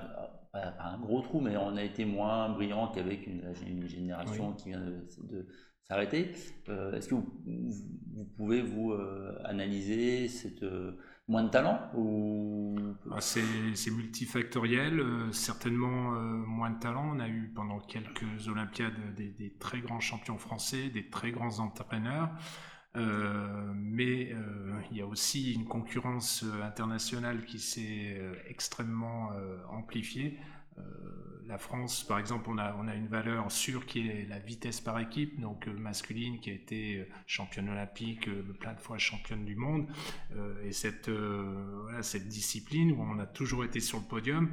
un, 0.55 0.99
gros 0.99 1.21
trou, 1.23 1.41
mais 1.41 1.57
on 1.57 1.77
a 1.77 1.85
été 1.85 2.05
moins 2.05 2.49
brillant 2.49 2.89
qu'avec 2.89 3.27
une, 3.27 3.87
génération 3.87 4.53
qui 4.55 4.71
vient 4.71 4.81
de, 4.81 5.47
s'arrêter. 5.85 6.33
Est-ce 6.95 7.09
que 7.09 7.15
vous, 7.15 7.27
vous, 7.47 8.25
pouvez 8.37 8.63
vous 8.63 8.93
analyser 9.45 10.29
cette 10.29 10.65
moins 11.29 11.45
de 11.45 11.51
talent 11.51 11.79
ou... 11.95 12.77
Ah, 13.11 13.21
c'est 13.21 13.91
multifactoriel, 13.91 15.01
euh, 15.01 15.33
certainement 15.33 16.15
euh, 16.15 16.19
moins 16.19 16.71
de 16.71 16.79
talent. 16.79 17.13
On 17.15 17.21
a 17.21 17.29
eu 17.29 17.53
pendant 17.55 17.79
quelques 17.81 18.49
Olympiades 18.49 19.15
des, 19.15 19.55
très 19.59 19.81
grands 19.81 20.01
champions 20.01 20.39
français, 20.39 20.89
des 20.89 21.09
très 21.09 21.31
grands 21.31 21.61
entraîneurs. 21.61 22.31
Euh, 22.97 23.73
mais 23.75 24.35
il 24.91 24.97
y 24.97 25.03
a 25.03 25.07
aussi 25.07 25.53
une 25.53 25.67
concurrence 25.67 26.45
internationale 26.63 27.45
qui 27.45 27.59
s'est 27.59 28.21
extrêmement 28.49 29.31
amplifiée 29.71 30.39
la 31.49 31.59
France, 31.59 32.05
par 32.05 32.19
exemple, 32.19 32.51
on 32.51 32.59
a, 32.59 32.95
une 32.95 33.09
valeur 33.09 33.51
sûre 33.51 33.87
qui 33.87 34.07
est 34.07 34.29
la 34.29 34.39
vitesse 34.39 34.81
par 34.81 34.99
équipe, 35.01 35.41
donc 35.41 35.67
euh, 35.67 35.73
masculine, 35.73 36.39
qui 36.41 36.51
a 36.51 36.53
été 36.53 36.97
euh, 36.99 37.09
championne 37.27 37.69
olympique, 37.71 38.29
plein 38.61 38.75
de 38.75 38.81
fois 38.81 38.99
championne 38.99 39.45
du 39.45 39.57
monde. 39.57 39.87
et 40.65 40.73
cette, 40.73 41.11
cette 42.03 42.29
discipline 42.29 42.93
où 42.93 43.03
on 43.03 43.19
a 43.19 43.27
toujours 43.27 43.65
été 43.65 43.81
sur 43.81 43.99
le 43.99 44.05
podium, 44.05 44.51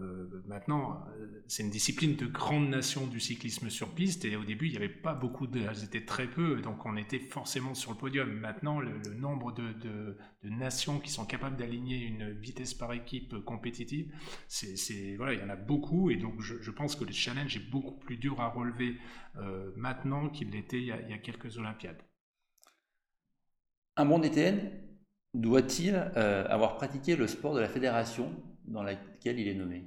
euh, 0.00 0.42
maintenant, 0.46 1.06
euh, 1.18 1.42
c'est 1.48 1.62
une 1.62 1.70
discipline 1.70 2.16
de 2.16 2.26
grande 2.26 2.68
nation 2.68 3.06
du 3.06 3.18
cyclisme 3.18 3.70
sur 3.70 3.94
piste 3.94 4.26
et 4.26 4.36
au 4.36 4.44
début, 4.44 4.66
il 4.66 4.72
n'y 4.72 4.76
avait 4.76 4.88
pas 4.88 5.14
beaucoup 5.14 5.46
de... 5.46 5.60
Elles 5.60 5.84
étaient 5.84 6.04
très 6.04 6.26
peu, 6.28 6.60
donc 6.60 6.84
on 6.84 6.96
était 6.96 7.18
forcément 7.18 7.74
sur 7.74 7.92
le 7.92 7.96
podium. 7.96 8.30
Maintenant, 8.30 8.78
le, 8.78 8.98
nombre 9.14 9.52
de, 9.52 10.18
nations 10.42 11.00
qui 11.00 11.10
sont 11.10 11.24
capables 11.24 11.56
d'aligner 11.56 12.04
une 12.04 12.30
vitesse 12.32 12.74
par 12.74 12.92
équipe 12.92 13.38
compétitive, 13.44 14.12
c'est, 14.48 15.16
voilà, 15.16 15.32
il 15.32 15.40
y 15.40 15.42
en 15.42 15.48
a 15.48 15.56
beaucoup 15.56 16.10
et 16.10 16.16
donc 16.16 16.40
je, 16.40 16.70
pense 16.70 16.94
que 16.94 17.04
le 17.04 17.12
challenge 17.12 17.56
est 17.56 17.70
beaucoup 17.70 17.96
plus 17.98 18.18
dur 18.18 18.40
à 18.40 18.48
relever 18.48 18.98
euh, 19.36 19.72
maintenant 19.76 20.28
qu'il 20.28 20.50
l'était 20.50 20.80
il, 20.80 20.86
y 20.86 20.92
a 20.92 21.18
quelques 21.18 21.56
Olympiades. 21.56 22.02
Un 23.96 24.04
bon 24.04 24.18
DTN 24.18 24.72
doit-il 25.32 25.94
avoir 25.94 26.76
pratiqué 26.76 27.16
le 27.16 27.26
sport 27.26 27.54
de 27.54 27.60
la 27.60 27.68
fédération 27.68 28.30
dans 28.66 28.82
laquelle 28.82 29.38
il 29.38 29.48
est 29.48 29.54
nommé. 29.54 29.84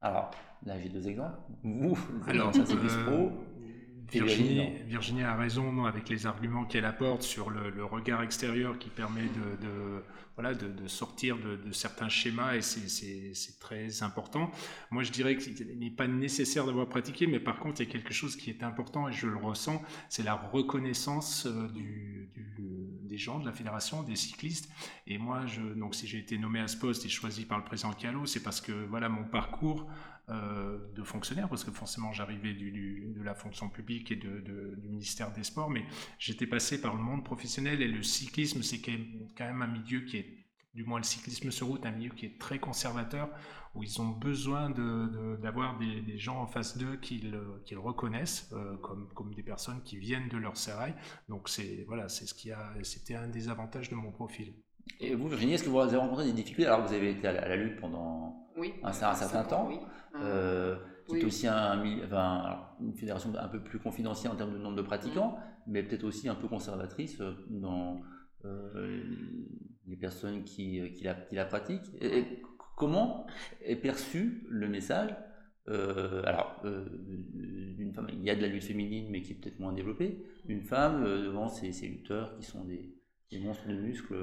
Alors, 0.00 0.30
là 0.64 0.78
j'ai 0.80 0.88
deux 0.88 1.06
exemples. 1.08 1.38
Vous, 1.62 1.98
Alors, 2.26 2.52
euh, 2.56 3.30
Virginie, 4.12 5.22
a 5.22 5.36
raison 5.36 5.84
avec 5.84 6.08
les 6.08 6.26
arguments 6.26 6.64
qu'elle 6.64 6.84
apporte 6.84 7.22
sur 7.22 7.50
le, 7.50 7.84
regard 7.84 8.22
extérieur 8.22 8.78
qui 8.78 8.88
permet 8.88 9.22
de, 9.22 10.02
voilà, 10.36 10.54
de, 10.54 10.88
sortir 10.88 11.36
de, 11.38 11.72
certains 11.72 12.08
schémas 12.08 12.54
et 12.54 12.62
c'est 12.62 13.58
très 13.60 14.02
important. 14.02 14.50
Moi, 14.90 15.02
je 15.02 15.10
dirais 15.10 15.36
qu'il 15.36 15.78
n'est 15.78 15.90
pas 15.90 16.06
nécessaire 16.06 16.66
d'avoir 16.66 16.88
pratiqué, 16.88 17.26
mais 17.26 17.40
par 17.40 17.58
contre, 17.58 17.80
il 17.80 17.86
y 17.86 17.88
a 17.88 17.92
quelque 17.92 18.12
chose 18.12 18.36
qui 18.36 18.50
est 18.50 18.62
important 18.62 19.08
et 19.08 19.12
je 19.12 19.26
le 19.26 19.36
ressens, 19.36 19.82
c'est 20.08 20.22
la 20.22 20.34
reconnaissance 20.34 21.46
euh, 21.46 21.68
du, 21.68 22.30
des 23.12 23.18
gens 23.18 23.38
de 23.38 23.44
la 23.44 23.52
fédération, 23.52 24.02
des 24.02 24.16
cyclistes. 24.16 24.70
Et 25.06 25.18
moi, 25.18 25.44
je, 25.46 25.60
donc, 25.60 25.94
si 25.94 26.06
j'ai 26.06 26.18
été 26.18 26.38
nommé 26.38 26.60
à 26.60 26.68
ce 26.68 26.78
poste 26.78 27.04
et 27.04 27.10
choisi 27.10 27.44
par 27.44 27.58
le 27.58 27.64
président 27.64 27.92
Callot, 27.92 28.24
c'est 28.24 28.42
parce 28.42 28.60
que 28.62 28.72
voilà, 28.72 29.10
mon 29.10 29.24
parcours 29.24 29.86
euh, 30.32 30.78
de 30.94 31.02
fonctionnaire, 31.02 31.48
parce 31.48 31.64
que 31.64 31.70
forcément 31.70 32.12
j'arrivais 32.12 32.54
de 32.54 33.22
la 33.22 33.34
fonction 33.34 33.68
publique 33.68 34.10
et 34.10 34.16
du 34.16 34.42
ministère 34.82 35.32
des 35.32 35.44
Sports, 35.44 35.70
mais 35.70 35.84
j'étais 36.18 36.46
passé 36.46 36.80
par 36.80 36.94
le 36.94 37.02
monde 37.02 37.24
professionnel 37.24 37.82
et 37.82 37.88
le 37.88 38.02
cyclisme, 38.02 38.62
c'est 38.62 38.80
quand 38.80 39.44
même 39.44 39.62
un 39.62 39.66
milieu 39.66 40.00
qui 40.00 40.18
est, 40.18 40.46
du 40.74 40.84
moins 40.84 40.98
le 40.98 41.04
cyclisme 41.04 41.50
sur 41.50 41.66
route, 41.68 41.84
un 41.86 41.90
milieu 41.92 42.10
qui 42.10 42.26
est 42.26 42.38
très 42.38 42.58
conservateur, 42.58 43.28
où 43.74 43.82
ils 43.82 44.00
ont 44.00 44.08
besoin 44.08 44.70
d'avoir 44.70 45.78
de, 45.78 46.00
des, 46.00 46.18
gens 46.18 46.40
en 46.40 46.46
face 46.46 46.76
d'eux 46.76 46.96
qu'ils 46.96 47.78
reconnaissent 47.78 48.50
euh, 48.52 48.76
comme, 48.78 49.34
des 49.34 49.42
personnes 49.42 49.82
qui 49.82 49.96
viennent 49.96 50.28
de 50.28 50.36
leur 50.36 50.56
sérail. 50.56 50.94
Donc 51.28 51.48
voilà, 51.86 52.08
c'était 52.08 53.14
un 53.14 53.28
des 53.28 53.48
avantages 53.48 53.88
de 53.88 53.94
mon 53.94 54.12
profil. 54.12 54.54
Et 55.00 55.14
vous, 55.14 55.28
Virginie, 55.28 55.54
est-ce 55.54 55.64
que 55.64 55.68
vous 55.68 55.78
avez 55.78 55.96
rencontré 55.96 56.26
des 56.26 56.32
difficultés 56.32 56.66
alors 56.66 56.86
vous 56.86 56.92
avez 56.92 57.10
été 57.10 57.26
à 57.26 57.32
la, 57.32 57.56
lutte 57.56 57.80
pendant 57.80 58.41
un, 58.82 58.92
certain 58.92 59.44
temps 59.44 59.68
oui. 59.68 59.78
Euh, 60.16 60.76
c'est 61.08 61.24
aussi 61.24 61.46
un, 61.46 61.82
enfin, 62.04 62.68
une 62.80 62.94
fédération 62.94 63.32
un 63.38 63.48
peu 63.48 63.62
plus 63.62 63.78
confidentielle 63.78 64.32
en 64.32 64.36
termes 64.36 64.52
de 64.52 64.58
nombre 64.58 64.76
de 64.76 64.82
pratiquants, 64.82 65.32
mm. 65.32 65.72
mais 65.72 65.82
peut-être 65.82 66.04
aussi 66.04 66.28
un 66.28 66.34
peu 66.34 66.48
conservatrice 66.48 67.20
euh, 67.20 67.32
dans 67.50 68.02
euh, 68.44 69.02
les 69.86 69.96
personnes 69.96 70.44
qui, 70.44 70.92
qui, 70.92 71.04
la, 71.04 71.14
qui 71.14 71.34
la, 71.34 71.44
pratiquent. 71.44 71.90
Et, 72.00 72.42
comment 72.76 73.26
est 73.62 73.76
perçu 73.76 74.46
le 74.48 74.68
message 74.68 75.14
alors, 76.24 76.60
femme, 77.94 78.08
il 78.12 78.22
y 78.24 78.30
a 78.30 78.34
de 78.34 78.42
la 78.42 78.48
lutte 78.48 78.64
féminine, 78.64 79.06
mais 79.10 79.22
qui 79.22 79.32
est 79.32 79.36
peut-être 79.36 79.60
moins 79.60 79.72
développée. 79.72 80.18
Une 80.48 80.60
femme 80.60 81.04
devant 81.04 81.48
ces, 81.48 81.70
ces, 81.70 81.86
lutteurs 81.86 82.36
qui 82.36 82.42
sont 82.42 82.64
des, 82.64 82.92
des 83.30 83.38
monstres 83.38 83.68
de 83.68 83.74
muscles. 83.74 84.14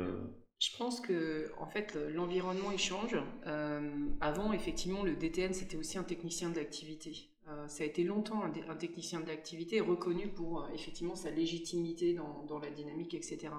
Je 0.59 0.75
pense 0.77 0.99
que 0.99 1.51
en 1.57 1.67
fait 1.67 1.95
l'environnement 1.95 2.71
il 2.71 2.79
change. 2.79 3.17
Euh, 3.47 4.07
avant 4.19 4.51
effectivement 4.53 5.03
le 5.03 5.15
DTN 5.15 5.53
c'était 5.53 5.77
aussi 5.77 5.97
un 5.97 6.03
technicien 6.03 6.49
d'activité. 6.49 7.29
Euh, 7.49 7.67
ça 7.67 7.83
a 7.83 7.85
été 7.85 8.03
longtemps 8.03 8.43
un, 8.43 8.75
technicien 8.75 9.21
d'activité 9.21 9.79
reconnu 9.79 10.27
pour 10.27 10.61
euh, 10.61 10.67
effectivement 10.73 11.15
sa 11.15 11.31
légitimité 11.31 12.13
dans, 12.13 12.43
dans, 12.43 12.59
la 12.59 12.69
dynamique 12.69 13.13
etc. 13.13 13.49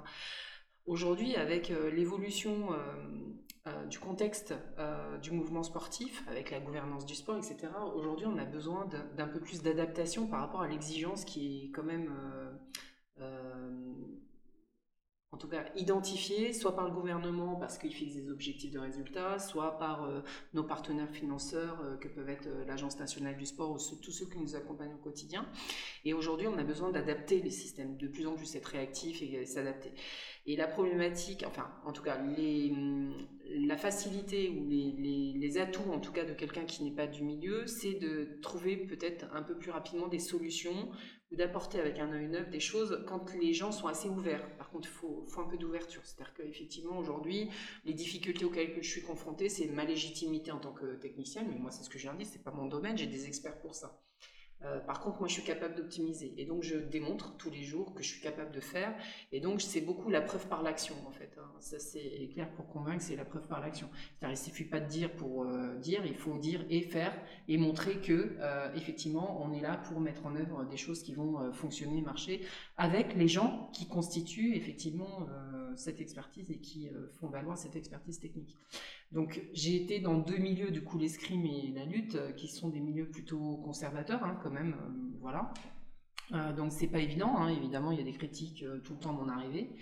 Aujourd'hui 0.87 1.35
avec 1.35 1.71
euh, 1.71 1.91
l'évolution 1.91 2.69
du 3.89 3.99
contexte 4.01 4.55
du 5.23 5.31
mouvement 5.31 5.63
sportif, 5.63 6.25
avec 6.29 6.51
la 6.51 6.61
gouvernance 6.61 7.05
du 7.05 7.15
sport 7.15 7.37
etc. 7.37 7.69
Aujourd'hui 7.95 8.27
on 8.27 8.37
a 8.39 8.45
besoin 8.45 8.89
d'un 9.17 9.29
peu 9.29 9.39
plus 9.39 9.63
d'adaptation 9.63 10.27
par 10.27 10.41
rapport 10.41 10.63
à 10.63 10.69
l'exigence 10.69 11.25
qui 11.25 11.67
est 11.67 11.71
quand 11.71 11.85
même 11.85 12.11
en 15.33 15.37
tout 15.37 15.47
cas 15.47 15.65
identifié, 15.77 16.53
soit 16.53 16.75
par 16.75 16.87
le 16.87 16.93
gouvernement 16.93 17.55
parce 17.55 17.79
qu'il 17.79 17.93
fixe 17.93 18.17
des 18.17 18.31
objectifs 18.31 18.73
de 18.73 18.81
résultats, 18.81 19.39
soit 19.39 19.79
par 19.79 20.05
euh, 20.05 20.23
nos 20.55 20.65
partenaires 20.65 21.11
financeurs 21.11 21.81
euh, 21.85 21.97
que 21.97 22.09
peuvent 22.09 22.29
être 22.29 22.49
euh, 22.49 22.65
l'Agence 22.65 22.99
nationale 22.99 23.37
du 23.37 23.47
sport 23.47 23.71
ou 23.71 23.79
tous 24.03 24.11
ceux 24.11 24.27
qui 24.27 24.39
nous 24.39 24.57
accompagnent 24.57 24.95
au 24.95 25.03
quotidien. 25.03 25.47
Et 26.05 26.15
aujourd'hui, 26.15 26.49
on 26.49 26.59
a 26.59 26.65
besoin 26.65 26.91
d'adapter 26.91 27.41
les 27.41 27.51
systèmes, 27.51 27.97
de 27.97 28.09
plus 28.09 28.27
en 28.27 28.35
plus 28.35 28.57
être 28.57 28.67
réactif 28.67 29.23
et 29.23 29.45
s'adapter. 29.47 29.93
Et 30.47 30.57
la 30.57 30.67
problématique, 30.67 31.45
enfin, 31.47 31.71
en 31.85 31.93
tout 31.93 32.03
cas, 32.03 32.21
les, 32.37 32.73
la 33.51 33.77
facilité 33.77 34.49
ou 34.49 34.69
les, 34.69 35.59
atouts, 35.59 35.93
en 35.93 36.01
tout 36.01 36.13
cas, 36.13 36.25
de 36.25 36.33
quelqu'un 36.33 36.65
qui 36.65 36.83
n'est 36.83 36.95
pas 36.95 37.07
du 37.07 37.23
milieu, 37.23 37.67
c'est 37.67 37.95
de 37.95 38.39
trouver 38.41 38.77
peut-être 38.77 39.27
un 39.33 39.43
peu 39.43 39.57
plus 39.57 39.71
rapidement 39.71 40.09
des 40.09 40.19
solutions 40.19 40.91
d'apporter 41.33 41.79
avec 41.79 41.99
un 41.99 42.13
œil 42.13 42.29
neuf 42.29 42.51
des 42.51 42.61
choses 42.61 43.05
quand 43.07 43.33
les 43.35 43.55
gens 43.55 43.73
sont 43.73 43.87
assez 43.87 44.09
ouverts. 44.09 44.45
Par 44.57 44.71
contre, 44.71 44.89
il 44.89 44.93
faut, 44.93 45.25
faut, 45.29 45.41
un 45.41 45.49
peu 45.49 45.57
d'ouverture. 45.57 46.03
C'est-à-dire 46.05 46.35
qu'effectivement, 46.35 46.99
aujourd'hui, 46.99 47.49
les 47.85 47.95
difficultés 47.95 48.45
auxquelles 48.45 48.77
je 48.81 48.89
suis 48.89 49.03
confrontée, 49.03 49.49
c'est 49.49 49.67
ma 49.67 49.85
légitimité 49.85 50.51
en 50.51 50.59
tant 50.59 50.73
que 50.73 50.97
technicienne, 50.97 51.47
mais 51.49 51.59
moi, 51.59 51.71
c'est 51.71 51.85
ce 51.85 51.91
que 51.91 51.99
j'ai 51.99 52.11
dit, 52.19 52.25
c'est 52.25 52.43
pas 52.43 52.51
mon 52.51 52.67
domaine, 52.67 52.99
j'ai 52.99 53.07
des 53.07 53.27
experts 53.27 53.59
pour 53.61 53.75
ça. 53.75 54.03
Euh, 54.65 54.79
par 54.81 55.01
contre, 55.01 55.21
moi, 55.21 55.29
je 55.29 55.35
suis 55.35 55.43
capable 55.43 55.75
d'optimiser. 55.75 56.35
Et 56.37 56.45
donc, 56.45 56.63
je 56.63 56.77
démontre 56.77 57.37
tous 57.37 57.51
les 57.51 57.63
jours 57.63 57.95
que 57.95 58.03
je 58.03 58.09
suis 58.09 58.21
capable 58.21 58.53
de 58.53 58.61
faire. 58.61 58.95
Et 59.33 59.41
donc, 59.41 59.63
c'est 59.63 59.81
beaucoup 59.81 60.11
la 60.11 60.21
preuve 60.21 60.47
par 60.49 60.63
l'action, 60.63 60.95
en 61.07 61.11
fait. 61.11 61.31
Hein. 61.39 61.51
Ça, 61.61 61.79
c'est 61.79 62.29
clair 62.33 62.51
pour 62.53 62.67
convaincre, 62.69 63.03
c'est 63.03 63.17
la 63.17 63.25
preuve 63.25 63.47
par 63.47 63.61
l'action. 63.61 63.89
C'est-à-dire, 63.93 64.37
il 64.37 64.41
ne 64.41 64.45
suffit 64.45 64.65
pas 64.65 64.81
de 64.81 64.87
dire 64.87 65.11
pour 65.13 65.45
euh, 65.45 65.77
dire, 65.77 66.05
il 66.05 66.17
faut 66.17 66.37
dire 66.39 66.65
et 66.69 66.83
faire 66.83 67.17
et 67.49 67.57
montrer 67.57 68.01
que, 68.01 68.37
euh, 68.39 68.75
effectivement, 68.75 69.43
on 69.43 69.53
est 69.53 69.61
là 69.61 69.77
pour 69.77 70.01
mettre 70.01 70.27
en 70.27 70.37
œuvre 70.37 70.65
des 70.65 70.77
choses 70.77 71.03
qui 71.03 71.15
vont 71.15 71.53
fonctionner, 71.53 72.03
marcher, 72.03 72.43
avec 72.77 73.15
les 73.15 73.29
gens 73.29 73.71
qui 73.73 73.89
constituent, 73.89 74.55
effectivement, 74.55 75.27
cette 75.77 76.01
expertise 76.01 76.51
et 76.51 76.59
qui 76.59 76.89
font 77.19 77.29
valoir 77.29 77.57
cette 77.57 77.77
expertise 77.77 78.19
technique. 78.19 78.59
Donc 79.13 79.43
j'ai 79.53 79.75
été 79.75 79.99
dans 79.99 80.19
deux 80.19 80.37
milieux, 80.37 80.71
du 80.71 80.83
coup 80.83 80.99
l'escrime 80.99 81.45
et 81.45 81.73
la 81.75 81.85
lutte, 81.85 82.15
euh, 82.15 82.33
qui 82.33 82.47
sont 82.47 82.69
des 82.69 82.81
milieux 82.81 83.09
plutôt 83.09 83.57
conservateurs 83.57 84.23
hein, 84.23 84.39
quand 84.43 84.51
même, 84.51 84.77
euh, 84.81 85.19
voilà. 85.21 85.53
Euh, 86.33 86.53
donc 86.53 86.71
c'est 86.71 86.87
pas 86.87 87.01
évident, 87.01 87.37
hein, 87.37 87.49
évidemment 87.49 87.91
il 87.91 87.99
y 87.99 88.01
a 88.01 88.05
des 88.05 88.13
critiques 88.13 88.65
tout 88.85 88.93
le 88.95 88.99
temps 89.01 89.11
à 89.11 89.25
mon 89.25 89.29
arrivée, 89.29 89.75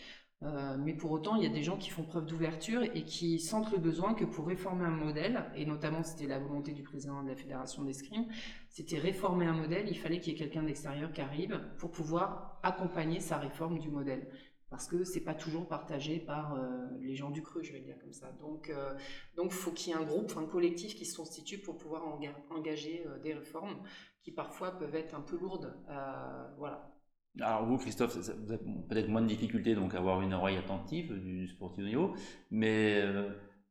mais 0.79 0.95
pour 0.95 1.11
autant 1.11 1.37
il 1.37 1.43
y 1.43 1.47
a 1.47 1.51
des 1.51 1.63
gens 1.63 1.77
qui 1.77 1.91
font 1.91 2.05
preuve 2.05 2.25
d'ouverture 2.25 2.83
et 2.83 3.03
qui 3.03 3.39
sentent 3.39 3.71
le 3.73 3.79
besoin 3.79 4.15
que 4.15 4.25
pour 4.25 4.47
réformer 4.47 4.85
un 4.85 4.97
modèle, 4.97 5.45
et 5.57 5.67
notamment 5.67 6.03
c'était 6.03 6.27
la 6.27 6.39
volonté 6.39 6.73
du 6.73 6.83
président 6.83 7.23
de 7.23 7.29
la 7.29 7.37
fédération 7.37 7.83
d'escrime, 7.85 8.25
c'était 8.71 8.99
réformer 8.99 9.45
un 9.45 9.53
modèle, 9.53 9.89
il 9.89 9.99
fallait 9.99 10.21
qu'il 10.21 10.33
y 10.33 10.37
ait 10.37 10.39
quelqu'un 10.39 10.63
d'extérieur 10.63 11.13
qui 11.13 11.21
arrive 11.21 11.61
pour 11.77 11.91
pouvoir 11.91 12.59
accompagner 12.63 13.21
sa 13.21 13.37
réforme 13.37 13.79
du 13.79 13.91
modèle 13.91 14.27
parce 14.71 14.87
que 14.87 15.05
c'est 15.05 15.23
pas 15.23 15.35
toujours 15.35 15.67
partagé 15.67 16.19
par 16.19 16.55
euh, 16.55 16.87
les 17.01 17.15
gens 17.15 17.31
du 17.31 17.43
creux, 17.43 17.63
je 17.63 17.73
vais 17.73 17.79
le 17.79 17.85
dire 17.85 17.99
comme 18.01 18.13
ça. 18.13 18.31
Donc, 18.41 18.69
euh, 18.69 18.95
donc 19.37 19.51
faut 19.51 19.71
qu'il 19.71 19.93
y 19.93 19.97
ait 19.97 19.99
un 19.99 20.05
groupe, 20.05 20.33
un 20.37 20.45
collectif 20.45 20.95
qui 20.95 21.07
se 21.07 21.17
constitue 21.17 21.59
pour 21.59 21.79
pouvoir 21.79 22.03
engager 22.51 23.05
euh, 23.07 23.19
des 23.21 23.33
réformes 23.33 23.83
qui 24.23 24.33
parfois 24.33 24.73
peuvent 24.73 24.95
être 24.95 25.15
un 25.15 25.23
peu 25.23 25.39
lourdes. 25.39 25.75
voilà. 26.59 26.95
Alors 27.41 27.67
vous, 27.67 27.79
Christophe, 27.79 28.17
vous 28.17 28.53
avez 28.53 28.63
peut-être 28.89 29.09
moins 29.09 29.23
de 29.23 29.29
difficultés 29.29 29.75
donc 29.75 29.95
à 29.95 29.99
avoir 29.99 30.21
une 30.21 30.35
oreille 30.35 30.57
attentive 30.57 31.13
du 31.15 31.47
sportif 31.47 31.85
de 31.85 31.89
niveau, 31.89 32.15
mais 32.51 33.01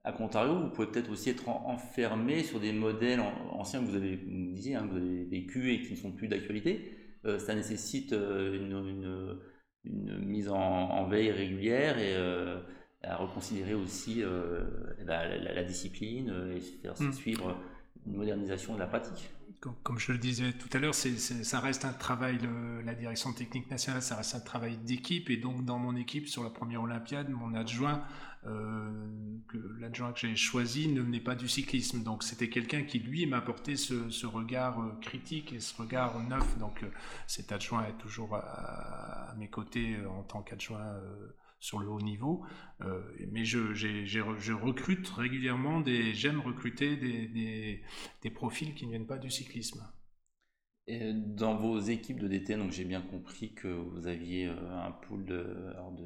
à 0.03 0.13
contrario, 0.13 0.57
vous 0.57 0.69
pouvez 0.69 0.87
peut-être 0.87 1.11
aussi 1.11 1.29
être 1.29 1.49
enfermé 1.49 2.43
sur 2.43 2.61
des 2.61 2.71
modèles 2.71 3.19
anciens 3.51 3.81
que 3.81 3.89
vous 3.89 3.95
avez, 3.95 4.15
vous 4.15 4.73
hein, 4.73 4.89
vécu 5.29 5.73
et 5.73 5.81
qui 5.81 5.91
ne 5.93 5.97
sont 5.97 6.13
plus 6.13 6.29
d'actualité. 6.29 6.97
ça 7.39 7.53
nécessite 7.53 8.13
une 8.13 9.37
mise 9.85 10.49
en, 10.49 11.07
veille 11.07 11.31
régulière 11.31 11.97
et 11.97 12.15
euh, 12.15 12.59
à 13.03 13.15
reconsidérer 13.15 13.73
aussi 13.73 14.23
euh, 14.23 14.63
la, 15.05 15.63
discipline 15.63 16.29
euh, 16.29 16.55
et 16.55 16.59
faire 16.59 16.93
hmm. 16.99 17.13
suivre 17.13 17.57
une 18.05 18.17
modernisation 18.17 18.73
de 18.73 18.79
la 18.79 18.87
pratique. 18.87 19.29
Comme, 19.83 19.97
je 19.97 20.11
le 20.11 20.19
disais 20.19 20.53
tout 20.53 20.69
à 20.73 20.79
l'heure, 20.79 20.93
ça 20.93 21.59
reste 21.59 21.83
un 21.83 21.91
travail, 21.91 22.37
la 22.85 22.93
direction 22.93 23.33
technique 23.33 23.71
nationale, 23.71 24.03
ça 24.03 24.15
reste 24.15 24.35
un 24.35 24.39
travail 24.39 24.77
d'équipe. 24.77 25.31
Et 25.31 25.37
donc, 25.37 25.65
dans 25.65 25.79
mon 25.79 25.95
équipe, 25.95 26.27
sur 26.27 26.43
la 26.43 26.51
première 26.51 26.83
Olympiade, 26.83 27.29
mon 27.29 27.55
adjoint, 27.55 28.03
l'adjoint 29.79 30.13
que 30.13 30.19
j'ai 30.19 30.35
choisi, 30.35 30.87
ne 30.87 31.01
venait 31.01 31.19
pas 31.19 31.35
du 31.35 31.47
cyclisme. 31.47 32.03
Donc, 32.03 32.23
c'était 32.23 32.49
quelqu'un 32.49 32.83
qui, 32.83 32.99
lui, 32.99 33.25
m'apportait 33.25 33.75
ce, 33.75 34.09
ce, 34.09 34.25
regard 34.25 34.81
critique 35.01 35.53
et 35.53 35.59
ce 35.59 35.75
regard 35.81 36.19
neuf. 36.23 36.57
Donc, 36.57 36.85
cet 37.27 37.51
adjoint 37.51 37.85
est 37.85 37.97
toujours 37.97 38.35
à 38.35 39.33
mes 39.37 39.47
côtés 39.49 39.95
euh, 39.95 40.09
en 40.09 40.23
tant 40.23 40.41
qu'adjoint 40.41 40.79
euh, 40.79 41.35
sur 41.59 41.79
le 41.79 41.87
haut 41.87 42.01
niveau. 42.01 42.43
Euh, 42.81 43.01
mais 43.31 43.45
je, 43.45 44.53
recrute 44.53 45.07
régulièrement 45.09 45.83
j'aime 46.13 46.39
recruter 46.41 46.95
des, 46.97 48.31
profils 48.33 48.73
qui 48.75 48.85
ne 48.85 48.91
viennent 48.91 49.07
pas 49.07 49.17
du 49.17 49.31
cyclisme. 49.31 49.83
Et 50.87 51.11
dans 51.13 51.55
vos 51.55 51.79
équipes 51.79 52.19
de 52.19 52.27
DT, 52.27 52.55
donc 52.55 52.71
j'ai 52.71 52.85
bien 52.85 53.01
compris 53.01 53.51
que 53.53 53.67
vous 53.67 54.07
aviez 54.07 54.45
un 54.45 54.91
pool 54.91 55.25
de, 55.25 55.45
alors 55.71 55.91
de 55.91 56.05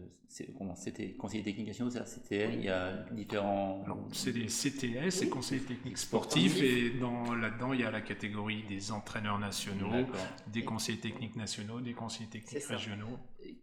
comment 0.58 0.76
c'était 0.76 1.12
conseiller 1.12 1.44
technique 1.44 1.67
nationaux, 1.67 1.91
c'est 1.91 2.00
la 2.00 2.06
CTN, 2.06 2.54
il 2.54 2.65
y 2.65 2.70
a 2.70 3.06
différents. 3.12 3.84
c'est 4.12 4.34
des 4.34 4.48
CTS, 4.48 5.24
et 5.24 5.30
conseillers 5.30 5.62
techniques 5.62 5.98
sportifs, 5.98 6.62
et 6.62 6.91
dans 6.91 7.36
là-dedans 7.36 7.74
il 7.74 7.82
y 7.82 7.84
a 7.84 7.91
la 7.91 8.02
catégorie 8.02 8.63
des 8.67 8.91
entraîneurs 8.91 9.39
nationaux, 9.39 10.08
des 10.48 10.63
conseillers 10.63 11.00
techniques 11.00 11.36
nationaux, 11.36 11.82
des 11.82 11.94
conseillers 11.94 12.30
techniques 12.30 12.63
régionaux. 12.63 13.20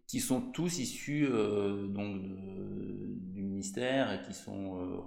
Qui 0.06 0.20
sont 0.20 0.40
tous 0.40 0.78
issus 0.78 1.26
euh, 1.26 1.86
donc 1.86 2.22
du 2.22 3.42
ministère 3.42 4.10
et 4.12 4.26
qui 4.26 4.32
sont 4.32 4.78
euh, 4.80 5.00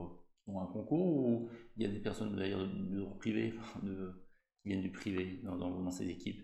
ont 0.46 0.62
un 0.62 0.68
concours 0.68 1.18
ou 1.18 1.50
il 1.76 1.84
y 1.84 1.86
a 1.88 1.90
des 1.90 2.00
personnes 2.00 2.36
d'ailleurs 2.36 2.68
privé 3.18 3.56
de, 3.82 4.14
qui 4.62 4.70
viennent 4.70 4.82
du 4.82 4.92
privé 4.92 5.40
dans, 5.44 5.92
ces 5.92 6.08
équipes 6.10 6.42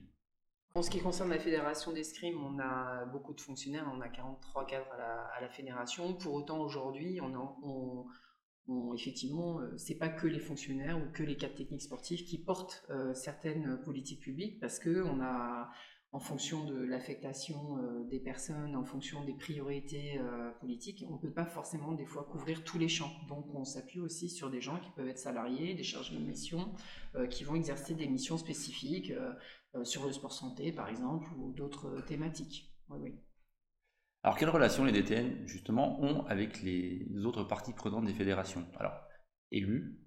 En 0.75 0.81
ce 0.81 0.89
qui 0.89 0.99
concerne 0.99 1.29
la 1.29 1.39
fédération 1.39 1.91
d'escrime, 1.93 2.37
on 2.43 2.59
a 2.59 3.05
beaucoup 3.05 3.33
de 3.33 3.41
fonctionnaires, 3.41 3.89
on 3.93 4.01
a 4.01 4.09
43 4.09 4.65
cadres 4.65 4.91
à 4.91 5.41
la, 5.41 5.49
fédération. 5.49 6.13
Pour 6.13 6.33
autant, 6.33 6.59
aujourd'hui, 6.59 7.19
on, 7.21 8.05
on, 8.67 8.93
effectivement, 8.93 9.59
euh, 9.59 9.77
c'est 9.77 9.97
pas 9.97 10.09
que 10.09 10.27
les 10.27 10.39
fonctionnaires 10.39 10.97
ou 10.97 11.11
que 11.11 11.23
les 11.23 11.37
cadres 11.37 11.55
techniques 11.55 11.83
sportifs 11.83 12.25
qui 12.25 12.37
portent 12.37 12.85
euh, 12.89 13.13
certaines 13.13 13.79
politiques 13.81 14.21
publiques, 14.21 14.59
parce 14.59 14.79
que 14.79 15.03
on 15.03 15.21
a 15.21 15.69
en 16.13 16.19
fonction 16.19 16.63
de 16.63 16.75
l'affectation 16.75 17.77
euh, 17.77 18.03
des 18.09 18.19
personnes, 18.19 18.75
en 18.75 18.83
fonction 18.83 19.23
des 19.25 19.33
priorités 19.33 20.17
euh, 20.19 20.51
politiques, 20.59 21.03
on 21.09 21.15
ne 21.15 21.19
peut 21.19 21.33
pas 21.33 21.45
forcément 21.45 21.91
des 21.91 22.05
fois 22.05 22.23
couvrir 22.23 22.63
tous 22.63 22.79
les 22.79 22.87
champs. 22.87 23.11
Donc 23.27 23.45
on 23.53 23.65
s'appuie 23.65 23.99
aussi 23.99 24.29
sur 24.29 24.49
des 24.49 24.61
gens 24.61 24.79
qui 24.79 24.89
peuvent 24.91 25.07
être 25.07 25.19
salariés, 25.19 25.73
des 25.73 25.83
chargés 25.83 26.15
de 26.15 26.23
mission, 26.23 26.73
euh, 27.15 27.27
qui 27.27 27.43
vont 27.43 27.55
exercer 27.55 27.93
des 27.93 28.07
missions 28.07 28.37
spécifiques 28.37 29.13
sur 29.83 30.05
le 30.07 30.11
sport 30.11 30.31
santé 30.31 30.71
par 30.71 30.89
exemple 30.89 31.27
ou 31.37 31.51
d'autres 31.51 32.01
thématiques. 32.07 32.73
Alors 34.23 34.37
quelle 34.37 34.49
relation 34.49 34.85
les 34.85 34.91
DTN 34.91 35.45
justement 35.45 36.01
ont 36.01 36.25
avec 36.25 36.63
les 36.63 37.05
autres 37.25 37.43
parties 37.43 37.73
prenantes 37.73 38.05
des 38.05 38.13
fédérations? 38.13 38.65
Alors 38.79 38.99
élus, 39.51 40.06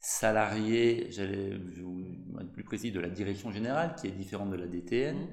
salarié, 0.00 1.08
j'allais 1.10 1.60
être 2.40 2.52
plus 2.52 2.64
précis, 2.64 2.90
de 2.90 3.00
la 3.00 3.10
direction 3.10 3.52
générale, 3.52 3.94
qui 3.94 4.06
est 4.06 4.12
différente 4.12 4.50
de 4.50 4.56
la 4.56 4.66
DTN. 4.66 5.16
Mmh. 5.16 5.28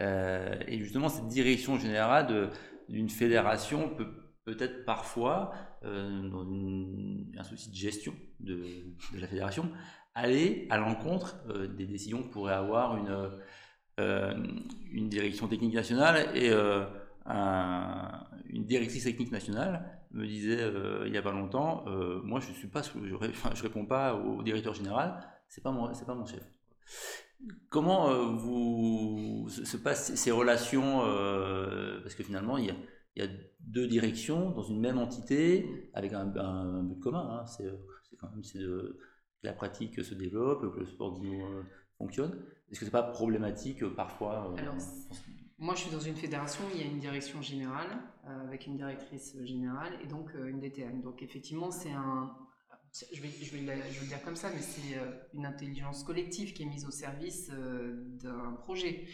Euh, 0.00 0.54
et 0.68 0.78
justement, 0.78 1.08
cette 1.08 1.28
direction 1.28 1.78
générale 1.78 2.50
d'une 2.88 3.08
fédération 3.08 3.88
peut 3.88 4.08
peut-être 4.44 4.84
parfois, 4.84 5.52
euh, 5.84 6.28
dans 6.28 7.40
un 7.40 7.44
souci 7.44 7.70
de 7.70 7.74
gestion 7.74 8.14
de, 8.40 8.62
la 9.18 9.26
fédération, 9.26 9.70
aller 10.14 10.66
à 10.70 10.78
l'encontre 10.78 11.36
euh, 11.48 11.66
des 11.66 11.86
décisions 11.86 12.22
que 12.22 12.28
pourrait 12.28 12.54
avoir 12.54 12.96
une, 12.96 13.30
une 14.92 15.08
direction 15.10 15.46
technique 15.46 15.74
nationale 15.74 16.34
et 16.34 16.50
une 18.48 18.64
directrice 18.64 19.04
technique 19.04 19.30
nationale 19.30 19.99
me 20.12 20.26
disait 20.26 20.60
euh, 20.60 21.04
il 21.06 21.14
y 21.14 21.18
a 21.18 21.22
pas 21.22 21.32
longtemps, 21.32 21.84
euh, 21.86 22.20
moi 22.22 22.40
je 22.40 22.52
suis 22.52 22.68
pas, 22.68 22.82
je, 22.82 22.90
je, 23.54 23.62
réponds 23.62 23.86
pas 23.86 24.14
au 24.14 24.42
directeur 24.42 24.74
général, 24.74 25.22
c'est 25.48 25.62
pas 25.62 25.70
mon, 25.70 25.92
c'est 25.94 26.06
pas 26.06 26.14
mon 26.14 26.26
chef. 26.26 26.42
Comment 27.68 28.10
euh, 28.10 28.24
vous 28.26 29.48
se 29.48 29.76
passent 29.76 30.14
ces 30.14 30.30
relations 30.30 31.00
parce 32.02 32.14
que 32.14 32.22
finalement 32.22 32.58
il 32.58 32.66
y, 32.66 32.70
a, 32.70 32.74
il 33.16 33.24
y, 33.24 33.26
a, 33.26 33.30
deux 33.60 33.86
directions 33.86 34.50
dans 34.50 34.62
une 34.62 34.80
même 34.80 34.98
entité 34.98 35.90
avec 35.94 36.12
un, 36.12 36.24
but 36.82 36.98
commun, 36.98 37.28
hein, 37.30 37.46
c'est, 37.46 37.70
quand 38.18 38.30
même 38.30 38.42
c'est 38.42 38.58
que 38.58 38.98
la 39.42 39.52
pratique 39.52 40.02
se 40.02 40.14
développe, 40.14 40.74
que 40.74 40.80
le 40.80 40.86
sport 40.86 41.20
fonctionne. 41.98 42.42
Est-ce 42.70 42.80
que 42.80 42.84
c'est 42.86 42.90
pas 42.90 43.02
problématique 43.02 43.84
parfois 43.94 44.54
moi, 45.60 45.74
je 45.74 45.82
suis 45.82 45.90
dans 45.90 46.00
une 46.00 46.16
fédération, 46.16 46.64
il 46.74 46.80
y 46.80 46.82
a 46.82 46.86
une 46.86 46.98
direction 46.98 47.42
générale, 47.42 47.98
euh, 48.26 48.44
avec 48.44 48.66
une 48.66 48.78
directrice 48.78 49.36
générale, 49.44 49.92
et 50.02 50.06
donc 50.06 50.30
euh, 50.34 50.48
une 50.48 50.58
DTM. 50.58 51.02
Donc, 51.02 51.22
effectivement, 51.22 51.70
c'est 51.70 51.92
un. 51.92 52.34
Je 53.12 53.20
vais, 53.20 53.28
le, 53.28 54.06
dire 54.08 54.22
comme 54.24 54.36
ça, 54.36 54.50
mais 54.52 54.62
c'est 54.62 54.98
euh, 54.98 55.12
une 55.34 55.44
intelligence 55.44 56.02
collective 56.02 56.54
qui 56.54 56.62
est 56.62 56.66
mise 56.66 56.86
au 56.86 56.90
service 56.90 57.50
d'un 57.50 58.52
projet. 58.54 59.06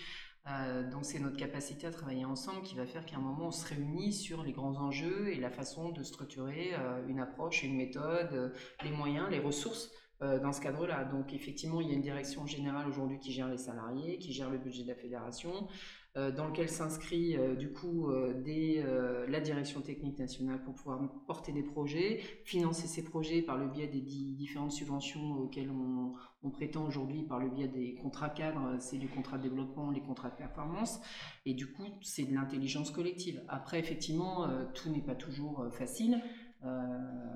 donc, 0.93 1.05
c'est 1.05 1.19
notre 1.19 1.37
capacité 1.37 1.89
à 1.89 1.91
travailler 1.91 2.25
ensemble 2.25 2.63
qui 2.63 2.77
va 2.77 2.87
faire 2.87 3.05
qu'à 3.05 3.17
un 3.17 3.21
moment, 3.21 3.49
on 3.49 3.51
se 3.51 3.67
réunit 3.67 4.13
sur 4.13 4.45
les 4.45 4.53
grands 4.53 4.77
enjeux 4.77 5.29
et 5.29 5.41
la 5.41 5.51
façon 5.51 5.91
de 5.91 6.03
structurer 6.05 6.75
une 7.09 7.19
approche, 7.19 7.65
une 7.65 7.77
méthode, 7.77 8.55
les 8.83 8.93
moyens, 8.93 9.29
les 9.29 9.41
ressources 9.41 9.91
dans 10.21 10.53
ce 10.53 10.61
cadre-là. 10.63 11.05
Donc 11.05 11.35
effectivement, 11.35 11.81
il 11.83 11.89
y 11.89 11.91
a 11.91 11.95
une 11.95 12.01
direction 12.11 12.47
générale 12.47 12.89
aujourd'hui 12.89 13.19
qui 13.19 13.33
gère 13.33 13.49
les 13.49 13.59
salariés, 13.59 14.19
qui 14.19 14.33
gère 14.33 14.49
le 14.49 14.59
budget 14.59 14.85
de 14.85 14.89
la 14.89 14.95
fédération, 14.95 15.69
dans 16.17 16.47
lequel 16.47 16.69
s'inscrit 16.69 17.37
euh, 17.37 17.55
du 17.55 17.73
coup 17.73 18.11
euh, 18.11 19.27
la 19.29 19.41
direction 19.41 19.83
technique 19.83 20.19
nationale 20.19 20.63
pour 20.63 20.75
pouvoir 20.75 21.01
porter 21.27 21.53
des 21.53 21.63
projets, 21.63 22.21
financer 22.45 22.87
ces 22.87 23.05
projets 23.05 23.43
par 23.43 23.59
le 23.59 23.69
biais 23.69 23.87
des 23.87 24.01
différentes 24.01 24.73
subventions 24.73 25.35
auxquelles 25.35 25.71
on, 25.71 26.15
prétend 26.53 26.87
aujourd'hui 26.87 27.25
par 27.25 27.41
le 27.41 27.51
biais 27.51 27.67
des 27.67 27.97
contrats 27.97 28.29
cadres, 28.29 28.77
c'est 28.79 28.99
du 28.99 29.09
contrat 29.09 29.37
de 29.37 29.43
développement, 29.43 29.91
les 29.91 30.01
contrats 30.01 30.31
de 30.31 30.37
performance, 30.37 31.01
et 31.45 31.55
du 31.55 31.73
coup 31.73 31.83
c'est 32.03 32.23
de 32.23 32.33
l'intelligence 32.33 32.93
collective. 32.93 33.43
Après 33.49 33.81
effectivement 33.81 34.47
tout 34.73 34.89
n'est 34.89 35.03
pas 35.03 35.17
toujours 35.17 35.67
facile. 35.73 36.23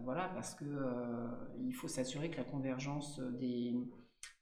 voilà, 0.04 0.30
parce 0.32 0.54
que 0.54 0.64
il 1.58 1.72
faut 1.72 1.88
s'assurer 1.88 2.30
que 2.30 2.36
la 2.36 2.44
convergence 2.44 3.20
des, 3.40 3.74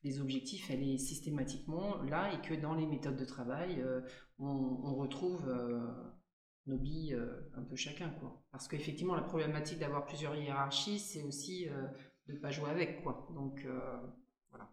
des 0.04 0.20
objectifs, 0.20 0.70
elle 0.70 0.82
est 0.82 0.98
systématiquement 0.98 2.02
là 2.02 2.32
et 2.32 2.40
que 2.46 2.54
dans 2.54 2.74
les 2.74 2.86
méthodes 2.86 3.16
de 3.16 3.24
travail, 3.24 3.80
euh, 3.80 4.00
on, 4.38 4.94
retrouve 4.94 5.48
euh, 5.48 5.80
nos 6.66 6.78
billes 6.78 7.14
euh, 7.14 7.50
un 7.56 7.62
peu 7.62 7.76
chacun. 7.76 8.10
Quoi. 8.10 8.42
Parce 8.52 8.68
qu'effectivement, 8.68 9.14
la 9.14 9.22
problématique 9.22 9.78
d'avoir 9.78 10.06
plusieurs 10.06 10.36
hiérarchies, 10.36 10.98
c'est 10.98 11.22
aussi 11.22 11.66
de 12.28 12.32
ne 12.32 12.38
pas 12.38 12.50
jouer 12.50 12.70
avec. 12.70 13.02
Quoi. 13.02 13.28
Donc, 13.34 13.66
voilà. 14.50 14.70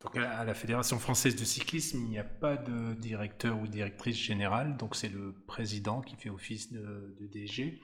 Donc 0.00 0.16
à 0.16 0.44
la 0.44 0.54
Fédération 0.54 0.98
française 0.98 1.36
de 1.36 1.44
cyclisme, 1.44 1.98
il 1.98 2.10
n'y 2.10 2.18
a 2.18 2.24
pas 2.24 2.56
de 2.56 2.94
directeur 2.94 3.60
ou 3.60 3.68
directrice 3.68 4.16
générale, 4.16 4.76
donc 4.76 4.96
c'est 4.96 5.08
le 5.08 5.32
président 5.46 6.00
qui 6.00 6.16
fait 6.16 6.30
office 6.30 6.72
de 6.72 7.28
DG. 7.32 7.80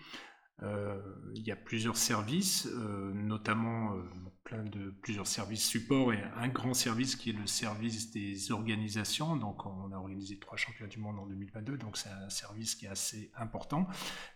Euh, 0.63 1.01
il 1.35 1.43
y 1.43 1.51
a 1.51 1.57
plusieurs 1.57 1.97
services, 1.97 2.67
euh, 2.67 3.13
notamment 3.15 3.97
euh, 3.97 4.03
plein 4.45 4.63
de 4.63 4.91
plusieurs 5.03 5.27
services 5.27 5.65
support 5.65 6.13
et 6.13 6.23
un 6.37 6.49
grand 6.49 6.75
service 6.75 7.17
qui 7.17 7.31
est 7.31 7.33
le 7.33 7.47
service 7.47 8.13
des 8.13 8.53
organisations. 8.53 9.35
Donc, 9.37 9.67
on 9.67 9.91
a 9.93 9.97
organisé 9.97 10.39
trois 10.39 10.57
championnats 10.57 10.91
du 10.91 10.99
monde 10.99 11.19
en 11.19 11.27
2022, 11.27 11.79
donc 11.79 11.97
c'est 11.97 12.11
un 12.11 12.29
service 12.29 12.77
qui 12.77 12.87
est 12.87 12.91
assez 12.91 13.33
important. 13.37 13.89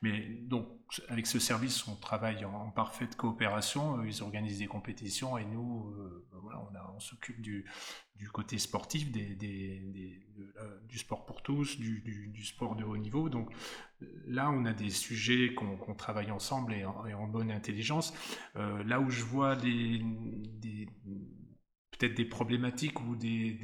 Mais 0.03 0.27
donc, 0.43 0.67
avec 1.09 1.27
ce 1.27 1.39
service, 1.39 1.87
on 1.87 1.95
travaille 1.95 2.45
en, 2.45 2.71
parfaite 2.71 3.15
coopération. 3.17 4.03
Ils 4.03 4.23
organisent 4.23 4.59
des 4.59 4.67
compétitions 4.67 5.39
et 5.39 5.45
nous, 5.45 5.95
voilà, 6.33 6.61
on, 6.61 6.97
on 6.97 7.01
s'occupe 7.01 7.41
du, 7.41 7.67
du 8.19 8.31
côté 8.31 8.59
sportif, 8.59 9.11
des, 9.13 9.37
du 10.89 10.99
sport 10.99 11.27
pour 11.27 11.43
tous, 11.43 11.79
du, 11.79 12.45
sport 12.45 12.77
de 12.77 12.85
haut 12.85 12.97
niveau. 12.97 13.29
Donc 13.29 13.51
là, 14.27 14.51
on 14.51 14.65
a 14.65 14.73
des 14.73 14.91
sujets 14.91 15.55
qu'on 15.55 15.95
travaille 15.95 16.31
ensemble 16.31 16.75
et 16.75 16.85
en, 16.85 17.07
et 17.07 17.15
en 17.15 17.27
bonne 17.27 17.51
intelligence. 17.51 18.15
Euh, 18.57 18.83
là 18.85 19.01
où 19.01 19.11
je 19.11 19.23
vois 19.23 19.57
des, 19.57 20.03
peut-être 21.99 22.15
des 22.15 22.25
problématiques 22.25 23.01
ou 23.01 23.17
des, 23.17 23.59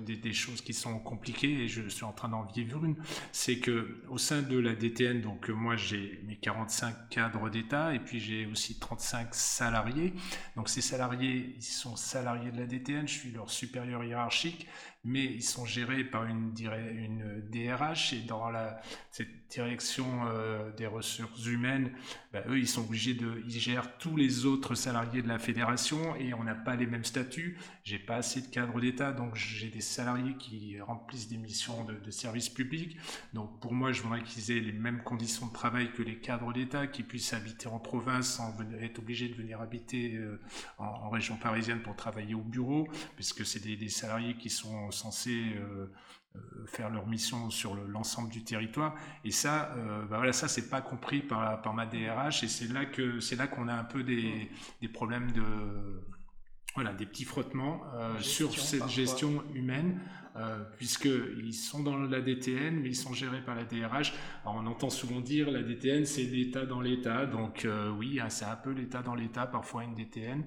des, 0.00 0.32
choses 0.32 0.60
qui 0.60 0.74
sont 0.74 0.98
compliquées, 0.98 1.62
et 1.64 1.68
je 1.68 1.88
suis 1.88 2.04
en 2.04 2.12
train 2.12 2.28
d'en 2.28 2.44
vivre 2.44 2.84
une, 2.84 2.96
c'est 3.32 3.58
que 3.58 4.02
au 4.08 4.18
sein 4.18 4.42
de 4.42 4.58
la 4.58 4.74
DTN, 4.74 5.20
donc 5.20 5.48
moi 5.48 5.76
j'ai 5.76 6.20
mes 6.26 6.36
45 6.36 7.08
cadres 7.10 7.48
d'État, 7.50 7.94
et 7.94 8.00
puis 8.00 8.20
j'ai 8.20 8.46
aussi 8.46 8.78
35 8.78 9.34
salariés. 9.34 10.12
Donc 10.56 10.68
ces 10.68 10.82
salariés, 10.82 11.54
ils 11.56 11.62
sont 11.62 11.96
salariés 11.96 12.50
de 12.50 12.58
la 12.58 12.66
DTN, 12.66 13.06
je 13.06 13.14
suis 13.14 13.30
leur 13.30 13.50
supérieur 13.50 14.04
hiérarchique, 14.04 14.66
mais 15.06 15.24
ils 15.24 15.42
sont 15.42 15.64
gérés 15.64 16.02
par 16.02 16.24
une, 16.24 16.52
une 16.58 17.40
DRH 17.48 18.12
et 18.12 18.22
dans 18.22 18.50
la, 18.50 18.80
cette 19.12 19.28
direction 19.48 20.26
euh, 20.26 20.72
des 20.72 20.88
ressources 20.88 21.46
humaines, 21.46 21.92
bah, 22.36 22.42
eux, 22.50 22.58
ils 22.58 22.68
sont 22.68 22.82
obligés 22.82 23.14
de, 23.14 23.42
ils 23.46 23.58
gèrent 23.58 23.96
tous 23.96 24.14
les 24.14 24.44
autres 24.44 24.74
salariés 24.74 25.22
de 25.22 25.28
la 25.28 25.38
fédération 25.38 26.14
et 26.16 26.34
on 26.34 26.44
n'a 26.44 26.54
pas 26.54 26.76
les 26.76 26.86
mêmes 26.86 27.04
statuts. 27.04 27.56
J'ai 27.82 27.98
pas 27.98 28.16
assez 28.16 28.42
de 28.42 28.48
cadres 28.48 28.78
d'État, 28.78 29.12
donc 29.12 29.36
j'ai 29.36 29.68
des 29.68 29.80
salariés 29.80 30.34
qui 30.36 30.78
remplissent 30.78 31.28
des 31.28 31.38
missions 31.38 31.84
de, 31.84 31.94
de, 31.94 32.10
service 32.10 32.50
public. 32.50 32.98
Donc 33.32 33.58
pour 33.60 33.72
moi, 33.72 33.92
je 33.92 34.02
voudrais 34.02 34.22
qu'ils 34.22 34.50
aient 34.50 34.60
les 34.60 34.72
mêmes 34.72 35.02
conditions 35.02 35.46
de 35.46 35.52
travail 35.54 35.90
que 35.92 36.02
les 36.02 36.18
cadres 36.18 36.52
d'État, 36.52 36.86
qu'ils 36.86 37.06
puissent 37.06 37.32
habiter 37.32 37.68
en 37.68 37.78
province 37.78 38.34
sans 38.34 38.54
être 38.82 38.98
obligés 38.98 39.30
de 39.30 39.34
venir 39.34 39.62
habiter 39.62 40.16
euh, 40.16 40.38
en, 40.76 41.08
région 41.08 41.36
parisienne 41.36 41.80
pour 41.80 41.96
travailler 41.96 42.34
au 42.34 42.42
bureau, 42.42 42.86
puisque 43.14 43.46
c'est 43.46 43.64
des, 43.64 43.88
salariés 43.88 44.36
qui 44.36 44.50
sont 44.50 44.90
censés 44.90 45.54
euh, 45.56 45.90
faire 46.66 46.90
leur 46.90 47.06
mission 47.06 47.50
sur 47.50 47.74
l'ensemble 47.74 48.30
du 48.30 48.44
territoire. 48.44 48.94
Et 49.24 49.30
ça, 49.30 49.72
euh, 49.76 50.02
bah 50.02 50.16
voilà, 50.16 50.32
ça 50.32 50.48
c'est 50.48 50.68
pas 50.68 50.80
compris 50.80 51.20
par, 51.20 51.62
par 51.62 51.74
ma 51.74 51.86
DRH 51.86 52.42
et 52.44 52.48
c'est 52.48 52.72
là 52.72 52.84
que 52.84 53.20
c'est 53.20 53.36
là 53.36 53.46
qu'on 53.46 53.68
a 53.68 53.74
un 53.74 53.84
peu 53.84 54.02
des, 54.02 54.50
des, 54.80 54.88
problèmes 54.88 55.30
de 55.32 55.42
voilà 56.74 56.92
des 56.92 57.06
petits 57.06 57.24
frottements 57.24 57.82
sur 58.20 58.52
cette 58.58 58.88
gestion 58.88 59.42
humaine. 59.54 60.00
Euh, 60.38 60.62
puisqu'ils 60.76 61.54
sont 61.54 61.82
dans 61.82 61.96
la 61.96 62.20
DTN, 62.20 62.80
mais 62.82 62.90
ils 62.90 62.94
sont 62.94 63.14
gérés 63.14 63.40
par 63.40 63.54
la 63.54 63.64
DRH. 63.64 64.12
Alors, 64.42 64.56
on 64.56 64.66
entend 64.66 64.90
souvent 64.90 65.20
dire 65.20 65.50
la 65.50 65.62
DTN, 65.62 66.04
c'est 66.04 66.24
l'État 66.24 66.66
dans 66.66 66.82
l'État. 66.82 67.24
Donc 67.24 67.66
oui, 67.96 68.20
hein, 68.20 68.28
c'est 68.28 68.44
un 68.44 68.56
peu 68.56 68.72
l'État 68.72 69.00
dans 69.00 69.14
l'État, 69.14 69.46
parfois 69.46 69.84
une 69.84 69.94
DTN. 69.94 70.44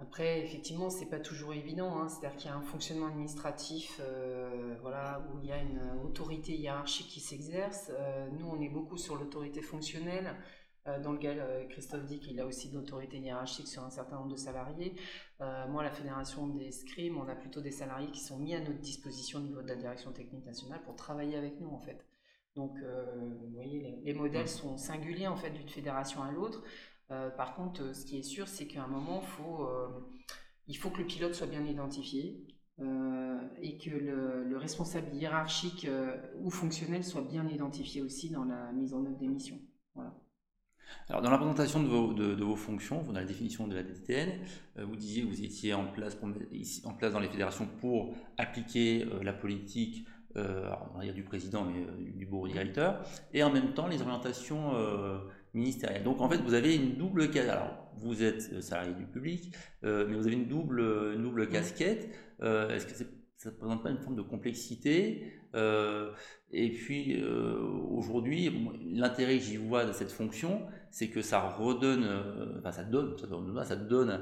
Après, 0.00 0.40
effectivement, 0.40 0.88
c'est 0.88 1.10
pas 1.10 1.20
toujours 1.20 1.52
évident. 1.52 1.98
Hein. 1.98 2.08
C'est-à-dire 2.08 2.36
qu'il 2.38 2.50
y 2.50 2.52
a 2.52 2.56
un 2.56 2.62
fonctionnement 2.62 3.08
administratif, 3.08 4.00
euh, 4.00 4.74
voilà, 4.80 5.22
où 5.30 5.38
il 5.42 5.48
y 5.48 5.52
a 5.52 5.58
une 5.58 5.80
autorité 6.02 6.56
hiérarchique 6.56 7.08
qui 7.08 7.20
s'exerce. 7.20 7.90
Euh, 7.90 8.28
nous, 8.38 8.46
on 8.46 8.60
est 8.62 8.70
beaucoup 8.70 8.96
sur 8.96 9.16
l'autorité 9.16 9.62
fonctionnelle. 9.62 10.34
dans 11.04 11.12
lequel 11.12 11.68
Christophe 11.68 12.06
dit 12.06 12.18
qu'il 12.18 12.40
a 12.40 12.46
aussi 12.46 12.70
de 12.70 12.74
l'autorité 12.74 13.18
hiérarchique 13.18 13.68
sur 13.68 13.84
un 13.84 13.90
certain 13.90 14.16
nombre 14.16 14.30
de 14.30 14.36
salariés. 14.36 14.94
moi, 15.68 15.82
la 15.84 15.90
fédération 15.90 16.48
des 16.48 16.72
scrims, 16.72 17.18
on 17.18 17.28
a 17.28 17.36
plutôt 17.36 17.60
des 17.60 17.70
salariés 17.70 18.10
qui 18.10 18.20
sont 18.20 18.38
mis 18.38 18.54
à 18.54 18.60
notre 18.60 18.80
disposition 18.80 19.38
au 19.40 19.42
niveau 19.42 19.62
de 19.62 19.68
la 19.68 19.76
direction 19.76 20.10
technique 20.10 20.46
nationale 20.46 20.80
pour 20.82 20.96
travailler 20.96 21.36
avec 21.36 21.60
nous 21.60 21.68
en 21.68 21.78
fait. 21.78 22.04
Donc, 22.56 22.72
vous 22.80 23.54
voyez, 23.54 24.00
les, 24.02 24.14
modèles 24.14 24.44
mmh. 24.44 24.58
sont 24.62 24.78
singuliers 24.78 25.28
en 25.28 25.36
fait 25.36 25.50
d'une 25.50 25.68
fédération 25.68 26.22
à 26.22 26.32
l'autre. 26.32 26.64
Par 27.36 27.54
contre, 27.54 27.94
ce 27.94 28.04
qui 28.04 28.18
est 28.18 28.22
sûr, 28.22 28.46
c'est 28.48 28.66
qu'à 28.66 28.84
un 28.84 28.88
moment, 28.88 29.20
faut, 29.20 29.68
il 30.68 30.76
faut 30.76 30.90
que 30.90 30.98
le 30.98 31.06
pilote 31.06 31.34
soit 31.34 31.46
bien 31.46 31.64
identifié. 31.64 32.46
Euh, 32.82 33.38
et 33.60 33.76
que 33.76 33.90
le, 33.90 34.56
responsable 34.56 35.14
hiérarchique 35.14 35.84
euh, 35.86 36.16
ou 36.38 36.50
fonctionnel 36.50 37.04
soit 37.04 37.22
bien 37.22 37.46
identifié 37.46 38.00
aussi 38.00 38.30
dans 38.30 38.44
la 38.44 38.72
mise 38.72 38.94
en 38.94 39.04
œuvre 39.04 39.18
des 39.18 39.28
missions. 39.28 39.58
Voilà. 39.94 40.14
Alors, 41.08 41.20
dans 41.20 41.30
la 41.30 41.36
présentation 41.36 41.82
de 41.82 42.42
vos, 42.42 42.56
fonctions, 42.56 43.02
dans 43.02 43.12
la 43.12 43.24
définition 43.24 43.68
de 43.68 43.74
la 43.74 43.82
DTN, 43.82 44.30
euh, 44.78 44.84
vous 44.84 44.96
disiez 44.96 45.22
que 45.22 45.28
vous 45.28 45.42
étiez 45.42 45.74
en 45.74 45.86
place, 45.86 46.18
dans 46.20 47.20
les 47.20 47.28
fédérations 47.28 47.68
pour 47.80 48.14
appliquer 48.38 49.06
la 49.22 49.32
politique 49.34 50.06
euh, 50.36 50.70
du 51.14 51.22
président, 51.22 51.64
mais 51.64 51.84
du 52.12 52.24
bureau 52.26 52.48
directeur, 52.48 53.02
et 53.34 53.42
en 53.42 53.50
même 53.50 53.74
temps 53.74 53.88
les 53.88 54.00
orientations 54.00 54.72
ministérielles. 55.54 56.04
Donc, 56.04 56.20
en 56.20 56.28
fait, 56.28 56.38
vous 56.38 56.54
avez 56.54 56.76
une 56.76 56.96
double 56.96 57.30
casquette. 57.30 57.50
Alors, 57.50 57.92
vous 57.96 58.22
êtes 58.22 58.62
salarié 58.62 58.94
du 58.94 59.04
public, 59.04 59.54
mais 59.82 60.14
vous 60.14 60.26
avez 60.26 60.36
une 60.36 60.48
double, 60.48 60.80
une 61.14 61.22
double 61.22 61.48
casquette. 61.48 62.08
Euh, 62.42 62.70
est-ce 62.70 62.86
que 62.86 62.94
ça 63.36 63.50
ne 63.50 63.54
présente 63.54 63.82
pas 63.82 63.90
une 63.90 63.98
forme 63.98 64.16
de 64.16 64.22
complexité 64.22 65.32
euh, 65.54 66.12
Et 66.52 66.70
puis 66.72 67.20
euh, 67.20 67.58
aujourd'hui, 67.90 68.70
l'intérêt 68.92 69.38
que 69.38 69.44
j'y 69.44 69.56
vois 69.56 69.84
de 69.84 69.92
cette 69.92 70.12
fonction, 70.12 70.62
c'est 70.90 71.08
que 71.08 71.22
ça 71.22 71.40
redonne, 71.40 72.06
enfin 72.58 72.72
ça 72.72 72.84
donne, 72.84 73.16
ça 73.18 73.26
donne, 73.26 73.64
ça 73.64 73.76
donne 73.76 74.20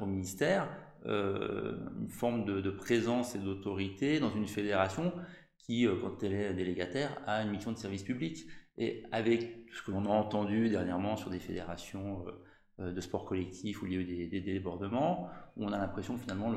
au 0.00 0.06
ministère 0.06 0.68
une 1.06 2.08
forme 2.08 2.44
de, 2.44 2.70
présence 2.70 3.34
et 3.34 3.38
d'autorité 3.38 4.20
dans 4.20 4.34
une 4.34 4.46
fédération 4.46 5.12
qui, 5.66 5.86
quand 6.00 6.22
elle 6.22 6.32
est 6.32 6.54
délégataire, 6.54 7.16
a 7.26 7.42
une 7.42 7.50
mission 7.50 7.72
de 7.72 7.78
service 7.78 8.02
public. 8.02 8.46
Et 8.76 9.04
avec 9.12 9.66
tout 9.66 9.76
ce 9.76 9.82
que 9.82 9.90
l'on 9.92 10.04
a 10.06 10.08
entendu 10.08 10.68
dernièrement 10.68 11.16
sur 11.16 11.30
des 11.30 11.38
fédérations 11.38 12.24
euh, 12.80 12.92
de 12.92 13.00
sport 13.00 13.24
collectif 13.24 13.82
où 13.82 13.86
il 13.86 13.92
y 13.92 13.96
a 13.96 14.00
eu 14.00 14.28
des, 14.28 14.40
débordements, 14.40 15.28
où 15.56 15.64
on 15.64 15.72
a 15.72 15.78
l'impression 15.78 16.14
que 16.14 16.20
finalement 16.20 16.52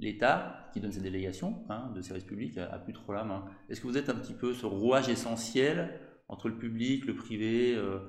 l'État, 0.00 0.68
qui 0.72 0.80
donne 0.80 0.90
ses 0.90 1.00
délégations 1.00 1.62
hein, 1.68 1.92
de 1.94 2.02
services 2.02 2.24
publics, 2.24 2.58
a, 2.58 2.76
plus 2.78 2.92
trop 2.92 3.12
la 3.12 3.22
main. 3.22 3.44
Est-ce 3.68 3.80
que 3.80 3.86
vous 3.86 3.96
êtes 3.96 4.08
un 4.08 4.16
petit 4.16 4.32
peu 4.32 4.52
ce 4.52 4.66
rouage 4.66 5.08
essentiel 5.08 6.00
entre 6.26 6.48
le 6.48 6.56
public, 6.56 7.06
le 7.06 7.14
privé 7.14 7.76
euh, 7.76 8.00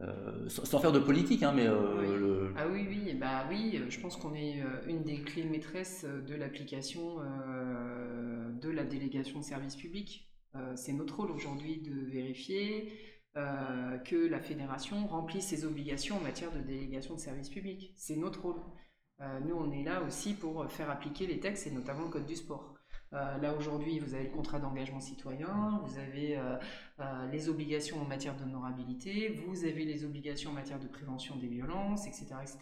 euh, 0.00 0.48
sans, 0.48 0.80
faire 0.80 0.92
de 0.92 0.98
politique, 0.98 1.42
hein, 1.42 1.52
mais 1.54 1.68
oui. 1.68 2.52
ah 2.56 2.66
oui, 2.72 2.86
oui, 2.88 3.14
bah 3.20 3.44
oui, 3.50 3.78
je 3.90 4.00
pense 4.00 4.16
qu'on 4.16 4.34
est 4.34 4.62
une 4.88 5.02
des 5.02 5.20
clés 5.20 5.44
maîtresses 5.44 6.06
de 6.26 6.34
l'application 6.34 7.18
de 8.62 8.70
la 8.70 8.84
délégation 8.84 9.40
de 9.40 9.44
services 9.44 9.76
publics. 9.76 10.28
c'est 10.76 10.92
notre 10.92 11.16
rôle 11.16 11.30
aujourd'hui 11.30 11.80
de 11.80 11.94
vérifier, 12.10 12.92
euh, 13.38 13.96
que 13.98 14.28
la 14.28 14.40
fédération 14.40 15.06
remplisse 15.06 15.46
ses 15.46 15.64
obligations 15.64 16.18
en 16.18 16.20
matière 16.20 16.52
de 16.52 16.60
délégation 16.60 17.14
de 17.14 17.18
services 17.18 17.48
publics. 17.48 17.94
C'est 17.96 18.16
notre 18.16 18.42
rôle. 18.42 18.60
Euh, 19.22 19.40
nous, 19.40 19.54
on 19.54 19.72
est 19.72 19.84
là 19.84 20.02
aussi 20.02 20.34
pour 20.34 20.70
faire 20.70 20.90
appliquer 20.90 21.26
les 21.26 21.40
textes 21.40 21.66
et 21.66 21.70
notamment 21.70 22.02
le 22.02 22.10
code 22.10 22.26
du 22.26 22.36
sport. 22.36 22.71
Euh, 23.14 23.38
là 23.38 23.54
aujourd'hui, 23.54 23.98
vous 23.98 24.14
avez 24.14 24.24
le 24.24 24.30
contrat 24.30 24.58
d'engagement 24.58 25.00
citoyen, 25.00 25.80
vous 25.84 25.98
avez 25.98 26.38
les 27.30 27.48
obligations 27.48 28.00
en 28.00 28.04
matière 28.04 28.36
d'honorabilité, 28.36 29.42
vous 29.46 29.64
avez 29.64 29.84
les 29.84 30.04
obligations 30.04 30.50
en 30.50 30.54
matière 30.54 30.78
de 30.78 30.86
prévention 30.86 31.36
des 31.36 31.48
violences, 31.48 32.06
etc., 32.06 32.26
etc. 32.40 32.58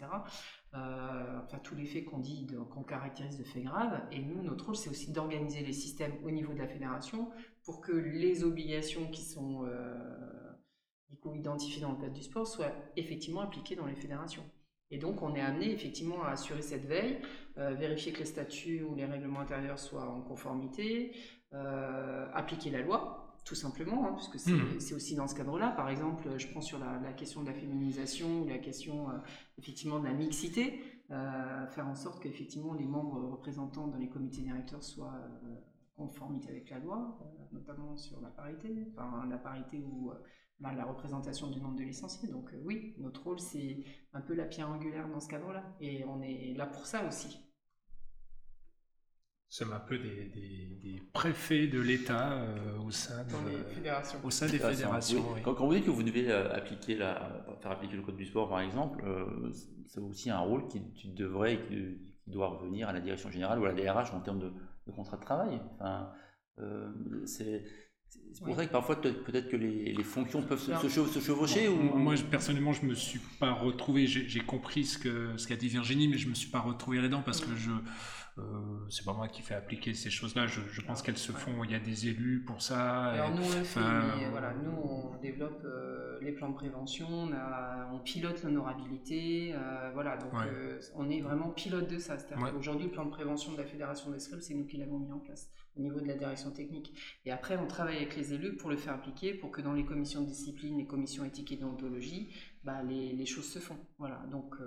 enfin, 0.73 1.59
tous 1.63 1.75
les 1.75 1.85
faits 1.85 2.05
qu'on 2.05 2.19
dit, 2.19 2.47
qu'on 2.71 2.83
caractérise 2.83 3.37
de 3.37 3.43
faits 3.43 3.63
graves. 3.63 4.01
Et 4.11 4.19
nous, 4.19 4.41
notre 4.41 4.65
rôle, 4.65 4.75
c'est 4.75 4.89
aussi 4.89 5.11
d'organiser 5.11 5.61
les 5.61 5.73
systèmes 5.73 6.13
au 6.23 6.31
niveau 6.31 6.53
de 6.53 6.59
la 6.59 6.67
fédération 6.67 7.29
pour 7.63 7.81
que 7.81 7.91
les 7.91 8.43
obligations 8.43 9.07
qui 9.09 9.21
sont 9.21 9.65
identifiés 11.35 11.81
dans 11.81 11.91
le 11.91 11.97
cadre 11.97 12.13
du 12.13 12.23
sport 12.23 12.47
soient 12.47 12.73
effectivement 12.95 13.41
appliqués 13.41 13.75
dans 13.75 13.85
les 13.85 13.95
fédérations. 13.95 14.43
Et 14.91 14.97
donc, 14.97 15.21
on 15.21 15.33
est 15.35 15.41
amené 15.41 15.71
effectivement 15.71 16.23
à 16.23 16.31
assurer 16.31 16.61
cette 16.61 16.85
veille, 16.85 17.19
euh, 17.57 17.73
vérifier 17.73 18.11
que 18.11 18.19
les 18.19 18.25
statuts 18.25 18.83
ou 18.83 18.93
les 18.93 19.05
règlements 19.05 19.39
intérieurs 19.39 19.79
soient 19.79 20.09
en 20.09 20.21
conformité, 20.21 21.13
euh, 21.53 22.27
appliquer 22.33 22.69
la 22.69 22.81
loi, 22.81 23.37
tout 23.45 23.55
simplement, 23.55 24.07
hein, 24.07 24.13
puisque 24.15 24.35
mmh. 24.47 24.79
c'est 24.79 24.93
aussi 24.93 25.15
dans 25.15 25.27
ce 25.27 25.35
cadre-là. 25.35 25.69
Par 25.71 25.89
exemple, 25.89 26.37
je 26.37 26.47
prends 26.47 26.61
sur 26.61 26.77
la, 26.77 27.13
question 27.13 27.41
de 27.41 27.47
la 27.47 27.53
féminisation 27.53 28.41
ou 28.41 28.49
la 28.49 28.57
question 28.57 29.09
euh, 29.09 29.13
effectivement 29.57 29.99
de 29.99 30.05
la 30.05 30.13
mixité, 30.13 30.83
faire 31.09 31.87
en 31.87 31.95
sorte 31.95 32.23
qu'effectivement 32.23 32.73
les 32.73 32.85
membres 32.85 33.19
représentants 33.31 33.87
dans 33.87 33.97
les 33.97 34.07
comités 34.07 34.39
directeurs 34.43 34.81
soient 34.81 35.19
en 35.97 36.07
conformité 36.07 36.47
avec 36.51 36.69
la 36.69 36.79
loi, 36.79 37.19
notamment 37.51 37.97
sur 37.97 38.21
la 38.21 38.29
parité, 38.29 38.87
enfin 38.95 39.27
la 39.29 39.37
parité 39.37 39.83
ou 39.83 40.13
bah, 40.61 40.71
la 40.77 40.85
représentation 40.85 41.47
du 41.49 41.59
nombre 41.59 41.77
de 41.77 41.83
licenciés. 41.83 42.29
Donc 42.29 42.53
euh, 42.53 42.61
oui, 42.63 42.93
notre 42.99 43.23
rôle, 43.23 43.39
c'est 43.39 43.83
un 44.13 44.21
peu 44.21 44.35
la 44.35 44.45
pierre 44.45 44.69
angulaire 44.69 45.09
dans 45.09 45.19
ce 45.19 45.27
cadre-là. 45.27 45.63
Et 45.81 46.05
on 46.05 46.21
est 46.21 46.53
là 46.55 46.67
pour 46.67 46.85
ça 46.85 47.03
aussi. 47.07 47.39
Nous 49.49 49.57
sommes 49.57 49.73
un 49.73 49.79
peu 49.79 49.97
des, 49.97 51.01
préfets 51.13 51.67
de 51.67 51.79
l'État 51.79 52.33
euh, 52.33 52.77
au, 52.77 52.91
sein 52.91 53.23
des 53.23 53.73
fédérations. 53.73 54.19
Au 54.23 54.29
sein 54.29 54.45
des 54.45 54.59
fédérations. 54.59 55.25
Quand, 55.43 55.65
vous 55.65 55.73
dites 55.73 55.85
que 55.85 55.89
vous 55.89 56.03
devez 56.03 56.31
euh, 56.31 56.53
appliquer 56.53 56.95
la, 56.95 57.43
faire 57.59 57.71
appliquer 57.71 57.95
le 57.95 58.03
code 58.03 58.15
du 58.15 58.25
sport, 58.25 58.47
par 58.47 58.61
exemple, 58.61 59.03
c'est 59.87 59.99
aussi 59.99 60.29
un 60.29 60.39
rôle 60.39 60.67
qui, 60.67 61.11
devrait 61.11 61.59
qui, 61.67 61.97
doit 62.27 62.49
revenir 62.49 62.87
à 62.87 62.93
la 62.93 63.01
direction 63.01 63.31
générale 63.31 63.59
ou 63.59 63.65
à 63.65 63.73
la 63.73 63.73
DRH 63.73 64.13
en 64.13 64.21
termes 64.21 64.39
de, 64.39 64.53
de 64.87 64.91
contrat 64.91 65.17
de 65.17 65.23
travail. 65.23 65.59
Enfin, 65.73 66.13
c'est 67.25 67.65
c'est 68.33 68.43
pour 68.43 68.55
ça 68.55 68.65
que 68.65 68.71
parfois 68.71 68.99
peut-être 68.99 69.49
que 69.49 69.55
les, 69.55 70.03
fonctions 70.03 70.41
peuvent 70.41 70.59
se, 70.59 70.89
se, 70.89 71.19
chevaucher 71.19 71.67
ou... 71.69 71.75
Moi 71.75 72.15
personnellement 72.29 72.73
je 72.73 72.85
me 72.85 72.95
suis 72.95 73.19
pas 73.39 73.51
retrouvé, 73.51 74.07
j'ai 74.07 74.39
compris 74.39 74.85
ce 74.85 74.97
qu'a 74.97 75.37
ce 75.37 75.47
qu'a 75.47 75.55
dit 75.55 75.67
Virginie 75.69 76.07
mais 76.07 76.17
je 76.17 76.27
me 76.27 76.33
suis 76.33 76.49
pas 76.49 76.59
retrouvé 76.59 76.97
là-dedans 76.97 77.21
parce 77.23 77.39
que 77.39 77.55
je 77.55 77.71
euh, 78.37 78.41
c'est 78.89 79.03
pas 79.03 79.13
moi 79.13 79.27
qui 79.27 79.41
fais 79.41 79.55
appliquer 79.55 79.93
ces 79.93 80.09
choses-là. 80.09 80.47
Je, 80.47 80.81
pense 80.81 81.01
qu'elles 81.01 81.17
se 81.17 81.31
font. 81.31 81.63
Il 81.63 81.71
y 81.71 81.75
a 81.75 81.79
des 81.79 82.07
élus 82.07 82.43
pour 82.45 82.61
ça. 82.61 83.05
Alors 83.05 83.31
nous 83.31 83.43
on 83.43 83.57
le 83.57 83.63
fait, 83.63 83.79
mais 83.79 84.29
voilà, 84.29 84.53
nous 84.53 84.71
on 84.71 85.17
développe 85.21 85.61
euh, 85.65 86.17
les 86.21 86.31
plans 86.31 86.49
de 86.49 86.55
prévention, 86.55 87.29
on, 87.91 87.99
pilote 87.99 88.41
l'honorabilité, 88.43 89.53
euh, 89.53 89.91
voilà. 89.93 90.17
Donc 90.17 90.31
on 90.95 91.09
est 91.09 91.21
vraiment 91.21 91.49
pilote 91.49 91.89
de 91.89 91.97
ça. 91.97 92.17
Aujourd'hui 92.57 92.85
le 92.85 92.91
plan 92.91 93.05
de 93.05 93.11
prévention 93.11 93.51
de 93.51 93.57
la 93.57 93.65
fédération 93.65 94.11
d'escrime, 94.11 94.41
c'est 94.41 94.53
nous 94.53 94.65
qui 94.65 94.77
l'avons 94.77 94.99
mis 94.99 95.11
en 95.11 95.19
place 95.19 95.49
au 95.77 95.81
niveau 95.81 95.99
de 95.99 96.07
la 96.07 96.15
direction 96.15 96.51
technique. 96.51 96.93
Et 97.25 97.31
après, 97.31 97.57
on 97.57 97.65
travaille 97.65 97.95
avec 97.95 98.17
les 98.17 98.33
élus 98.33 98.57
pour 98.57 98.69
le 98.69 98.75
faire 98.75 98.93
appliquer, 98.93 99.33
pour 99.33 99.51
que 99.51 99.61
dans 99.61 99.71
les 99.71 99.85
commissions 99.85 100.21
de 100.21 100.27
discipline, 100.27 100.77
les 100.77 100.85
commissions 100.85 101.23
éthiques 101.23 101.53
et 101.53 101.55
d'ontologie, 101.55 102.27
bah, 102.65 102.83
les, 102.83 103.13
les, 103.13 103.25
choses 103.25 103.49
se 103.49 103.59
font. 103.59 103.77
Voilà. 103.97 104.21
Donc, 104.29 104.57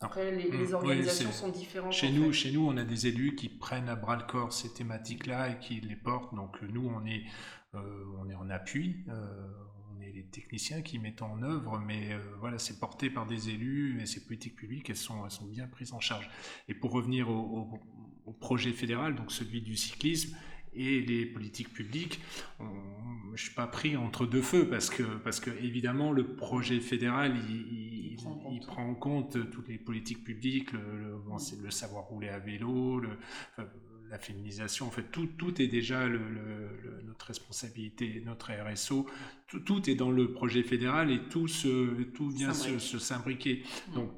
après, 0.00 0.30
les, 0.32 0.50
mmh. 0.50 0.74
organisations 0.74 1.32
sont 1.32 1.48
différentes. 1.48 1.92
Chez 1.92 2.10
nous, 2.10 2.32
chez 2.32 2.52
nous, 2.52 2.66
on 2.66 2.76
a 2.76 2.84
des 2.84 3.06
élus 3.06 3.34
qui 3.36 3.48
prennent 3.48 3.88
à 3.88 3.96
bras 3.96 4.16
le 4.16 4.24
corps 4.24 4.52
ces 4.52 4.72
thématiques-là 4.72 5.50
et 5.50 5.58
qui 5.58 5.80
les 5.80 5.96
portent. 5.96 6.34
Donc 6.34 6.60
nous, 6.62 6.86
on 6.86 7.06
est, 7.06 7.22
euh, 7.74 8.04
on 8.18 8.28
est 8.28 8.34
en 8.34 8.50
appui. 8.50 9.04
Euh, 9.08 9.46
on 9.96 10.00
est 10.00 10.12
les 10.12 10.24
techniciens 10.24 10.82
qui 10.82 10.98
mettent 10.98 11.22
en 11.22 11.42
œuvre, 11.42 11.78
mais 11.78 12.12
euh, 12.12 12.18
voilà, 12.40 12.58
c'est 12.58 12.78
porté 12.78 13.08
par 13.08 13.26
des 13.26 13.50
élus 13.50 14.00
et 14.02 14.06
ces 14.06 14.24
politiques 14.24 14.56
publiques, 14.56 14.90
elles 14.90 14.96
sont, 14.96 15.24
elles 15.24 15.30
sont 15.30 15.46
bien 15.46 15.66
prises 15.68 15.92
en 15.92 16.00
charge. 16.00 16.28
Et 16.68 16.74
pour 16.74 16.92
revenir 16.92 17.30
au, 17.30 17.80
au 18.26 18.32
projet 18.32 18.72
fédéral, 18.72 19.14
donc 19.14 19.30
celui 19.30 19.62
du 19.62 19.76
cyclisme, 19.76 20.36
et 20.74 21.00
les 21.00 21.26
politiques 21.26 21.72
publiques, 21.72 22.20
je 22.60 22.64
ne 23.32 23.36
suis 23.36 23.54
pas 23.54 23.66
pris 23.66 23.96
entre 23.96 24.26
deux 24.26 24.42
feux 24.42 24.68
parce 24.68 24.90
que, 24.90 25.02
parce 25.02 25.40
que 25.40 25.50
évidemment, 25.62 26.12
le 26.12 26.34
projet 26.34 26.80
fédéral, 26.80 27.36
il, 27.48 28.16
prend, 28.66 28.88
en 28.88 28.94
compte 28.94 29.50
toutes 29.50 29.68
les 29.68 29.78
politiques 29.78 30.24
publiques, 30.24 30.72
le, 30.72 31.20
le, 31.62 31.70
savoir 31.70 32.04
rouler 32.04 32.28
à 32.28 32.38
vélo, 32.38 33.00
le, 33.00 33.10
la 34.14 34.18
féminisation, 34.18 34.86
en 34.86 34.90
fait, 34.90 35.10
tout, 35.10 35.26
tout 35.26 35.60
est 35.60 35.66
déjà 35.66 36.06
le, 36.06 36.20
notre 37.04 37.26
responsabilité, 37.26 38.22
notre 38.24 38.52
RSO, 38.52 39.06
tout, 39.48 39.58
tout, 39.60 39.90
est 39.90 39.96
dans 39.96 40.12
le 40.12 40.32
projet 40.32 40.62
fédéral 40.62 41.10
et 41.10 41.20
tout, 41.28 41.48
se, 41.48 42.02
tout 42.12 42.30
vient 42.30 42.52
se, 42.52 42.78
s'imbriquer. 42.98 43.64
Mm. 43.88 43.94
Donc, 43.94 44.10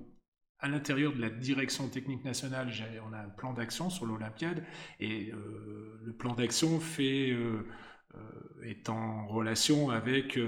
à 0.60 0.68
l'intérieur 0.68 1.12
de 1.12 1.20
la 1.20 1.30
direction 1.30 1.88
technique 1.88 2.24
nationale, 2.24 2.72
on 3.08 3.12
a 3.12 3.18
un 3.18 3.28
plan 3.28 3.52
d'action 3.52 3.90
sur 3.90 4.06
l'Olympiade 4.06 4.64
et 5.00 5.30
euh, 5.32 6.00
le 6.02 6.12
plan 6.12 6.34
d'action 6.34 6.80
fait 6.80 7.30
euh, 7.30 7.66
euh, 8.14 8.62
est 8.62 8.88
en 8.88 9.26
relation 9.26 9.90
avec 9.90 10.38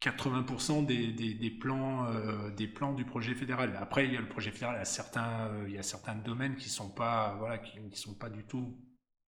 80% 0.00 0.86
des, 0.86 1.50
plans 1.50 2.06
des 2.56 2.68
plans 2.68 2.94
du 2.94 3.04
projet 3.04 3.34
fédéral. 3.34 3.76
Après, 3.78 4.06
il 4.06 4.14
y 4.14 4.16
a 4.16 4.20
le 4.20 4.28
projet 4.28 4.50
fédéral, 4.50 4.76
il 5.66 5.74
y 5.74 5.78
a 5.78 5.82
certains 5.82 6.16
domaines 6.16 6.56
qui 6.56 6.70
sont 6.70 6.90
pas 6.90 7.36
voilà 7.38 7.58
qui, 7.58 7.78
sont 7.92 8.14
pas 8.14 8.30
du 8.30 8.44
tout 8.44 8.78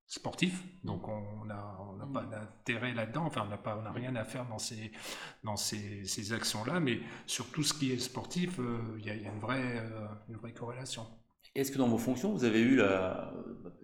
sportif, 0.08 0.64
donc 0.86 1.08
on 1.10 1.44
n'a 1.46 1.78
on 1.82 1.98
n'a 1.98 2.06
pas 2.06 2.22
mm. 2.26 2.30
d'intérêt 2.30 2.94
là-dedans, 2.94 3.26
enfin 3.26 3.44
on 3.46 3.50
n'a 3.50 3.58
pas, 3.58 3.78
on 3.78 3.82
n'a 3.82 3.92
rien 3.92 4.16
à 4.16 4.24
faire 4.24 4.48
dans 4.48 4.58
ces, 4.58 4.92
dans 5.44 5.58
ces, 5.58 6.06
ces 6.06 6.34
actions-là, 6.34 6.80
mais 6.80 7.00
sur 7.26 7.52
tout 7.52 7.64
ce 7.64 7.74
qui 7.74 7.92
est 7.92 8.00
sportif, 8.00 8.60
euh, 8.60 8.80
il 9.00 9.06
y, 9.06 9.10
a 9.10 9.14
une 9.14 9.40
vraie, 9.40 9.80
euh, 9.80 10.08
une 10.30 10.38
vraie 10.38 10.54
corrélation. 10.54 11.06
Est-ce 11.56 11.72
que 11.72 11.78
dans 11.78 11.90
vos 11.90 11.98
fonctions, 11.98 12.32
vous 12.32 12.46
avez 12.46 12.62
eu, 12.62 12.78
la, 12.78 13.34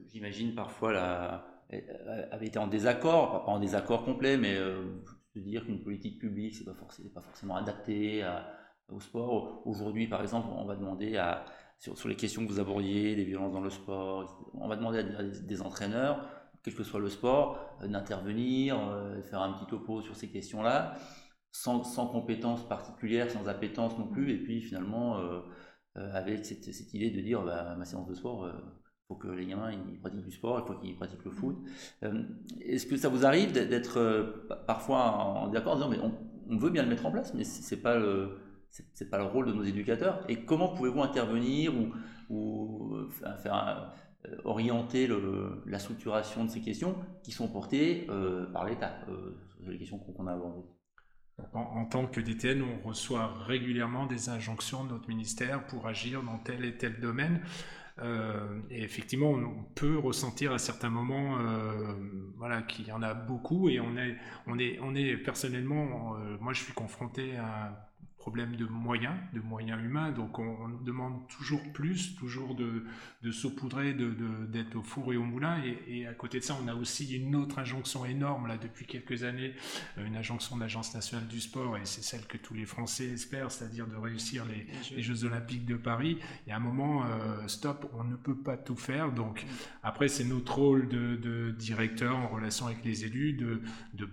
j'imagine 0.07 0.55
parfois, 0.55 0.93
la, 0.93 1.45
avez 2.31 2.47
été 2.47 2.59
en 2.59 2.67
désaccord, 2.67 3.45
pas 3.45 3.51
en 3.51 3.59
désaccord 3.59 4.05
complet, 4.05 4.37
mais 4.37 4.55
euh, 4.55 5.03
de 5.35 5.41
dire 5.41 5.65
qu'une 5.65 5.83
politique 5.83 6.19
publique, 6.19 6.55
c'est 6.55 6.65
pas 6.65 6.75
forcément, 6.75 7.09
pas 7.09 7.21
forcément 7.21 7.55
adapté 7.55 8.23
au 8.89 8.99
sport. 8.99 9.63
Aujourd'hui, 9.65 10.07
par 10.07 10.21
exemple, 10.21 10.49
on 10.55 10.65
va 10.65 10.75
demander 10.75 11.17
à 11.17 11.43
sur, 11.95 12.07
les 12.07 12.15
questions 12.15 12.45
que 12.45 12.51
vous 12.51 12.59
abordiez, 12.59 13.15
des 13.15 13.25
violences 13.25 13.51
dans 13.51 13.61
le 13.61 13.69
sport. 13.69 14.49
On 14.53 14.67
va 14.67 14.75
demander 14.75 14.99
à 14.99 15.23
des, 15.23 15.61
entraîneurs, 15.61 16.25
quel 16.63 16.73
que 16.73 16.83
soit 16.83 16.99
le 16.99 17.09
sport, 17.09 17.59
euh, 17.81 17.87
d'intervenir, 17.87 18.79
euh, 18.79 19.21
faire 19.23 19.41
un 19.41 19.51
petit 19.53 19.65
topo 19.65 20.01
sur 20.01 20.15
ces 20.15 20.29
questions-là, 20.29 20.95
sans, 21.51 21.81
compétences 22.07 22.67
particulières, 22.67 23.29
sans 23.29 23.47
appétence 23.47 23.97
non 23.97 24.07
plus, 24.07 24.31
et 24.31 24.37
puis 24.37 24.61
finalement 24.61 25.19
euh, 25.19 25.41
avec 25.95 26.45
cette, 26.45 26.93
idée 26.93 27.11
de 27.11 27.21
dire 27.21 27.43
bah, 27.43 27.75
ma 27.77 27.85
séance 27.85 28.07
de 28.07 28.15
sport, 28.15 28.47
il 28.47 29.07
faut 29.07 29.15
que 29.15 29.27
les 29.27 29.45
gamins 29.45 29.71
ils 29.71 29.99
pratiquent 29.99 30.23
du 30.23 30.31
sport, 30.31 30.59
il 30.63 30.67
faut 30.67 30.79
qu'ils 30.79 30.95
pratiquent 30.95 31.25
le 31.25 31.31
foot. 31.31 31.57
Est-ce 32.61 32.87
que 32.87 32.97
ça 32.97 33.09
vous 33.09 33.25
arrive 33.25 33.51
d'être 33.51 34.55
parfois 34.65 35.11
en 35.11 35.49
désaccord 35.49 35.73
en 35.73 35.75
disant 35.75 35.89
mais 35.89 35.99
on, 35.99 36.11
on, 36.49 36.57
veut 36.57 36.71
bien 36.71 36.81
le 36.81 36.89
mettre 36.89 37.05
en 37.05 37.11
place, 37.11 37.35
mais 37.35 37.43
c'est 37.43 37.77
pas 37.77 37.99
le 37.99 38.39
c'est 38.93 39.09
pas 39.09 39.17
le 39.17 39.25
rôle 39.25 39.45
de 39.45 39.53
nos 39.53 39.63
éducateurs. 39.63 40.23
Et 40.29 40.43
comment 40.45 40.69
pouvez-vous 40.69 41.01
intervenir 41.01 41.73
ou, 42.29 42.95
euh, 42.95 43.09
euh, 43.25 44.37
orienter 44.45 45.07
la 45.65 45.79
structuration 45.79 46.45
de 46.45 46.49
ces 46.49 46.61
questions 46.61 46.95
qui 47.23 47.31
sont 47.31 47.47
portées 47.47 48.07
euh, 48.09 48.45
par 48.51 48.65
l'État, 48.65 48.95
les 49.65 49.77
questions 49.77 49.99
qu'on 49.99 50.27
a 50.27 50.33
abordées? 50.33 50.65
En, 51.53 51.59
en, 51.59 51.85
tant 51.85 52.05
que 52.07 52.21
DTN, 52.21 52.61
on 52.61 52.87
reçoit 52.87 53.33
régulièrement 53.45 54.05
des 54.05 54.29
injonctions 54.29 54.85
de 54.85 54.91
notre 54.91 55.09
ministère 55.09 55.65
pour 55.65 55.87
agir 55.87 56.21
dans 56.23 56.37
tel 56.37 56.63
et 56.63 56.77
tel 56.77 56.99
domaine. 56.99 57.41
Euh, 57.99 58.59
et 58.71 58.83
effectivement, 58.83 59.31
on, 59.31 59.63
peut 59.75 59.97
ressentir 59.97 60.51
à 60.51 60.57
certains 60.57 60.89
moments, 60.89 61.37
euh, 61.39 61.93
voilà, 62.37 62.61
qu'il 62.63 62.87
y 62.87 62.91
en 62.91 63.01
a 63.03 63.13
beaucoup. 63.13 63.69
Et 63.69 63.79
on 63.79 63.97
est, 63.97 64.15
on 64.47 64.57
est, 64.57 64.79
on 64.81 64.95
est 64.95 65.17
personnellement, 65.17 66.15
moi, 66.39 66.53
je 66.53 66.63
suis 66.63 66.73
confronté 66.73 67.35
à 67.37 67.92
problème 68.23 68.55
de 68.55 68.63
moyens, 68.63 69.15
de 69.33 69.41
moyens 69.41 69.83
humains. 69.83 70.11
Donc 70.11 70.39
on, 70.39 70.69
demande 70.85 71.27
toujours 71.27 71.61
plus, 71.73 72.15
toujours 72.15 72.55
de, 72.55 72.85
de 73.21 73.31
saupoudrer, 73.31 73.93
d'être 73.93 74.69
de, 74.71 74.77
au 74.77 74.81
four 74.81 75.11
et 75.11 75.17
au 75.17 75.23
moulin. 75.23 75.61
Et, 75.89 76.07
à 76.07 76.13
côté 76.13 76.39
de 76.39 76.43
ça, 76.45 76.57
on 76.63 76.69
a 76.69 76.73
aussi 76.73 77.17
une 77.17 77.35
autre 77.35 77.59
injonction 77.59 78.05
énorme 78.05 78.47
là 78.47 78.57
depuis 78.57 78.85
quelques 78.85 79.25
années, 79.25 79.53
euh, 79.97 80.05
une 80.05 80.15
injonction 80.15 80.55
de 80.55 80.61
l'Agence 80.61 80.93
nationale 80.93 81.27
du 81.27 81.41
sport, 81.41 81.75
et 81.75 81.81
c'est 81.83 82.01
celle 82.01 82.25
que 82.25 82.37
tous 82.37 82.53
les 82.53 82.65
Français 82.65 83.07
espèrent, 83.07 83.51
c'est-à-dire 83.51 83.87
de 83.87 83.97
réussir 83.97 84.45
les, 84.45 84.67
les, 84.95 85.01
Jeux 85.01 85.25
olympiques 85.25 85.65
de 85.65 85.75
Paris. 85.75 86.17
Il 86.45 86.49
y 86.49 86.53
a 86.53 86.55
un 86.55 86.59
moment, 86.59 87.03
euh, 87.03 87.45
stop, 87.47 87.91
on 87.93 88.05
ne 88.05 88.15
peut 88.15 88.37
pas 88.37 88.55
tout 88.55 88.77
faire. 88.77 89.11
Donc 89.11 89.45
après, 89.83 90.07
c'est 90.07 90.23
notre 90.23 90.55
rôle 90.55 90.87
de, 90.87 91.51
directeur 91.59 92.15
en 92.15 92.29
relation 92.29 92.67
avec 92.67 92.85
les 92.85 93.03
élus 93.03 93.33
de, 93.33 93.61
de, 93.93 94.07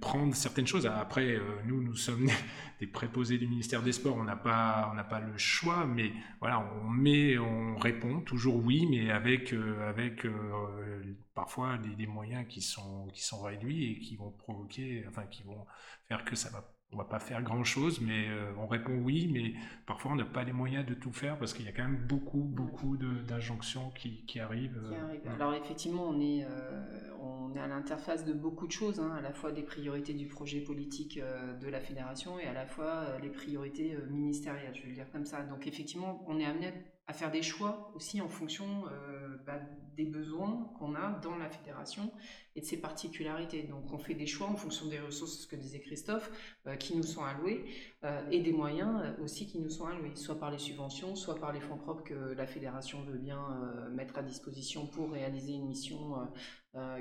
prendre 0.00 0.34
certaines 0.34 0.66
choses. 0.66 0.86
Après, 0.86 1.36
euh, 1.36 1.40
nous, 1.66 1.82
nous 1.82 1.96
sommes 1.96 2.28
des 2.80 2.86
préposés 2.86 3.38
du 3.38 3.46
ministère 3.46 3.82
des 3.82 3.92
Sports, 3.92 4.16
on 4.16 4.24
n'a 4.24 4.36
pas, 4.36 4.92
on 4.92 5.08
pas 5.08 5.20
le 5.20 5.36
choix, 5.38 5.86
mais 5.86 6.12
voilà, 6.40 6.60
on 6.60 6.88
met, 6.88 7.38
on 7.38 7.76
répond 7.76 8.20
toujours 8.20 8.56
oui, 8.56 8.86
mais 8.90 9.10
avec, 9.10 9.52
euh, 9.52 9.88
avec 9.88 10.26
euh, 10.26 11.16
parfois 11.34 11.78
des, 11.78 12.06
moyens 12.06 12.46
qui 12.48 12.60
sont, 12.60 13.06
qui 13.12 13.22
sont 13.22 13.42
réduits 13.42 13.92
et 13.92 13.98
qui 14.00 14.16
vont 14.16 14.30
provoquer, 14.30 15.04
enfin, 15.08 15.26
qui 15.26 15.42
vont 15.44 15.66
faire 16.08 16.24
que 16.24 16.36
ça 16.36 16.50
va 16.50 16.75
on 16.92 16.96
va 16.96 17.04
pas 17.04 17.18
faire 17.18 17.42
grand 17.42 17.64
chose, 17.64 18.00
mais 18.00 18.28
euh, 18.28 18.52
on 18.58 18.66
répond 18.66 18.96
oui, 19.02 19.28
mais 19.32 19.54
parfois 19.86 20.12
on 20.12 20.14
n'a 20.14 20.24
pas 20.24 20.44
les 20.44 20.52
moyens 20.52 20.86
de 20.86 20.94
tout 20.94 21.12
faire 21.12 21.38
parce 21.38 21.52
qu'il 21.52 21.64
y 21.64 21.68
a 21.68 21.72
quand 21.72 21.82
même 21.82 22.06
beaucoup, 22.06 22.38
beaucoup 22.38 22.96
d'injonctions 22.96 23.90
qui, 23.90 24.24
qui, 24.26 24.38
arrivent. 24.38 24.80
Euh, 24.82 25.34
Alors 25.34 25.54
effectivement, 25.54 26.08
on 26.08 26.20
est, 26.20 26.44
euh, 26.44 27.10
on 27.20 27.54
est 27.56 27.60
à 27.60 27.66
l'interface 27.66 28.24
de 28.24 28.32
beaucoup 28.32 28.66
de 28.66 28.72
choses, 28.72 29.00
hein, 29.00 29.12
à 29.18 29.20
la 29.20 29.32
fois 29.32 29.50
des 29.50 29.62
priorités 29.62 30.14
du 30.14 30.26
projet 30.26 30.60
politique 30.60 31.20
de 31.60 31.68
la 31.68 31.80
fédération 31.80 32.38
et 32.38 32.46
à 32.46 32.52
la 32.52 32.66
fois 32.66 33.18
les 33.20 33.30
priorités 33.30 33.96
ministérielles, 34.08 34.74
je 34.74 34.82
vais 34.82 34.88
le 34.88 34.94
dire 34.94 35.10
comme 35.10 35.26
ça. 35.26 35.42
Donc 35.42 35.66
effectivement, 35.66 36.24
on 36.28 36.38
est 36.38 36.46
amené 36.46 36.72
à 37.06 37.12
faire 37.12 37.30
des 37.30 37.42
choix 37.42 37.92
aussi 37.94 38.20
en 38.20 38.28
fonction 38.28 38.84
bah, 39.46 39.60
des 39.96 40.04
besoins 40.04 40.70
qu'on 40.78 40.94
a 40.94 41.18
dans 41.22 41.36
la 41.36 41.48
fédération 41.48 42.10
et 42.54 42.60
de 42.60 42.64
ses 42.64 42.78
particularités. 42.78 43.62
Donc 43.62 43.92
on 43.92 43.98
fait 43.98 44.14
des 44.14 44.26
choix 44.26 44.46
en 44.46 44.56
fonction 44.56 44.86
des 44.86 44.98
ressources, 44.98 45.40
ce 45.40 45.46
que 45.46 45.56
disait 45.56 45.80
Christophe, 45.80 46.30
euh, 46.66 46.76
qui 46.76 46.96
nous 46.96 47.02
sont 47.02 47.24
allouées, 47.24 47.64
euh, 48.04 48.20
et 48.30 48.40
des 48.40 48.52
moyens 48.52 49.00
euh, 49.02 49.24
aussi 49.24 49.46
qui 49.46 49.58
nous 49.58 49.70
sont 49.70 49.86
alloués, 49.86 50.14
soit 50.14 50.38
par 50.38 50.50
les 50.50 50.58
subventions, 50.58 51.16
soit 51.16 51.36
par 51.36 51.52
les 51.52 51.60
fonds 51.60 51.76
propres 51.76 52.04
que 52.04 52.14
la 52.14 52.46
fédération 52.46 53.02
veut 53.04 53.18
bien 53.18 53.40
mettre 53.92 54.18
à 54.18 54.22
disposition 54.22 54.86
pour 54.86 55.12
réaliser 55.12 55.52
une 55.52 55.66
mission 55.66 56.14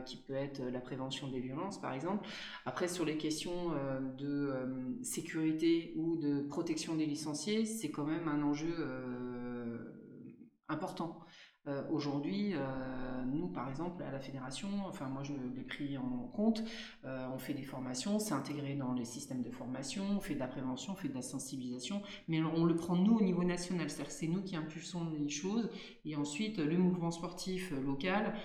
qui 0.06 0.18
peut 0.18 0.34
être 0.34 0.62
la 0.62 0.80
prévention 0.80 1.28
des 1.28 1.40
violences, 1.40 1.82
par 1.82 1.94
exemple. 1.94 2.28
Après, 2.66 2.88
sur 2.88 3.04
les 3.04 3.18
questions 3.18 3.72
de 4.18 5.02
sécurité 5.04 5.94
ou 5.98 6.16
de 6.16 6.42
protection 6.48 6.96
des 6.96 7.06
licenciés, 7.06 7.66
c'est 7.66 7.92
quand 7.92 8.06
même 8.06 8.28
un 8.28 8.42
enjeu 8.42 8.74
important. 10.70 11.20
Euh, 11.68 11.82
aujourd'hui, 11.90 12.54
euh, 12.54 12.60
nous, 13.26 13.48
par 13.48 13.68
exemple, 13.70 14.04
à 14.04 14.12
la 14.12 14.20
fédération, 14.20 14.70
enfin 14.88 15.08
moi 15.08 15.24
je 15.24 15.34
l'ai 15.34 15.64
pris 15.64 15.98
en 15.98 16.28
compte, 16.28 16.64
euh, 17.06 17.28
on 17.34 17.40
fait 17.40 17.56
des 17.56 17.64
formations, 17.64 18.20
c'est 18.20 18.36
intégré 18.36 18.76
dans 18.76 18.94
les 18.94 19.06
systèmes 19.06 19.42
de 19.42 19.50
formation, 19.50 20.04
on 20.12 20.20
fait 20.20 20.36
de 20.36 20.40
la 20.40 20.48
prévention, 20.48 20.94
on 20.94 20.96
fait 20.96 21.10
de 21.10 21.16
la 21.16 21.24
sensibilisation, 21.24 22.04
mais 22.28 22.44
on 22.44 22.66
le 22.66 22.76
prend 22.76 22.96
nous 22.96 23.18
au 23.18 23.22
niveau 23.22 23.44
national, 23.44 23.90
c'est-à-dire 23.90 24.12
c'est 24.12 24.28
nous 24.28 24.44
qui 24.44 24.56
impulsons 24.56 25.10
les 25.10 25.28
choses, 25.28 25.70
et 26.06 26.16
ensuite 26.16 26.60
le 26.60 26.78
mouvement 26.78 27.10
sportif 27.10 27.72
local 27.72 28.36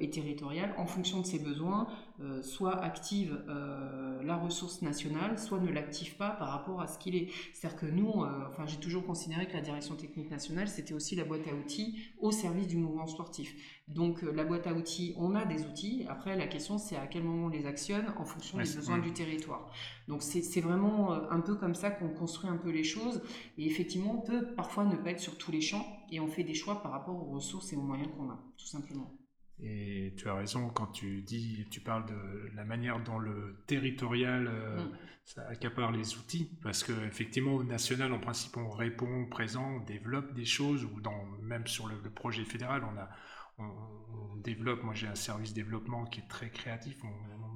et 0.00 0.10
territorial, 0.10 0.74
en 0.76 0.86
fonction 0.86 1.20
de 1.20 1.26
ses 1.26 1.38
besoins, 1.38 1.86
soit 2.42 2.82
active 2.82 3.42
la 4.24 4.36
ressource 4.36 4.82
nationale, 4.82 5.38
soit 5.38 5.60
ne 5.60 5.70
l'active 5.70 6.16
pas 6.16 6.30
par 6.30 6.48
rapport 6.48 6.80
à 6.80 6.86
ce 6.86 6.98
qu'il 6.98 7.14
est. 7.14 7.28
C'est-à-dire 7.52 7.78
que 7.78 7.86
nous, 7.86 8.24
enfin 8.48 8.66
j'ai 8.66 8.78
toujours 8.78 9.04
considéré 9.04 9.46
que 9.46 9.54
la 9.54 9.60
direction 9.60 9.94
technique 9.94 10.30
nationale, 10.30 10.68
c'était 10.68 10.94
aussi 10.94 11.14
la 11.14 11.24
boîte 11.24 11.46
à 11.48 11.54
outils 11.54 11.98
au 12.20 12.30
service 12.30 12.66
du 12.66 12.76
mouvement 12.76 13.06
sportif. 13.06 13.54
Donc 13.88 14.22
euh, 14.22 14.32
la 14.32 14.44
boîte 14.44 14.66
à 14.66 14.74
outils, 14.74 15.14
on 15.16 15.34
a 15.34 15.44
des 15.44 15.64
outils. 15.64 16.06
Après, 16.08 16.36
la 16.36 16.46
question, 16.46 16.78
c'est 16.78 16.96
à 16.96 17.06
quel 17.06 17.24
moment 17.24 17.46
on 17.46 17.48
les 17.48 17.66
actionne 17.66 18.06
en 18.16 18.24
fonction 18.24 18.58
des 18.58 18.64
besoins 18.64 18.98
du 18.98 19.12
territoire. 19.12 19.70
Donc 20.08 20.22
c'est 20.22 20.60
vraiment 20.60 21.12
euh, 21.12 21.20
un 21.30 21.40
peu 21.40 21.54
comme 21.54 21.74
ça 21.74 21.90
qu'on 21.90 22.08
construit 22.08 22.48
un 22.48 22.56
peu 22.56 22.70
les 22.70 22.84
choses. 22.84 23.22
Et 23.58 23.66
effectivement, 23.66 24.14
on 24.14 24.20
peut 24.20 24.54
parfois 24.54 24.84
ne 24.84 24.96
pas 24.96 25.10
être 25.10 25.20
sur 25.20 25.36
tous 25.36 25.50
les 25.50 25.60
champs 25.60 25.86
et 26.10 26.20
on 26.20 26.28
fait 26.28 26.44
des 26.44 26.54
choix 26.54 26.82
par 26.82 26.92
rapport 26.92 27.16
aux 27.16 27.32
ressources 27.34 27.72
et 27.72 27.76
aux 27.76 27.82
moyens 27.82 28.10
qu'on 28.16 28.30
a, 28.30 28.38
tout 28.56 28.66
simplement. 28.66 29.10
Et 29.64 30.12
tu 30.16 30.28
as 30.28 30.34
raison 30.34 30.68
quand 30.68 30.88
tu 30.88 31.22
dis, 31.22 31.66
tu 31.70 31.80
parles 31.80 32.06
de 32.06 32.50
la 32.56 32.64
manière 32.64 33.00
dont 33.00 33.18
le 33.18 33.62
territorial 33.66 34.48
euh, 34.48 34.82
mm. 34.82 34.90
ça 35.24 35.46
accapare 35.48 35.92
les 35.92 36.16
outils, 36.16 36.50
parce 36.62 36.82
que 36.82 36.92
effectivement 37.06 37.54
au 37.54 37.62
national, 37.62 38.12
en 38.12 38.18
principe, 38.18 38.56
on 38.56 38.68
répond 38.68 39.26
présent, 39.26 39.76
on 39.76 39.80
développe 39.80 40.34
des 40.34 40.44
choses, 40.44 40.84
ou 40.84 41.00
dans, 41.00 41.24
même 41.42 41.66
sur 41.68 41.86
le, 41.86 41.96
projet 42.10 42.44
fédéral, 42.44 42.82
on 42.84 42.98
a, 42.98 43.08
on, 43.58 44.36
développe. 44.42 44.82
Moi, 44.82 44.94
j'ai 44.94 45.06
un 45.06 45.14
service 45.14 45.54
développement 45.54 46.04
qui 46.06 46.18
est 46.18 46.28
très 46.28 46.50
créatif. 46.50 46.96
On, 47.04 47.10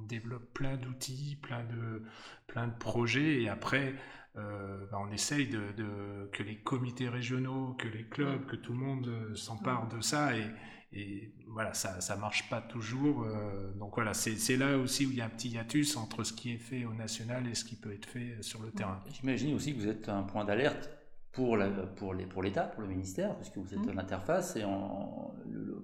développe 0.07 0.53
plein 0.53 0.77
d'outils, 0.77 1.37
plein 1.41 1.65
de, 1.65 2.01
plein 2.47 2.67
de 2.67 2.77
projets, 2.77 3.41
et 3.41 3.49
après, 3.49 3.93
euh, 4.37 4.85
bah, 4.91 4.99
on 5.01 5.11
essaye 5.11 5.47
de, 5.47 5.71
de, 5.75 6.29
que 6.31 6.43
les 6.43 6.57
comités 6.57 7.09
régionaux, 7.09 7.75
que 7.77 7.87
les 7.87 8.03
clubs, 8.03 8.45
que 8.45 8.55
tout 8.55 8.73
le 8.73 8.79
monde 8.79 9.07
euh, 9.07 9.35
s'empare 9.35 9.87
de 9.87 10.01
ça 10.01 10.35
et 10.37 10.45
et 10.93 11.33
voilà, 11.47 11.73
ça 11.73 11.99
ça 11.99 12.15
marche 12.15 12.49
pas 12.49 12.61
toujours. 12.61 13.23
Euh, 13.23 13.73
donc 13.73 13.95
voilà, 13.95 14.13
c'est 14.13 14.57
là 14.57 14.77
aussi 14.77 15.05
où 15.05 15.11
il 15.11 15.17
y 15.17 15.21
a 15.21 15.25
un 15.25 15.29
petit 15.29 15.49
hiatus 15.49 15.97
entre 15.97 16.23
ce 16.23 16.33
qui 16.33 16.53
est 16.53 16.57
fait 16.57 16.85
au 16.85 16.93
national 16.93 17.47
et 17.47 17.55
ce 17.55 17.65
qui 17.65 17.75
peut 17.75 17.93
être 17.93 18.05
fait 18.05 18.41
sur 18.41 18.61
le 18.61 18.71
terrain. 18.71 19.03
J'imagine 19.11 19.53
aussi 19.55 19.73
que 19.73 19.79
vous 19.79 19.87
êtes 19.87 20.07
un 20.07 20.23
point 20.23 20.45
d'alerte 20.45 20.89
pour 21.33 21.57
pour 21.97 22.13
les 22.13 22.25
pour 22.25 22.41
l'État, 22.41 22.63
pour 22.63 22.81
le 22.81 22.87
ministère, 22.87 23.35
puisque 23.35 23.57
vous 23.57 23.73
êtes 23.73 23.85
mmh. 23.85 23.95
l'interface 23.95 24.55
et 24.55 24.63
en, 24.63 25.35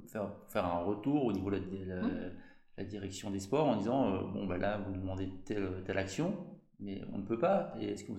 faire 0.08 0.32
faire 0.48 0.66
un 0.66 0.80
retour 0.80 1.26
au 1.26 1.34
niveau 1.34 1.52
de 1.52 1.58
la, 1.86 1.96
la, 1.96 2.84
mmh. 2.84 2.88
direction 2.88 3.30
des 3.30 3.40
sports 3.40 3.68
en 3.68 3.76
disant 3.76 4.14
euh, 4.14 4.22
bon 4.34 4.48
ben 4.48 4.58
là 4.58 4.78
vous 4.78 4.94
demandez 4.94 5.30
telle 5.46 5.84
telle 5.86 5.98
action, 5.98 6.34
mais 6.80 7.02
on 7.12 7.18
ne 7.18 7.24
peut 7.24 7.40
pas. 7.40 7.74
Et 7.80 7.90
est-ce 7.90 8.06
que 8.06 8.14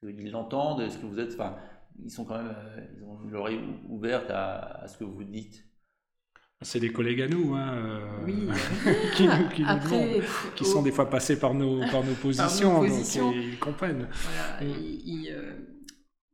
qu'ils 0.00 0.30
l'entendent 0.30 0.80
Est-ce 0.80 0.98
que 0.98 1.06
vous 1.06 1.18
êtes 1.18 1.32
enfin 1.34 1.56
ils 2.02 2.10
sont 2.10 2.24
quand 2.24 2.38
même 2.38 2.54
euh, 2.56 2.86
ils 2.96 3.04
ont 3.04 3.18
l'oreille 3.28 3.60
ouverte 3.88 4.30
à, 4.30 4.82
à 4.82 4.88
ce 4.88 4.96
que 4.96 5.04
vous 5.04 5.24
dites 5.24 5.70
c'est 6.62 6.80
des 6.80 6.92
collègues 6.92 7.22
à 7.22 7.28
nous, 7.28 7.54
hein, 7.54 7.72
euh, 7.74 8.26
qui, 9.16 9.26
nous, 9.26 9.48
qui, 9.48 9.64
qui 10.56 10.64
sont 10.66 10.82
des 10.82 10.92
fois 10.92 11.08
passés 11.08 11.38
par 11.38 11.54
nos, 11.54 11.80
par 11.90 12.04
nos 12.04 12.12
positions, 12.12 12.82
donc 12.82 12.90
ils 13.34 13.58
comprennent. 13.58 14.08
Voilà, 14.12 14.60
mm. 14.60 14.78
ils, 15.06 15.30
euh, 15.32 15.52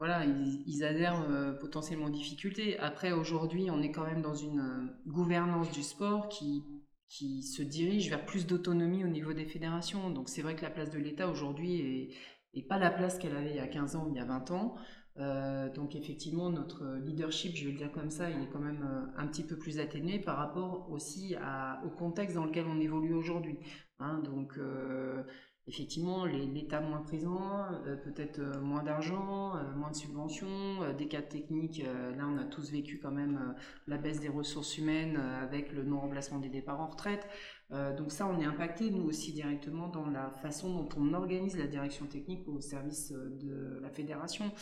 voilà, 0.01 0.25
ils, 0.25 0.83
adhèrent 0.83 1.25
euh, 1.31 1.53
potentiellement 1.53 2.07
aux 2.07 2.11
difficultés. 2.11 2.77
Après, 2.81 3.13
aujourd'hui, 3.13 3.71
on 3.71 3.81
est 3.83 3.93
quand 3.93 4.05
même 4.05 4.21
dans 4.21 4.35
une 4.35 4.91
gouvernance 5.07 5.71
du 5.71 5.83
sport 5.83 6.29
qui 6.29 6.65
qui 7.09 7.45
se 7.45 7.63
dirige 7.63 8.11
vers 8.11 8.27
plus 8.27 8.49
d'autonomie 8.49 9.05
au 9.05 9.09
niveau 9.09 9.33
des 9.33 9.45
fédérations. 9.45 10.11
Donc 10.11 10.29
c'est 10.29 10.43
vrai 10.43 10.57
que 10.57 10.63
la 10.63 10.71
place 10.71 10.91
de 10.91 10.99
l'État 10.99 11.29
aujourd'hui 11.29 12.13
est, 12.59 12.63
pas 12.63 12.79
la 12.79 12.91
place 12.91 13.19
qu'elle 13.19 13.37
avait 13.37 13.51
il 13.51 13.57
y 13.57 13.61
a 13.61 13.67
15 13.67 13.97
ans 13.97 14.07
ou 14.07 14.11
il 14.11 14.17
y 14.17 14.21
a 14.21 14.25
20 14.25 14.51
ans. 14.51 14.77
Euh, 15.19 15.73
donc 15.73 15.95
effectivement, 15.95 16.51
notre 16.51 16.97
leadership, 16.97 17.57
je 17.57 17.67
vais 17.67 17.73
le 17.73 17.79
dire 17.79 17.93
comme 17.93 18.11
ça, 18.11 18.29
il 18.31 18.43
est 18.43 18.49
quand 18.49 18.59
même 18.59 18.87
euh, 18.87 19.21
un 19.21 19.27
petit 19.27 19.45
peu 19.45 19.57
plus 19.57 19.79
atténué 19.79 20.19
par 20.19 20.37
rapport 20.37 20.91
aussi 20.91 21.37
au 21.85 21.91
contexte 21.91 22.37
dans 22.37 22.45
lequel 22.45 22.67
on 22.67 22.81
évolue 22.81 23.15
aujourd'hui. 23.15 23.59
Hein. 23.99 24.19
donc 24.19 24.59
euh, 24.59 25.23
effectivement, 25.67 26.27
l'État 26.27 26.81
moins 26.81 27.01
présent, 27.01 27.67
peut-être 28.05 28.61
moins 28.61 28.85
d'argent, 28.85 29.55
moins 29.75 29.91
de 29.91 29.97
subventions, 29.97 30.93
des 30.97 31.09
cas 31.09 31.23
techniques. 31.23 31.83
là, 32.17 32.29
on 32.29 32.37
a 32.39 32.45
tous 32.45 32.71
vécu 32.71 33.01
quand 33.01 33.11
même 33.11 33.55
la 33.89 33.97
baisse 33.97 34.21
des 34.21 34.29
ressources 34.29 34.79
humaines 34.79 35.17
avec 35.17 35.73
le 35.73 35.83
non-remplacement 35.83 36.39
des 36.39 36.51
départs 36.51 36.81
en 36.81 36.87
retraite. 36.87 37.27
Donc 37.71 38.13
ça, 38.13 38.27
on 38.27 38.41
est 38.41 38.45
impacté, 38.45 38.91
nous 38.91 39.05
aussi, 39.05 39.33
directement 39.33 39.89
dans 39.89 40.07
la 40.07 40.31
façon 40.43 40.73
dont 40.73 40.89
on 40.97 41.13
organise 41.15 41.59
la 41.59 41.67
direction 41.67 42.07
technique 42.07 42.47
au 42.47 42.61
service 42.61 43.13
de 43.13 43.81
la 43.83 43.91
fédération. 43.91 44.53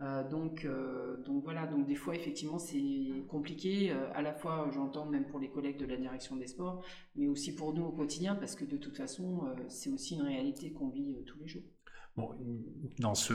Euh, 0.00 0.28
donc, 0.28 0.64
euh, 0.64 1.16
voilà, 1.44 1.66
donc 1.66 1.86
des 1.86 1.94
fois 1.94 2.16
effectivement 2.16 2.58
c'est 2.58 3.24
compliqué, 3.28 3.92
euh, 3.92 4.10
à 4.12 4.22
la 4.22 4.34
fois 4.34 4.68
j'entends 4.72 5.06
même 5.06 5.26
pour 5.26 5.38
les 5.38 5.50
collègues 5.50 5.78
de 5.78 5.86
la 5.86 5.96
direction 5.96 6.36
des 6.36 6.48
sports, 6.48 6.84
mais 7.14 7.28
aussi 7.28 7.54
pour 7.54 7.72
nous 7.74 7.84
au 7.84 7.92
quotidien 7.92 8.34
parce 8.34 8.56
que 8.56 8.64
de 8.64 8.76
toute 8.76 8.96
façon 8.96 9.42
c'est 9.68 9.90
aussi 9.90 10.14
une 10.14 10.22
réalité 10.22 10.72
qu'on 10.72 10.88
vit 10.88 11.22
tous 11.26 11.38
les 11.38 11.46
jours. 11.46 11.62
Bon, 12.16 12.30
dans 13.00 13.16
ce, 13.16 13.34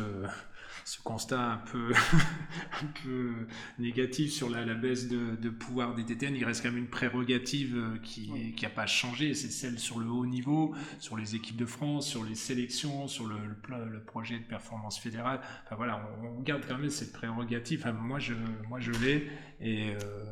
ce 0.85 1.01
constat 1.01 1.41
un 1.41 1.57
peu, 1.57 1.91
un 2.81 2.85
peu 3.03 3.47
négatif 3.77 4.31
sur 4.31 4.49
la, 4.49 4.65
la 4.65 4.73
baisse 4.73 5.09
de, 5.09 5.35
de, 5.35 5.49
pouvoir 5.49 5.95
des 5.95 6.05
TTN, 6.05 6.35
il 6.35 6.45
reste 6.45 6.63
quand 6.63 6.69
même 6.69 6.77
une 6.77 6.89
prérogative 6.89 7.75
euh, 7.75 7.97
qui 8.01 8.55
n'a 8.61 8.69
pas 8.69 8.87
changé, 8.87 9.33
c'est 9.33 9.49
celle 9.49 9.79
sur 9.79 9.99
le 9.99 10.07
haut 10.07 10.25
niveau, 10.25 10.73
sur 10.99 11.17
les 11.17 11.35
équipes 11.35 11.57
de 11.57 11.65
France, 11.65 12.07
sur 12.07 12.23
les 12.23 12.35
sélections, 12.35 13.09
sur 13.09 13.27
le, 13.27 13.35
le, 13.67 14.03
projet 14.03 14.39
de 14.39 14.45
performance 14.45 14.97
fédérale. 14.97 15.41
Enfin 15.65 15.75
voilà, 15.75 16.01
on, 16.23 16.41
garde 16.41 16.63
quand 16.65 16.77
même 16.77 16.89
cette 16.89 17.11
prérogative. 17.11 17.81
Enfin, 17.83 17.91
moi, 17.91 18.19
je, 18.19 18.33
moi, 18.69 18.79
je 18.79 18.91
l'ai 18.91 19.29
et 19.59 19.91
euh, 19.91 20.23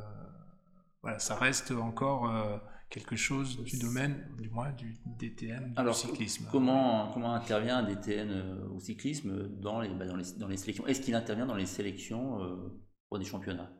voilà, 1.01 1.19
ça 1.19 1.35
reste 1.35 1.71
encore. 1.71 2.29
Euh, 2.29 2.57
quelque 2.89 3.15
chose 3.15 3.63
du 3.63 3.77
domaine, 3.77 4.27
du 4.39 4.49
moins 4.49 4.71
du 4.71 4.97
DTN, 5.19 5.73
du 5.73 5.93
cyclisme. 5.93 6.47
Comment, 6.51 7.11
comment 7.13 7.33
intervient 7.33 7.77
un 7.77 7.83
DTN 7.83 8.29
euh, 8.31 8.69
au 8.69 8.79
cyclisme 8.79 9.49
dans 9.59 9.81
les, 9.81 9.89
bah, 9.89 10.05
dans 10.05 10.15
les, 10.15 10.23
dans 10.37 10.47
les 10.47 10.57
sélections? 10.57 10.87
Est-ce 10.87 11.01
qu'il 11.01 11.15
intervient 11.15 11.45
dans 11.45 11.55
les 11.55 11.65
sélections 11.65 12.41
euh, 12.41 12.81
pour 13.09 13.19
des 13.19 13.25
championnats? 13.25 13.71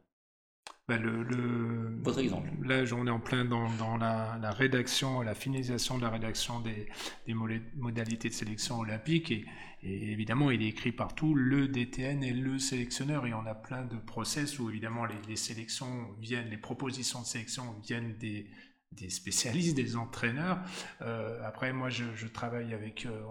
Bah, 0.88 0.97
le, 0.97 1.99
Votre 2.01 2.20
exemple. 2.20 2.49
Là, 2.64 2.84
on 2.93 3.08
est 3.08 3.12
en 3.12 3.20
plein 3.20 3.43
dans, 3.45 3.70
dans 3.76 3.97
la, 3.97 4.38
la, 4.41 4.51
rédaction, 4.51 5.22
la 5.22 5.36
finalisation 5.36 5.97
de 5.97 6.03
la 6.03 6.10
rédaction 6.10 6.62
des, 6.62 6.88
des 7.26 7.34
modalités 7.34 8.30
de 8.30 8.34
sélection 8.34 8.80
olympique. 8.80 9.32
Et, 9.32 9.45
et, 9.84 10.12
évidemment, 10.12 10.49
il 10.49 10.62
est 10.62 10.68
écrit 10.68 10.93
partout 10.93 11.34
le 11.34 11.68
DTN 11.68 12.24
et 12.24 12.34
le 12.34 12.58
sélectionneur. 12.58 13.26
Et 13.26 13.34
on 13.34 13.45
a 13.45 13.55
plein 13.55 13.84
de 13.84 13.97
process 13.97 14.60
où 14.60 14.70
évidemment 14.70 15.05
les, 15.05 15.16
les 15.28 15.36
sélections 15.36 16.08
viennent, 16.20 16.49
les 16.49 16.58
propositions 16.58 17.22
de 17.22 17.26
sélection 17.26 17.64
viennent 17.82 18.18
des, 18.18 18.47
des 18.92 19.10
spécialistes, 19.10 19.76
des 19.76 19.96
entraîneurs. 19.96 20.60
Euh, 21.02 21.40
après, 21.46 21.74
moi, 21.74 21.90
je, 21.90 22.28
travaille 22.28 22.74
avec, 22.74 23.06
euh, 23.06 23.22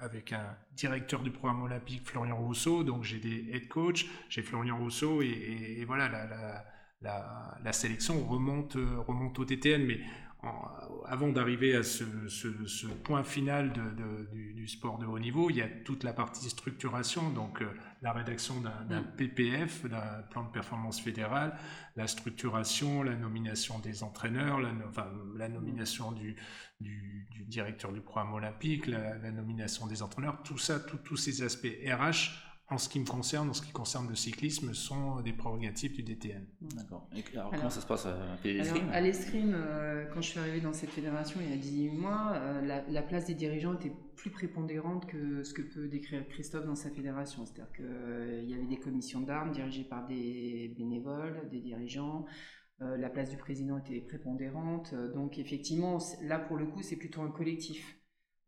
avec 0.00 0.32
un 0.32 0.56
directeur 0.76 1.22
du 1.22 1.30
programme 1.30 1.62
olympique, 1.62 2.02
Florian 2.06 2.36
Rousseau. 2.36 2.84
Donc, 2.84 3.04
j'ai 3.04 3.18
des 3.18 3.48
head 3.52 3.68
coach, 3.68 4.06
j'ai 4.28 4.42
Florian 4.42 4.78
Rousseau, 4.78 5.22
et, 5.22 5.84
voilà, 5.86 6.08
la, 7.00 7.58
la, 7.62 7.72
sélection 7.72 8.26
remonte, 8.26 8.76
remonte 9.06 9.38
au 9.38 9.44
TTN. 9.44 9.84
Mais 9.84 10.00
avant 11.06 11.28
d'arriver 11.28 11.74
à 11.74 11.82
ce, 11.82 12.04
point 13.02 13.24
final 13.24 13.72
du, 14.32 14.68
sport 14.68 14.98
de 14.98 15.06
haut 15.06 15.18
niveau, 15.18 15.50
il 15.50 15.56
y 15.56 15.62
a 15.62 15.68
toute 15.68 16.04
la 16.04 16.12
partie 16.12 16.48
structuration, 16.48 17.30
donc 17.30 17.62
euh, 17.62 17.66
la 18.02 18.12
rédaction 18.12 18.60
d'un 18.60 19.00
mm. 19.00 19.16
PPF, 19.16 19.86
d'un 19.86 20.22
plan 20.30 20.44
de 20.44 20.50
performance 20.50 21.00
fédéral, 21.00 21.56
la 21.96 22.06
structuration, 22.06 23.02
la 23.02 23.16
nomination 23.16 23.78
des 23.78 24.02
entraîneurs, 24.02 24.60
la, 24.60 24.72
la 25.36 25.48
nomination 25.48 26.12
du, 26.12 26.36
directeur 27.46 27.92
du 27.92 28.00
programme 28.00 28.34
olympique, 28.34 28.86
la, 28.86 29.30
nomination 29.30 29.86
des 29.86 30.02
entraîneurs, 30.02 30.42
tout 30.42 30.58
ça, 30.58 30.78
tous 30.80 31.16
ces 31.16 31.42
aspects 31.42 31.66
RH 31.86 32.47
en 32.70 32.76
ce 32.76 32.88
qui 32.88 33.00
me 33.00 33.06
concerne, 33.06 33.48
en 33.48 33.54
ce 33.54 33.62
qui 33.62 33.72
concerne 33.72 34.08
le 34.08 34.14
cyclisme, 34.14 34.74
sont 34.74 35.20
des 35.22 35.32
prérogatives 35.32 35.94
du 35.94 36.02
DTN. 36.02 36.44
D'accord. 36.76 37.08
Alors, 37.32 37.50
comment 37.50 37.70
ça 37.70 37.80
se 37.80 37.86
passe 37.86 38.04
à 38.04 38.18
l'escrime 38.44 38.88
À 38.92 39.00
l'escrime, 39.00 39.54
euh, 39.54 40.04
quand 40.12 40.20
je 40.20 40.28
suis 40.28 40.38
arrivé 40.38 40.60
dans 40.60 40.74
cette 40.74 40.90
fédération 40.90 41.40
il 41.42 41.50
y 41.50 41.52
a 41.54 41.56
18 41.56 41.90
mois, 41.90 42.32
euh, 42.34 42.82
la, 42.88 43.02
place 43.02 43.24
des 43.24 43.34
dirigeants 43.34 43.74
était 43.74 43.92
plus 44.16 44.30
prépondérante 44.30 45.06
que 45.06 45.42
ce 45.44 45.54
que 45.54 45.62
peut 45.62 45.88
décrire 45.88 46.28
Christophe 46.28 46.66
dans 46.66 46.74
sa 46.74 46.90
fédération. 46.90 47.46
C'est-à-dire 47.46 47.72
qu'il 47.72 47.86
euh, 47.86 48.42
y 48.42 48.52
avait 48.52 48.66
des 48.66 48.78
commissions 48.78 49.20
d'armes 49.20 49.50
dirigées 49.50 49.84
par 49.84 50.06
des 50.06 50.74
bénévoles, 50.76 51.48
des 51.50 51.60
dirigeants. 51.60 52.26
la 52.80 53.08
place 53.08 53.30
du 53.30 53.36
président 53.36 53.78
était 53.78 54.00
prépondérante. 54.00 54.94
donc 55.14 55.38
effectivement, 55.38 55.98
là 56.22 56.38
pour 56.38 56.56
le 56.56 56.66
coup, 56.66 56.82
c'est 56.82 56.96
plutôt 56.96 57.22
un 57.22 57.30
collectif. 57.30 57.97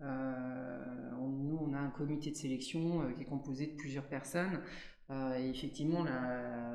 Euh, 0.02 1.10
nous, 1.20 1.58
on 1.60 1.74
a 1.74 1.78
un 1.78 1.90
comité 1.90 2.30
de 2.30 2.36
sélection 2.36 3.02
euh, 3.02 3.12
qui 3.12 3.22
est 3.22 3.26
composé 3.26 3.66
de 3.66 3.76
plusieurs 3.76 4.06
personnes. 4.06 4.60
Euh, 5.10 5.38
et 5.38 5.50
effectivement, 5.50 6.06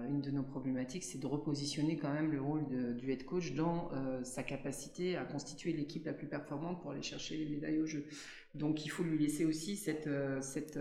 une 0.09 0.19
de 0.19 0.29
nos 0.29 0.43
problématiques, 0.43 1.03
c'est 1.03 1.19
de 1.19 1.25
repositionner 1.25 1.95
quand 1.95 2.11
même 2.11 2.33
le 2.33 2.41
rôle 2.41 2.65
du 2.97 3.09
head 3.09 3.23
coach 3.23 3.53
dans 3.53 3.89
sa 4.23 4.43
capacité 4.43 5.15
à 5.15 5.23
constituer 5.23 5.71
l'équipe 5.71 6.05
la 6.05 6.11
plus 6.11 6.27
performante 6.27 6.81
pour 6.81 6.91
aller 6.91 7.01
chercher 7.01 7.37
les 7.37 7.45
médailles 7.45 7.79
au 7.79 7.85
jeu. 7.85 8.05
Donc 8.53 8.85
il 8.85 8.89
faut 8.89 9.03
lui 9.03 9.17
laisser 9.17 9.45
aussi 9.45 9.77
cette, 9.77 10.09
cette, 10.41 10.77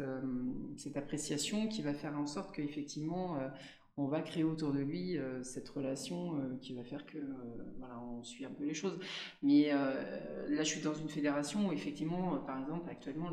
cette 0.77 0.97
appréciation 0.97 1.69
qui 1.69 1.83
va 1.83 1.95
faire 1.95 2.19
en 2.19 2.27
sorte 2.27 2.53
qu'effectivement, 2.53 3.39
on 3.97 4.09
va 4.09 4.23
créer 4.23 4.45
autour 4.45 4.73
de 4.73 4.81
lui 4.81 5.17
euh, 5.17 5.43
cette 5.45 5.69
relation 5.69 6.37
euh, 6.37 6.57
qui 6.61 6.75
va 6.75 6.83
faire 6.83 7.07
que 7.07 7.19
euh, 7.19 7.75
voilà, 7.79 8.01
on 8.01 8.25
suit 8.25 8.45
un 8.45 8.51
peu 8.51 8.65
les 8.65 8.75
choses. 8.75 8.99
Mais 9.43 9.71
là, 9.71 10.63
je 10.63 10.69
suis 10.69 10.81
dans 10.81 10.95
une 10.95 11.09
fédération 11.09 11.69
où 11.69 11.73
effectivement, 11.73 12.39
par 12.39 12.61
exemple, 12.61 12.89
actuellement, 12.91 13.31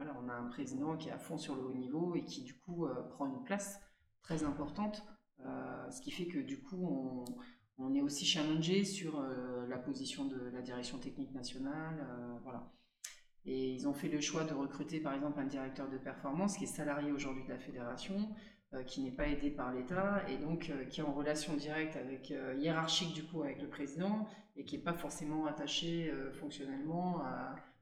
on 0.00 0.28
a 0.28 0.34
un 0.34 0.46
président 0.46 0.96
qui 0.96 1.08
est 1.08 1.12
à 1.12 1.18
fond 1.18 1.38
sur 1.38 1.54
le 1.54 1.62
haut 1.62 1.74
niveau 1.74 2.14
et 2.16 2.24
qui 2.24 2.42
du 2.42 2.58
coup 2.58 2.86
prend 3.10 3.26
une 3.26 3.42
place 3.44 3.80
très 4.22 4.44
importante, 4.44 5.04
ce 5.38 6.00
qui 6.00 6.10
fait 6.10 6.26
que 6.26 6.38
du 6.38 6.60
coup, 6.60 6.86
on, 6.86 7.24
on 7.78 7.94
est 7.94 8.02
aussi 8.02 8.24
challengé 8.24 8.84
sur 8.84 9.22
la 9.68 9.78
position 9.78 10.26
de 10.26 10.50
la 10.52 10.62
direction 10.62 10.98
technique 10.98 11.32
nationale, 11.32 12.06
voilà. 12.42 12.72
Et 13.44 13.72
ils 13.72 13.88
ont 13.88 13.94
fait 13.94 14.08
le 14.08 14.20
choix 14.20 14.44
de 14.44 14.54
recruter 14.54 15.00
par 15.00 15.14
exemple 15.14 15.40
un 15.40 15.46
directeur 15.46 15.88
de 15.88 15.98
performance 15.98 16.56
qui 16.56 16.64
est 16.64 16.68
salarié 16.68 17.10
aujourd'hui 17.10 17.44
de 17.44 17.48
la 17.48 17.58
fédération, 17.58 18.28
qui 18.86 19.02
n'est 19.02 19.10
pas 19.10 19.28
aidé 19.28 19.50
par 19.50 19.72
l'État 19.72 20.22
et 20.28 20.38
donc 20.38 20.70
euh, 20.70 20.84
qui 20.86 21.00
est 21.00 21.04
en 21.04 21.12
relation 21.12 21.54
directe 21.54 21.96
avec 21.96 22.30
euh, 22.30 22.54
hiérarchique 22.58 23.12
du 23.14 23.24
coup 23.24 23.42
avec 23.42 23.60
le 23.60 23.68
président 23.68 24.26
et 24.56 24.64
qui 24.64 24.76
n'est 24.76 24.82
pas 24.82 24.94
forcément 24.94 25.46
attaché 25.46 26.12
fonctionnellement 26.34 27.22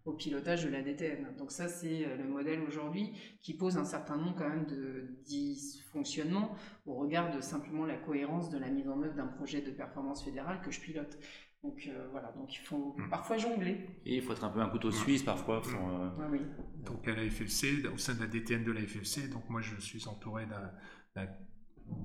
au 0.05 0.13
pilotage 0.13 0.65
de 0.65 0.71
la 0.71 0.83
DTN. 0.83 1.35
Donc 1.37 1.51
ça 1.51 1.67
c'est 1.67 2.07
le 2.17 2.25
modèle 2.25 2.61
aujourd'hui 2.61 3.13
qui 3.41 3.55
pose 3.55 3.77
un 3.77 3.85
certain 3.85 4.17
nombre 4.17 4.37
quand 4.39 4.49
même 4.49 4.67
de 4.67 5.09
dysfonctionnements 5.25 6.55
au 6.87 6.95
regard 6.95 7.35
de 7.35 7.41
simplement 7.41 7.87
la 7.87 7.97
cohérence 7.97 8.51
de 8.51 8.59
la 8.59 8.69
mise 8.69 8.89
en 8.89 9.03
œuvre 9.03 9.15
d'un 9.15 9.27
projet 9.27 9.63
de 9.63 9.73
performance 9.73 10.25
fédérale 10.25 10.61
que 10.61 10.71
je 10.71 10.81
pilote. 10.81 11.19
Donc 11.63 11.87
euh, 11.87 12.09
voilà, 12.11 12.33
donc 12.33 12.55
il 12.55 12.61
faut 12.61 12.95
hmm. 12.97 13.11
parfois 13.11 13.37
jongler. 13.37 13.87
Et 14.07 14.17
il 14.17 14.23
faut 14.23 14.33
être 14.33 14.45
un 14.45 14.49
peu 14.51 14.61
un 14.61 14.69
couteau 14.69 14.91
suisse 14.91 15.23
parfois. 15.23 15.61
Pour, 15.61 15.89
euh, 15.89 16.09
oui. 16.31 16.41
Donc 16.85 17.07
à 17.07 17.15
la 17.15 17.29
FFC, 17.29 17.87
au 17.93 17.99
sein 17.99 18.15
de 18.15 18.21
la 18.21 18.27
DTN 18.27 18.65
de 18.65 18.73
la 18.73 18.81
FFC, 18.81 19.29
donc 19.29 19.49
moi 19.51 19.61
je 19.61 19.77
suis 19.77 20.09
entouré 20.09 20.47
d'un 20.47 21.27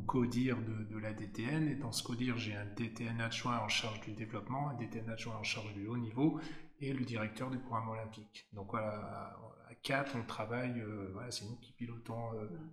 CODIR 0.08 0.58
de, 0.62 0.84
de, 0.84 0.97
la 0.97 1.14
DTN 1.14 1.70
et 1.70 1.76
dans 1.76 1.93
ce 1.93 2.03
CODIR 2.03 2.38
j'ai 2.38 2.56
un 2.56 2.66
DTN 2.66 3.22
adjoint 3.22 3.60
en 3.60 3.70
charge 3.70 4.01
du 4.01 4.12
développement, 4.12 4.70
un 4.70 4.74
DTN 4.74 5.10
adjoint 5.10 5.38
en 5.38 5.43
charge 5.43 5.74
du 5.74 5.88
haut 5.88 5.97
niveau 5.97 6.39
et 6.82 6.91
le 6.91 7.06
directeur 7.06 7.49
du 7.49 7.58
programme 7.58 7.89
olympique. 7.89 8.49
Donc 8.51 8.72
voilà, 8.72 9.38
à 9.70 9.76
quatre 9.84 10.18
on 10.18 10.26
travaille, 10.26 10.82
euh, 10.82 11.12
voilà, 11.14 11.32
c'est 11.32 11.45
nous 11.45 11.56
qui 11.58 11.72
pilotons 11.72 12.32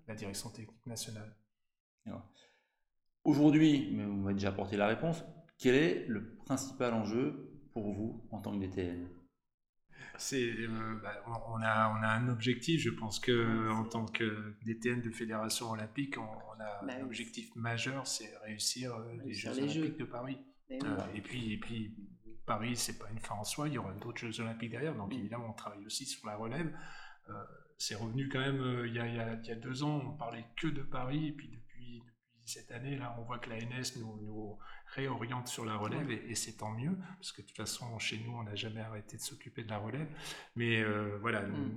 la 0.08 0.16
direction 0.16 0.50
technique 0.50 0.84
nationale. 0.86 1.32
Aujourd'hui, 3.22 3.92
mais 3.92 4.04
vous 4.04 4.16
m'avez 4.16 4.34
déjà 4.34 4.48
apporté 4.48 4.76
la 4.76 4.88
réponse, 4.88 5.22
quel 5.62 5.76
est 5.76 6.06
le 6.08 6.34
principal 6.44 6.92
enjeu 6.92 7.48
pour 7.72 7.92
vous 7.92 8.26
en 8.32 8.40
tant 8.40 8.58
que 8.58 8.66
DTN 8.66 9.08
c'est, 10.18 10.42
euh, 10.42 11.00
bah, 11.02 11.22
on, 11.26 11.60
a, 11.62 11.98
on 11.98 12.02
a 12.02 12.08
un 12.08 12.28
objectif, 12.28 12.80
je 12.80 12.90
pense 12.90 13.18
que 13.18 13.70
en 13.70 13.84
tant 13.84 14.04
que 14.04 14.54
DTN 14.64 15.00
de 15.00 15.10
fédération 15.10 15.70
olympique, 15.70 16.18
on, 16.18 16.60
a 16.60 16.84
bah 16.84 16.92
un 17.00 17.02
objectif 17.02 17.54
majeur, 17.56 18.06
c'est 18.06 18.30
réussir 18.44 18.94
euh, 18.94 19.16
les 19.24 19.32
Jeux 19.32 19.50
olympiques 19.50 19.98
de 19.98 20.04
Paris. 20.04 20.38
Euh, 20.70 20.76
et 21.14 21.22
puis, 21.22 21.54
et 21.54 21.58
puis 21.58 21.96
Paris, 22.46 22.76
c'est 22.76 22.98
pas 22.98 23.10
une 23.10 23.18
fin 23.18 23.36
en 23.36 23.44
soi, 23.44 23.68
il 23.68 23.74
y 23.74 23.78
aura 23.78 23.92
d'autres 23.94 24.18
Jeux 24.18 24.40
olympiques 24.40 24.70
derrière, 24.70 24.94
donc 24.94 25.10
mm. 25.12 25.18
évidemment, 25.18 25.50
on 25.50 25.54
travaille 25.54 25.84
aussi 25.86 26.04
sur 26.04 26.26
la 26.26 26.36
relève. 26.36 26.76
c'est 27.78 27.94
revenu 27.94 28.28
quand 28.28 28.40
même 28.40 28.84
il 28.86 28.94
y, 28.94 28.98
a, 28.98 29.06
il, 29.06 29.16
y 29.16 29.18
a, 29.18 29.34
il, 29.34 29.46
y 29.46 29.50
a, 29.50 29.56
deux 29.56 29.82
ans, 29.82 30.02
on 30.04 30.16
parlait 30.16 30.44
que 30.56 30.68
de 30.68 30.82
Paris, 30.82 31.28
et 31.28 31.32
puis 31.32 31.48
depuis 31.48 32.02
cette 32.44 32.70
année, 32.70 32.96
là, 32.96 33.16
on 33.18 33.22
voit 33.22 33.38
que 33.38 33.50
l'ANS 33.50 33.96
nous, 33.98 34.20
nous 34.20 34.58
réoriente 34.94 35.48
sur 35.48 35.64
la 35.64 35.76
relève 35.76 36.10
et, 36.10 36.34
c'est 36.34 36.58
tant 36.58 36.72
mieux, 36.72 36.96
parce 37.16 37.32
que 37.32 37.42
de 37.42 37.46
toute 37.46 37.56
façon, 37.56 37.98
chez 37.98 38.18
nous, 38.24 38.32
on 38.32 38.42
n'a 38.42 38.54
jamais 38.54 38.80
arrêté 38.80 39.16
de 39.16 39.22
s'occuper 39.22 39.64
de 39.64 39.70
la 39.70 39.78
relève. 39.78 40.08
Mais 40.56 40.84
voilà, 41.20 41.42
mm. 41.42 41.74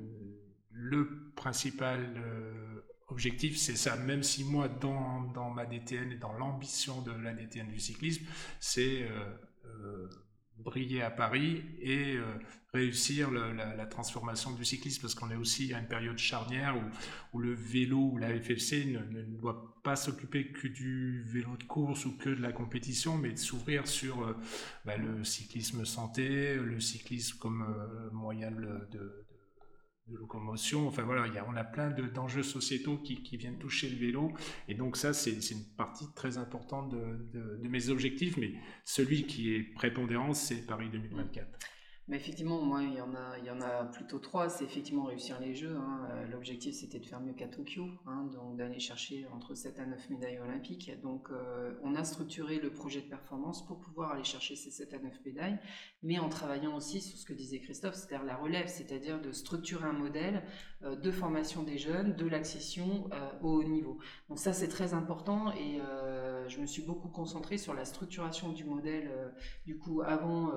le 0.71 1.31
principal 1.35 2.13
objectif, 3.07 3.57
c'est 3.57 3.75
ça. 3.75 3.95
Même 3.95 4.23
si 4.23 4.43
moi, 4.43 4.67
dans, 4.67 5.21
dans, 5.21 5.49
ma 5.49 5.65
DTN 5.65 6.11
et 6.11 6.17
dans 6.17 6.33
l'ambition 6.33 7.01
de 7.01 7.11
la 7.11 7.33
DTN 7.33 7.67
du 7.67 7.79
cyclisme, 7.79 8.25
c'est 8.59 9.03
euh, 9.03 9.37
euh, 9.65 10.09
briller 10.57 11.01
à 11.01 11.11
Paris 11.11 11.63
et 11.79 12.15
euh, 12.15 12.23
réussir 12.73 13.31
la, 13.31 13.85
transformation 13.85 14.51
du 14.51 14.65
cyclisme, 14.65 15.01
parce 15.01 15.15
qu'on 15.15 15.31
est 15.31 15.35
aussi 15.35 15.73
à 15.73 15.79
une 15.79 15.87
période 15.87 16.17
charnière 16.17 16.75
où, 17.33 17.39
le 17.39 17.53
vélo 17.53 18.11
ou 18.13 18.17
la 18.17 18.29
FFC 18.39 18.85
ne, 18.85 19.23
doit 19.37 19.75
pas 19.83 19.95
s'occuper 19.95 20.51
que 20.51 20.67
du 20.67 21.23
vélo 21.23 21.57
de 21.57 21.63
course 21.63 22.05
ou 22.05 22.17
que 22.17 22.29
de 22.29 22.41
la 22.41 22.51
compétition, 22.51 23.17
mais 23.17 23.31
de 23.31 23.37
s'ouvrir 23.37 23.87
sur 23.87 24.35
bah, 24.85 24.97
le 24.97 25.23
cyclisme 25.23 25.85
santé, 25.85 26.55
le 26.55 26.79
cyclisme 26.79 27.37
comme 27.37 27.65
moyen 28.11 28.51
de, 28.51 28.87
de 28.91 29.24
de 30.07 30.17
locomotion. 30.17 30.87
Enfin 30.87 31.03
voilà, 31.03 31.27
y 31.27 31.37
a, 31.37 31.45
on 31.49 31.55
a 31.55 31.63
plein 31.63 31.89
d'enjeux 31.89 32.43
sociétaux 32.43 32.97
qui, 32.97 33.23
qui, 33.23 33.37
viennent 33.37 33.57
toucher 33.57 33.89
le 33.89 33.97
vélo. 33.97 34.31
Et 34.67 34.75
donc 34.75 34.97
ça, 34.97 35.13
c'est 35.13 35.31
une 35.51 35.65
partie 35.77 36.05
très 36.13 36.37
importante 36.37 36.89
de, 36.89 37.59
de, 37.61 37.67
mes 37.67 37.89
objectifs. 37.89 38.37
Mais 38.37 38.53
celui 38.83 39.25
qui 39.25 39.53
est 39.53 39.63
prépondérant, 39.63 40.33
c'est 40.33 40.65
Paris 40.65 40.89
2024. 40.91 41.47
Mais 42.07 42.17
effectivement, 42.17 42.61
moi, 42.61 42.83
il 42.83 42.93
y 42.93 43.01
en 43.01 43.15
a, 43.15 43.39
il 43.39 43.45
y 43.45 43.49
en 43.49 43.61
a 43.61 43.85
plutôt 43.85 44.19
trois. 44.19 44.47
C'est 44.47 44.63
effectivement 44.63 45.05
réussir 45.05 45.39
les 45.39 45.55
Jeux. 45.55 45.75
Hein. 45.75 46.07
Euh, 46.11 46.27
l'objectif, 46.27 46.75
c'était 46.75 46.99
de 46.99 47.05
faire 47.05 47.19
mieux 47.19 47.33
qu'à 47.33 47.47
Tokyo, 47.47 47.87
hein, 48.05 48.29
donc 48.31 48.57
d'aller 48.57 48.79
chercher 48.79 49.25
entre 49.33 49.55
7 49.55 49.79
à 49.79 49.87
9 49.87 50.11
médailles 50.11 50.39
olympiques. 50.39 50.91
Donc, 51.01 51.29
euh, 51.31 51.73
on 51.81 51.95
a 51.95 52.03
structuré 52.03 52.59
le 52.59 52.71
projet 52.71 53.01
de 53.01 53.07
performance 53.07 53.65
pour 53.65 53.79
pouvoir 53.79 54.11
aller 54.11 54.23
chercher 54.23 54.55
ces 54.55 54.69
7 54.69 54.93
à 54.93 54.99
9 54.99 55.13
médailles, 55.25 55.57
mais 56.03 56.19
en 56.19 56.29
travaillant 56.29 56.75
aussi 56.75 57.01
sur 57.01 57.17
ce 57.17 57.25
que 57.25 57.33
disait 57.33 57.59
Christophe, 57.59 57.95
c'est-à-dire 57.95 58.23
la 58.23 58.35
relève, 58.35 58.67
c'est-à-dire 58.67 59.19
de 59.19 59.31
structurer 59.31 59.85
un 59.85 59.93
modèle 59.93 60.43
de 60.81 61.11
formation 61.11 61.63
des 61.63 61.77
jeunes, 61.77 62.15
de 62.15 62.27
l'accession 62.27 63.09
au 63.41 63.59
haut 63.59 63.63
niveau. 63.63 63.97
Donc 64.29 64.39
ça, 64.39 64.53
c'est 64.53 64.67
très 64.67 64.93
important 64.93 65.51
et 65.53 65.79
je 66.47 66.59
me 66.59 66.65
suis 66.65 66.83
beaucoup 66.83 67.07
concentrée 67.07 67.57
sur 67.57 67.73
la 67.73 67.85
structuration 67.85 68.51
du 68.51 68.65
modèle, 68.65 69.09
du 69.65 69.77
coup, 69.77 70.01
avant 70.01 70.51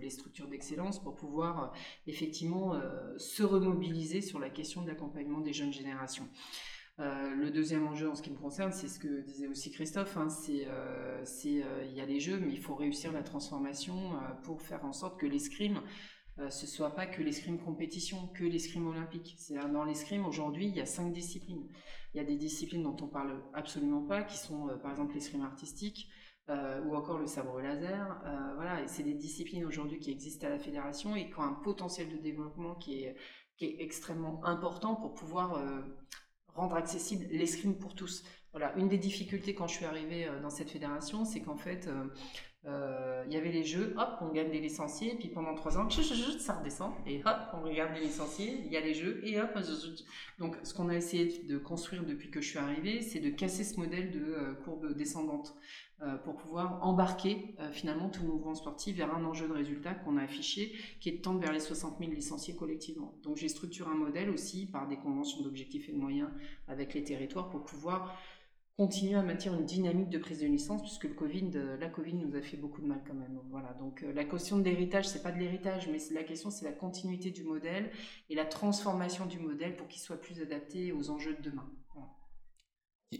les 0.00 0.10
structures 0.10 0.48
d'excellence 0.48 1.02
pour 1.02 1.14
pouvoir 1.14 1.64
euh, 1.64 1.66
effectivement 2.06 2.74
euh, 2.74 3.16
se 3.18 3.42
remobiliser 3.42 4.20
sur 4.20 4.38
la 4.38 4.50
question 4.50 4.82
de 4.82 4.88
l'accompagnement 4.88 5.40
des 5.40 5.52
jeunes 5.52 5.72
générations. 5.72 6.28
Euh, 6.98 7.34
le 7.34 7.50
deuxième 7.50 7.86
enjeu 7.86 8.10
en 8.10 8.14
ce 8.14 8.22
qui 8.22 8.30
me 8.30 8.36
concerne, 8.36 8.72
c'est 8.72 8.88
ce 8.88 8.98
que 8.98 9.22
disait 9.22 9.48
aussi 9.48 9.70
Christophe, 9.70 10.16
hein, 10.16 10.28
c'est 10.28 10.66
il 11.46 11.94
y 11.94 12.00
a 12.00 12.06
les 12.06 12.20
jeux, 12.20 12.38
mais 12.38 12.52
il 12.52 12.60
faut 12.60 12.74
réussir 12.74 13.12
la 13.12 13.22
transformation 13.22 14.12
pour 14.42 14.60
faire 14.60 14.84
en 14.84 14.92
sorte 14.92 15.18
que 15.18 15.26
l'escrime 15.26 15.80
ce 16.48 16.66
soit 16.66 16.94
pas 16.94 17.06
que 17.06 17.22
l'escrime 17.22 17.58
compétition, 17.58 18.28
que 18.28 18.44
l'escrime 18.44 18.86
olympique. 18.86 19.34
C'est 19.38 19.54
dans 19.54 19.84
l'escrime 19.84 20.24
aujourd'hui, 20.24 20.66
il 20.66 20.74
y 20.74 20.80
a 20.80 20.86
cinq 20.86 21.12
disciplines. 21.12 21.68
Il 22.14 22.18
y 22.18 22.20
a 22.20 22.24
des 22.24 22.36
disciplines 22.36 22.82
dont 22.82 22.96
on 23.00 23.08
parle 23.08 23.42
absolument 23.52 24.02
pas, 24.02 24.22
qui 24.22 24.38
sont 24.38 24.68
par 24.82 24.90
exemple 24.90 25.14
l'escrime 25.14 25.42
artistique, 25.42 26.10
euh, 26.48 26.82
ou 26.84 26.96
encore 26.96 27.18
le 27.18 27.28
sabre 27.28 27.60
laser. 27.60 28.20
Euh, 28.26 28.54
voilà, 28.56 28.82
et 28.82 28.88
c'est 28.88 29.04
des 29.04 29.14
disciplines 29.14 29.64
aujourd'hui 29.64 30.00
qui 30.00 30.10
existent 30.10 30.48
à 30.48 30.50
la 30.50 30.58
fédération 30.58 31.14
et 31.14 31.30
qui 31.30 31.38
ont 31.38 31.42
un 31.42 31.54
potentiel 31.54 32.08
de 32.10 32.16
développement 32.16 32.74
qui 32.74 33.04
est, 33.04 33.16
qui 33.56 33.66
est 33.66 33.76
extrêmement 33.80 34.44
important 34.44 34.96
pour 34.96 35.14
pouvoir 35.14 35.54
euh, 35.54 35.82
rendre 36.48 36.74
accessible 36.74 37.26
l'escrime 37.30 37.78
pour 37.78 37.94
tous. 37.94 38.24
Voilà, 38.50 38.76
une 38.76 38.88
des 38.88 38.98
difficultés 38.98 39.54
quand 39.54 39.68
je 39.68 39.74
suis 39.74 39.84
arrivée 39.84 40.28
dans 40.42 40.50
cette 40.50 40.68
fédération, 40.68 41.24
c'est 41.24 41.40
qu'en 41.40 41.56
fait, 41.56 41.88
il 42.64 43.32
y 43.32 43.36
avait 43.36 43.50
les 43.50 43.64
jeux, 43.64 43.94
hop, 43.96 44.18
on 44.20 44.28
gagne 44.28 44.50
des 44.50 44.60
licenciés, 44.60 45.16
puis 45.18 45.28
pendant 45.28 45.54
trois 45.54 45.78
ans, 45.78 45.88
ça 45.90 46.54
redescend, 46.54 46.92
et 47.06 47.20
hop, 47.24 47.36
on 47.54 47.62
regarde 47.62 47.94
les 47.94 48.02
licenciés, 48.02 48.60
il 48.64 48.72
y 48.72 48.76
a 48.76 48.80
les 48.80 48.94
jeux, 48.94 49.20
et 49.24 49.40
hop, 49.40 49.50
donc 50.38 50.56
ce 50.62 50.74
qu'on 50.74 50.88
a 50.88 50.94
essayé 50.94 51.42
de 51.44 51.58
construire 51.58 52.04
depuis 52.04 52.30
que 52.30 52.40
je 52.40 52.48
suis 52.48 52.58
arrivée, 52.58 53.00
c'est 53.00 53.20
de 53.20 53.30
casser 53.30 53.64
ce 53.64 53.78
modèle 53.80 54.10
de 54.10 54.56
courbe 54.64 54.94
descendante. 54.94 55.56
Euh, 56.04 56.16
pour 56.16 56.34
pouvoir 56.34 56.84
embarquer 56.84 57.54
euh, 57.60 57.70
finalement 57.70 58.08
tout 58.08 58.24
mouvement 58.24 58.56
sportif 58.56 58.96
vers 58.96 59.14
un 59.14 59.24
enjeu 59.24 59.46
de 59.46 59.52
résultat 59.52 59.94
qu'on 59.94 60.16
a 60.16 60.22
affiché, 60.22 60.72
qui 60.98 61.10
est 61.10 61.18
de 61.18 61.22
tendre 61.22 61.38
vers 61.38 61.52
les 61.52 61.60
60 61.60 61.98
000 62.00 62.10
licenciés 62.10 62.56
collectivement. 62.56 63.14
Donc 63.22 63.36
j'ai 63.36 63.48
structuré 63.48 63.88
un 63.88 63.94
modèle 63.94 64.28
aussi 64.28 64.66
par 64.66 64.88
des 64.88 64.96
conventions 64.96 65.42
d'objectifs 65.42 65.88
et 65.88 65.92
de 65.92 65.98
moyens 65.98 66.28
avec 66.66 66.94
les 66.94 67.04
territoires 67.04 67.50
pour 67.50 67.62
pouvoir 67.62 68.18
continuer 68.76 69.14
à 69.14 69.22
maintenir 69.22 69.54
une 69.54 69.64
dynamique 69.64 70.08
de 70.08 70.18
prise 70.18 70.40
de 70.40 70.46
licence 70.46 70.82
puisque 70.82 71.04
le 71.04 71.14
COVID, 71.14 71.50
euh, 71.54 71.76
la 71.76 71.88
Covid 71.88 72.14
nous 72.14 72.34
a 72.36 72.42
fait 72.42 72.56
beaucoup 72.56 72.80
de 72.80 72.86
mal 72.86 73.02
quand 73.06 73.14
même. 73.14 73.38
voilà. 73.50 73.74
Donc 73.74 74.04
la 74.14 74.24
question 74.24 74.58
de 74.58 74.64
l'héritage, 74.64 75.08
c'est 75.08 75.22
pas 75.22 75.32
de 75.32 75.38
l'héritage, 75.38 75.88
mais 75.88 75.98
la 76.12 76.24
question 76.24 76.50
c'est 76.50 76.64
la 76.64 76.72
continuité 76.72 77.30
du 77.30 77.44
modèle 77.44 77.90
et 78.30 78.34
la 78.34 78.44
transformation 78.44 79.26
du 79.26 79.38
modèle 79.38 79.76
pour 79.76 79.88
qu'il 79.88 80.00
soit 80.00 80.20
plus 80.20 80.40
adapté 80.40 80.92
aux 80.92 81.10
enjeux 81.10 81.34
de 81.34 81.42
demain. 81.42 81.70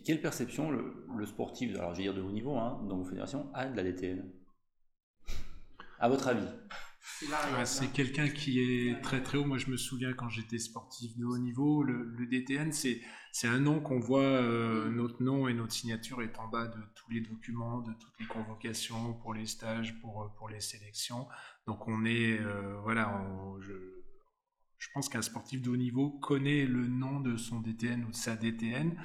Quelle 0.05 0.21
perception 0.21 0.71
le, 0.71 1.27
sportif, 1.27 1.75
alors 1.77 1.93
je 1.93 1.99
vais 1.99 2.05
dire 2.05 2.15
de 2.15 2.23
haut 2.23 2.33
niveau, 2.33 2.57
hein, 2.57 2.83
dans 2.89 2.97
vos 2.97 3.05
fédérations, 3.05 3.53
a 3.53 3.67
de 3.67 3.77
la 3.77 3.83
DTN 3.83 4.25
À 5.99 6.09
votre 6.09 6.29
avis? 6.29 6.49
C'est 7.65 7.93
quelqu'un 7.93 8.29
qui 8.29 8.61
est 8.61 9.03
très 9.03 9.23
très 9.23 9.39
haut. 9.39 9.45
Moi, 9.45 9.59
je 9.59 9.71
me 9.71 9.77
souviens 9.77 10.13
quand 10.13 10.29
j'étais 10.29 10.59
sportif 10.59 11.17
de 11.17 11.25
haut 11.25 11.39
niveau, 11.39 11.83
le, 11.83 12.27
DTN, 12.27 12.73
c'est 12.73 13.01
un 13.45 13.61
nom 13.61 13.81
qu'on 13.81 13.99
voit, 13.99 14.21
euh, 14.21 14.91
notre 14.91 15.23
nom 15.23 15.49
et 15.49 15.55
notre 15.55 15.73
signature 15.73 16.23
est 16.23 16.39
en 16.39 16.49
bas 16.49 16.67
de 16.67 16.79
tous 16.95 17.11
les 17.11 17.21
documents, 17.21 17.81
de 17.81 17.93
toutes 17.95 18.19
les 18.21 18.27
convocations 18.27 19.15
pour 19.15 19.35
les 19.35 19.47
stages, 19.47 19.99
pour, 20.01 20.33
pour 20.37 20.49
les 20.49 20.61
sélections. 20.61 21.27
Donc, 21.67 21.89
on 21.89 22.05
est, 22.05 22.39
euh, 22.41 22.79
voilà, 22.83 23.25
je, 23.61 23.73
je 24.79 24.89
pense 24.93 25.09
qu'un 25.09 25.23
sportif 25.23 25.63
de 25.63 25.71
haut 25.71 25.77
niveau 25.77 26.11
connaît 26.11 26.67
le 26.67 26.87
nom 26.89 27.21
de 27.21 27.37
son 27.37 27.61
DTN 27.61 28.05
ou 28.05 28.11
de 28.11 28.17
sa 28.17 28.37
DTN. 28.37 28.97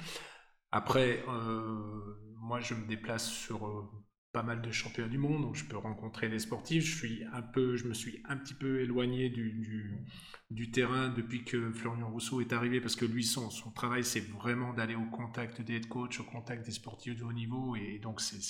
Après, 0.70 1.24
euh, 1.28 2.18
moi, 2.36 2.60
je 2.60 2.74
me 2.74 2.86
déplace 2.86 3.30
sur 3.30 3.66
euh, 3.66 3.88
pas 4.32 4.42
mal 4.42 4.60
de 4.60 4.70
championnats 4.70 5.08
du 5.08 5.16
monde, 5.16 5.42
donc 5.42 5.56
je 5.56 5.64
peux 5.64 5.78
rencontrer 5.78 6.28
des 6.28 6.38
sportifs. 6.38 6.84
Je 6.84 6.96
suis 6.96 7.24
un 7.32 7.40
peu, 7.40 7.76
je 7.76 7.84
me 7.84 7.94
suis 7.94 8.22
un 8.28 8.36
petit 8.36 8.52
peu 8.52 8.80
éloigné 8.80 9.30
du, 9.30 10.04
du, 10.50 10.70
terrain 10.70 11.08
depuis 11.08 11.44
que 11.44 11.72
Florian 11.72 12.10
Rousseau 12.10 12.42
est 12.42 12.52
arrivé, 12.52 12.80
parce 12.80 12.94
que 12.94 13.06
lui, 13.06 13.24
son, 13.24 13.48
son 13.48 13.70
travail, 13.70 14.04
c'est 14.04 14.20
vraiment 14.20 14.74
d'aller 14.74 14.94
au 14.94 15.06
contact 15.06 15.62
des 15.62 15.76
head 15.76 15.88
coachs, 15.88 16.20
au 16.20 16.24
contact 16.24 16.66
des 16.66 16.72
sportifs 16.72 17.16
de 17.16 17.24
haut 17.24 17.32
niveau, 17.32 17.74
et 17.74 17.98
donc 17.98 18.20
c'est 18.20 18.40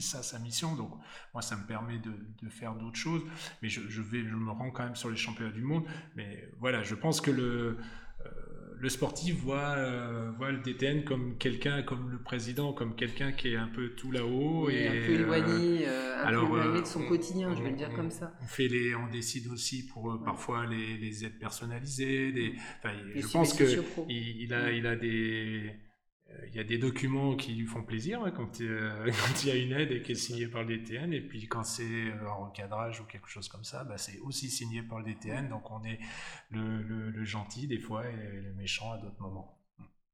ça 0.00 0.22
sa 0.22 0.38
mission. 0.38 0.76
Donc 0.76 0.92
moi, 1.34 1.42
ça 1.42 1.56
me 1.56 1.66
permet 1.66 1.98
de, 1.98 2.12
de 2.40 2.48
faire 2.48 2.76
d'autres 2.76 2.98
choses, 2.98 3.22
mais 3.62 3.68
je, 3.68 3.80
je, 3.88 4.00
vais, 4.00 4.24
je 4.24 4.36
me 4.36 4.50
rends 4.52 4.70
quand 4.70 4.84
même 4.84 4.96
sur 4.96 5.10
les 5.10 5.16
championnats 5.16 5.52
du 5.52 5.62
monde. 5.62 5.84
Mais 6.14 6.48
voilà, 6.60 6.84
je 6.84 6.94
pense 6.94 7.20
que 7.20 7.32
le 7.32 7.78
le 8.80 8.88
sportif 8.88 9.36
voit, 9.42 9.74
euh, 9.76 10.30
voit 10.36 10.50
le 10.50 10.58
DTN 10.58 11.04
comme 11.04 11.36
quelqu'un, 11.38 11.82
comme 11.82 12.10
le 12.10 12.18
président, 12.18 12.72
comme 12.72 12.94
quelqu'un 12.94 13.32
qui 13.32 13.52
est 13.52 13.56
un 13.56 13.68
peu 13.68 13.90
tout 13.90 14.10
là-haut. 14.10 14.68
et, 14.70 14.88
un 14.88 14.92
peu 14.92 15.12
éloigné, 15.12 15.88
euh, 15.88 16.24
un 16.24 16.30
peu 16.30 16.58
éloigné 16.58 16.80
de 16.82 16.86
son 16.86 17.02
quotidien, 17.06 17.54
je 17.54 17.62
vais 17.62 17.70
le 17.70 17.76
dire 17.76 17.92
comme 17.94 18.10
ça. 18.10 18.32
On, 18.42 18.46
fait 18.46 18.68
les, 18.68 18.94
on 18.94 19.08
décide 19.08 19.48
aussi 19.48 19.86
pour 19.86 20.22
parfois 20.24 20.66
les, 20.66 20.96
les, 20.96 21.24
aides 21.24 21.38
personnalisées. 21.38 22.32
Des, 22.32 22.52
je 23.16 23.26
pense 23.26 23.54
qu'il 23.54 23.84
il 24.08 24.54
a, 24.54 24.70
il 24.70 24.86
a 24.86 24.96
des 24.96 25.72
il 26.48 26.56
y 26.56 26.60
a 26.60 26.64
des 26.64 26.78
documents 26.78 27.36
qui 27.36 27.54
lui 27.54 27.66
font 27.66 27.82
plaisir 27.82 28.22
hein, 28.22 28.30
quand, 28.30 28.60
euh, 28.60 29.06
quand, 29.06 29.42
il 29.42 29.48
y 29.48 29.50
a 29.50 29.56
une 29.56 29.72
aide 29.72 29.92
et 29.92 30.02
qui 30.02 30.12
est 30.12 30.16
signée 30.16 30.46
par 30.46 30.62
le 30.62 30.76
DTN, 30.76 31.12
et 31.12 31.20
puis 31.20 31.46
quand 31.46 31.64
c'est 31.64 31.82
euh, 31.84 32.28
un 32.28 32.46
recadrage 32.46 33.00
ou 33.00 33.04
quelque 33.04 33.28
chose 33.28 33.48
comme 33.48 33.64
ça, 33.64 33.84
bah, 33.84 33.98
c'est 33.98 34.18
aussi 34.20 34.48
signé 34.48 34.82
par 34.82 34.98
le 34.98 35.04
DTN, 35.04 35.48
donc 35.48 35.70
on 35.70 35.82
est 35.84 35.98
le, 36.50 36.82
le, 36.82 37.24
gentil 37.24 37.66
des 37.66 37.78
fois 37.78 38.08
et 38.08 38.40
le 38.40 38.52
méchant 38.54 38.92
à 38.92 38.98
d'autres 38.98 39.20
moments. 39.20 39.54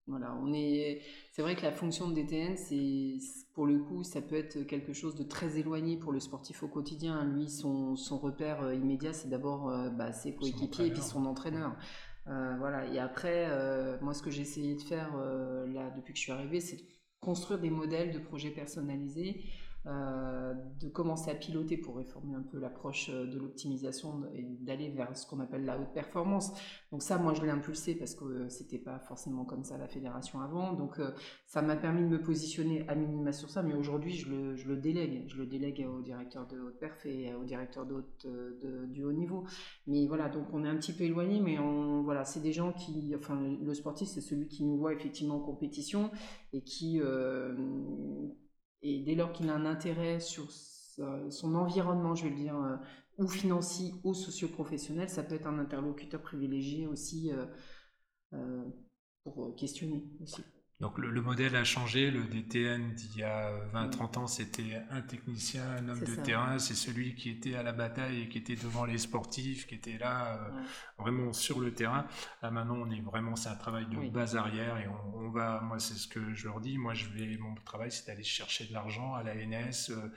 Voilà, 0.06 0.36
on 0.42 0.52
est. 0.52 1.00
C'est 1.32 1.40
vrai 1.40 1.56
que 1.56 1.62
la 1.62 1.72
fonction 1.72 2.10
de 2.10 2.14
DTN, 2.14 2.56
c'est 2.56 3.16
pour 3.54 3.66
le 3.66 3.78
coup, 3.78 4.02
ça 4.02 4.20
peut 4.20 4.34
être 4.34 4.62
quelque 4.64 4.92
chose 4.92 5.14
de 5.14 5.22
très 5.22 5.58
éloigné 5.58 5.96
pour 5.96 6.12
le 6.12 6.20
sportif 6.20 6.62
au 6.62 6.68
quotidien. 6.68 7.24
Lui, 7.24 7.48
son, 7.48 7.96
son 7.96 8.18
repère 8.18 8.62
euh, 8.62 8.74
immédiat, 8.74 9.14
c'est 9.14 9.28
d'abord 9.28 9.72
bah, 9.92 10.12
ses 10.12 10.34
coéquipiers 10.34 10.88
et 10.88 10.90
puis 10.90 11.00
son 11.00 11.24
entraîneur. 11.24 11.74
Euh, 12.28 12.56
voilà. 12.58 12.86
Et 12.86 12.98
après, 12.98 13.46
euh, 13.50 13.98
moi, 14.00 14.14
ce 14.14 14.22
que 14.22 14.30
j'ai 14.30 14.42
essayé 14.42 14.74
de 14.74 14.82
faire 14.82 15.10
euh, 15.16 15.66
là 15.72 15.90
depuis 15.96 16.12
que 16.12 16.18
je 16.18 16.24
suis 16.24 16.32
arrivée, 16.32 16.60
c'est 16.60 16.76
de 16.76 16.82
construire 17.20 17.60
des 17.60 17.70
modèles 17.70 18.12
de 18.12 18.18
projets 18.18 18.50
personnalisés 18.50 19.44
de 19.87 20.89
commencer 20.89 21.30
à 21.30 21.35
piloter 21.35 21.76
pour 21.76 21.97
réformer 21.97 22.35
un 22.35 22.43
peu 22.43 22.59
l'approche 22.59 23.11
euh, 23.11 23.26
de 23.26 23.39
l'optimisation 23.39 24.22
et 24.35 24.43
d'aller 24.43 24.89
vers 24.89 25.14
ce 25.16 25.26
qu'on 25.26 25.41
appelle 25.41 25.66
la 25.66 25.78
haute 25.78 25.93
performance. 25.93 26.53
Donc 26.91 27.03
ça, 27.03 27.18
moi, 27.18 27.35
je 27.35 27.43
l'ai 27.43 27.51
impulsé 27.51 27.95
parce 27.95 28.14
que 28.14 28.24
euh, 28.24 28.49
c'était 28.49 28.78
pas 28.78 28.99
forcément 28.99 29.45
comme 29.45 29.62
ça 29.62 29.76
la 29.76 29.87
fédération 29.87 30.41
avant. 30.41 30.72
Donc 30.72 31.01
ça 31.47 31.61
m'a 31.61 31.76
permis 31.76 32.03
de 32.03 32.09
me 32.09 32.22
positionner 32.22 32.89
à 32.89 32.95
minima 32.95 33.32
sur 33.32 33.51
ça, 33.51 33.62
mais 33.62 33.74
aujourd'hui, 33.74 34.12
je 34.14 34.30
le, 34.30 34.76
délègue. 34.76 35.24
Je 35.28 35.37
le 35.37 35.47
délègue 35.47 35.87
au 35.87 36.01
directeur 36.01 36.47
de 36.47 36.59
haute 36.61 36.78
perf 36.78 37.05
et 37.05 37.35
au 37.35 37.45
directeur 37.45 37.87
du 37.87 39.05
haut 39.05 39.12
niveau. 39.12 39.45
Mais 39.87 40.07
voilà, 40.07 40.28
donc 40.28 40.47
on 40.53 40.64
est 40.64 40.68
un 40.68 40.76
petit 40.76 40.93
peu 40.93 41.05
éloigné, 41.05 41.41
mais 41.41 41.59
voilà, 42.03 42.24
c'est 42.24 42.41
des 42.41 42.53
gens 42.53 42.72
qui, 42.72 43.14
enfin, 43.16 43.39
le 43.61 43.74
sportif, 43.74 44.09
c'est 44.09 44.20
celui 44.20 44.49
qui 44.49 44.64
nous 44.64 44.78
voit 44.78 44.93
effectivement 44.93 45.37
en 45.37 45.41
compétition 45.41 46.11
et 46.53 46.62
qui 46.62 47.01
et 48.85 49.01
dès 49.01 49.14
lors 49.14 49.32
qu'il 49.32 49.49
a 49.49 49.55
un 49.55 49.64
intérêt 49.64 50.20
sur 50.20 50.51
son 50.53 51.55
environnement, 51.55 52.14
je 52.14 52.24
vais 52.24 52.30
le 52.30 52.37
dire, 52.37 52.57
euh, 52.57 52.76
ou 53.18 53.26
financier 53.26 53.95
ou 54.05 54.12
socio-professionnel, 54.14 55.09
ça 55.09 55.22
peut 55.22 55.35
être 55.35 55.47
un 55.47 55.59
interlocuteur 55.59 56.20
privilégié 56.20 56.87
aussi 56.87 57.32
euh, 57.32 57.47
euh, 58.35 58.64
pour 59.24 59.57
questionner 59.57 60.05
aussi. 60.20 60.43
Donc 60.80 60.98
le, 60.98 61.22
modèle 61.22 61.54
a 61.54 61.62
changé, 61.62 62.10
le 62.10 62.24
DTN 62.24 62.94
d'il 62.94 63.18
y 63.18 63.22
a 63.22 63.52
20-30 63.72 64.18
ans, 64.18 64.26
c'était 64.26 64.82
un 64.90 65.02
technicien, 65.02 65.62
un 65.78 65.88
homme 65.88 66.00
de 66.00 66.16
terrain, 66.16 66.58
c'est 66.58 66.74
celui 66.74 67.14
qui 67.14 67.30
était 67.30 67.54
à 67.54 67.62
la 67.62 67.72
bataille 67.72 68.22
et 68.22 68.28
qui 68.28 68.38
était 68.38 68.56
devant 68.56 68.84
les 68.84 68.98
sportifs, 68.98 69.68
qui 69.68 69.76
était 69.76 69.98
là 69.98 70.34
euh, 70.34 70.50
vraiment 70.98 71.32
sur 71.32 71.60
le 71.60 71.72
terrain. 71.72 72.06
Là 72.42 72.50
maintenant, 72.50 72.76
on 72.76 72.90
est 72.90 73.00
vraiment, 73.00 73.36
c'est 73.36 73.50
un 73.50 73.56
travail 73.56 73.86
de 73.86 74.08
base 74.08 74.36
arrière 74.36 74.76
et 74.78 74.88
on, 74.88 75.30
va, 75.30 75.60
moi 75.60 75.78
c'est 75.78 75.94
ce 75.94 76.08
que 76.08 76.34
je 76.34 76.48
leur 76.48 76.60
dis, 76.60 76.76
moi 76.76 76.92
je 76.92 77.06
vais, 77.06 77.36
mon 77.38 77.54
travail 77.54 77.92
c'est 77.92 78.08
d'aller 78.08 78.24
chercher 78.24 78.66
de 78.66 78.72
l'argent 78.72 79.14
à 79.14 79.22
l'ANS, 79.22 79.90
euh, 79.90 79.94
euh, 79.94 80.08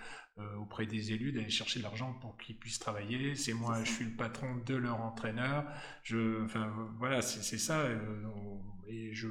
auprès 0.60 0.86
des 0.86 1.12
élus 1.12 1.32
d'aller 1.32 1.50
chercher 1.50 1.80
de 1.80 1.84
l'argent 1.84 2.14
pour 2.22 2.38
qu'ils 2.38 2.58
puissent 2.58 2.80
travailler. 2.80 3.36
C'est 3.36 3.54
moi, 3.54 3.84
je 3.84 3.92
suis 3.92 4.06
le 4.06 4.12
patron 4.12 4.58
de 4.66 4.76
leur 4.76 5.02
entraîneur. 5.02 5.66
Je, 6.04 6.44
enfin, 6.44 6.72
voilà, 7.00 7.22
c'est 7.22 7.58
ça. 7.58 7.82
Euh, 7.82 7.98
et 8.88 9.14
je, 9.14 9.28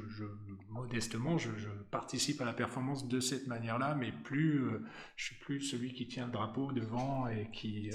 modestement, 0.69 1.37
je, 1.37 1.49
participe 1.89 2.41
à 2.41 2.45
la 2.45 2.53
performance 2.53 3.07
de 3.07 3.19
cette 3.19 3.47
manière-là, 3.47 3.95
mais 3.95 4.11
plus, 4.11 4.63
euh, 4.63 4.83
je 5.15 5.25
suis 5.25 5.35
plus 5.35 5.61
celui 5.61 5.93
qui 5.93 6.07
tient 6.07 6.25
le 6.25 6.31
drapeau 6.31 6.71
devant 6.71 7.27
et 7.27 7.49
qui, 7.51 7.89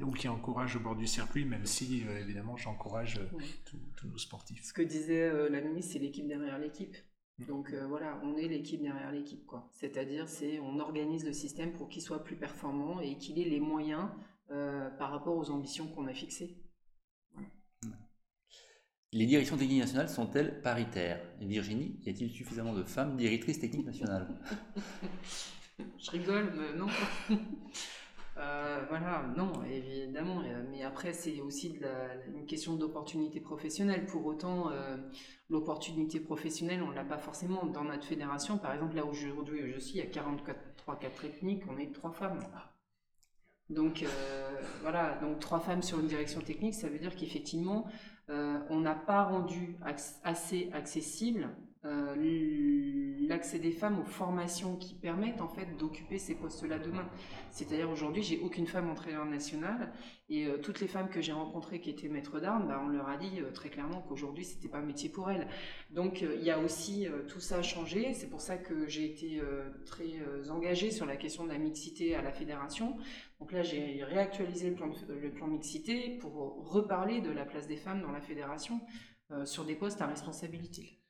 ou 0.00 0.12
qui 0.12 0.28
encourage 0.28 0.76
au 0.76 0.80
bord 0.80 0.96
du 0.96 1.06
circuit, 1.06 1.44
même 1.44 1.66
si 1.66 2.04
évidemment 2.20 2.56
j'encourage 2.56 3.20
tous 3.66 4.06
nos 4.06 4.18
sportifs. 4.18 4.64
Ce 4.64 4.72
que 4.72 4.82
disait 4.82 5.50
la 5.50 5.60
ministre, 5.60 5.92
c'est 5.92 5.98
l'équipe 5.98 6.26
derrière 6.26 6.58
l'équipe. 6.58 6.96
Donc 7.38 7.72
euh, 7.72 7.86
voilà, 7.86 8.20
on 8.22 8.36
est 8.36 8.46
l'équipe 8.46 8.80
derrière 8.80 9.10
l'équipe, 9.10 9.44
quoi. 9.46 9.68
C'est-à-dire, 9.72 10.28
c'est 10.28 10.60
on 10.60 10.78
organise 10.78 11.24
le 11.24 11.32
système 11.32 11.72
pour 11.72 11.88
qu'il 11.88 12.02
soit 12.02 12.22
plus 12.22 12.36
performant 12.36 13.00
et 13.00 13.16
qu'il 13.16 13.40
ait 13.40 13.48
les 13.48 13.60
moyens 13.60 14.08
euh, 14.50 14.88
par 14.90 15.10
rapport 15.10 15.36
aux 15.36 15.50
ambitions 15.50 15.88
qu'on 15.88 16.06
a 16.06 16.14
fixées. 16.14 16.56
Les 19.12 19.26
directions 19.26 19.56
techniques 19.56 19.80
nationales 19.80 20.08
sont-elles 20.08 20.60
paritaires? 20.60 21.20
Virginie, 21.40 22.00
y 22.04 22.10
a-t-il 22.10 22.30
suffisamment 22.30 22.74
de 22.74 22.82
femmes 22.82 23.16
directrices 23.16 23.60
techniques 23.60 23.86
nationales? 23.86 24.28
Je 25.98 26.10
rigole, 26.10 26.52
mais 26.56 26.76
non. 26.76 26.86
Euh, 28.36 28.84
voilà, 28.88 29.24
non, 29.36 29.52
évidemment. 29.64 30.42
Mais 30.70 30.82
après, 30.82 31.12
c'est 31.12 31.40
aussi 31.40 31.78
une 32.34 32.46
question 32.46 32.74
d'opportunité 32.74 33.40
professionnelle. 33.40 34.06
Pour 34.06 34.26
autant, 34.26 34.70
l'opportunité 35.48 36.20
professionnelle, 36.20 36.82
on 36.82 36.90
ne 36.90 36.94
l'a 36.94 37.04
pas 37.04 37.18
forcément 37.18 37.64
dans 37.66 37.84
notre 37.84 38.04
fédération. 38.04 38.58
Par 38.58 38.74
exemple, 38.74 38.96
là 38.96 39.04
où 39.04 39.10
aujourd'hui 39.10 39.72
je 39.72 39.78
suis, 39.78 39.98
il 39.98 40.04
y 40.04 40.06
a 40.06 40.06
43 40.06 40.98
4 40.98 41.20
techniques, 41.20 41.62
on 41.68 41.78
est 41.78 41.92
trois 41.92 42.12
femmes. 42.12 42.40
Donc 43.70 44.02
euh, 44.02 44.60
voilà, 44.82 45.18
donc 45.22 45.40
trois 45.40 45.60
femmes 45.60 45.82
sur 45.82 45.98
une 45.98 46.06
direction 46.06 46.40
technique, 46.40 46.74
ça 46.74 46.88
veut 46.88 46.98
dire 46.98 47.16
qu'effectivement, 47.16 47.86
euh, 48.28 48.58
on 48.68 48.80
n'a 48.80 48.94
pas 48.94 49.24
rendu 49.24 49.76
assez 50.22 50.70
accessible 50.72 51.44
euh, 51.44 51.63
l'accès 51.84 53.58
des 53.58 53.72
femmes 53.72 54.00
aux 54.00 54.06
formations 54.06 54.76
qui 54.76 54.94
permettent 54.94 55.40
en 55.40 55.48
fait 55.48 55.76
d'occuper 55.76 56.18
ces 56.18 56.34
postes-là 56.34 56.78
demain. 56.78 57.08
C'est-à-dire 57.50 57.90
aujourd'hui, 57.90 58.22
j'ai 58.22 58.40
aucune 58.40 58.66
femme 58.66 58.90
entraîneur 58.90 59.24
nationale 59.26 59.92
et 60.28 60.46
euh, 60.46 60.58
toutes 60.58 60.80
les 60.80 60.88
femmes 60.88 61.08
que 61.08 61.20
j'ai 61.20 61.32
rencontrées 61.32 61.80
qui 61.80 61.90
étaient 61.90 62.08
maîtres 62.08 62.40
d'armes, 62.40 62.68
bah, 62.68 62.82
on 62.84 62.88
leur 62.88 63.08
a 63.08 63.16
dit 63.16 63.40
euh, 63.40 63.50
très 63.52 63.68
clairement 63.68 64.00
qu'aujourd'hui 64.02 64.44
c'était 64.44 64.68
pas 64.68 64.78
un 64.78 64.84
métier 64.84 65.08
pour 65.08 65.30
elles. 65.30 65.46
Donc 65.90 66.22
il 66.22 66.42
y 66.42 66.50
a 66.50 66.58
aussi 66.58 67.06
tout 67.28 67.40
ça 67.40 67.58
a 67.58 67.62
changé. 67.62 68.14
C'est 68.14 68.28
pour 68.28 68.40
ça 68.40 68.56
que 68.56 68.86
j'ai 68.88 69.04
été 69.04 69.40
très 69.86 70.50
engagée 70.50 70.90
sur 70.90 71.06
la 71.06 71.16
question 71.16 71.44
de 71.44 71.50
la 71.50 71.58
mixité 71.58 72.14
à 72.14 72.22
la 72.22 72.32
fédération. 72.32 72.96
Donc 73.38 73.52
là, 73.52 73.62
j'ai 73.62 74.02
réactualisé 74.02 74.70
le 74.70 75.30
plan 75.30 75.46
mixité 75.46 76.18
pour 76.20 76.32
reparler 76.66 77.20
de 77.20 77.30
la 77.30 77.44
place 77.44 77.66
des 77.66 77.76
femmes 77.76 78.02
dans 78.02 78.12
la 78.12 78.20
fédération 78.20 78.80
sur 79.44 79.64
des 79.64 79.74
postes 79.74 80.00
à 80.00 80.06
responsabilité. 80.06 81.03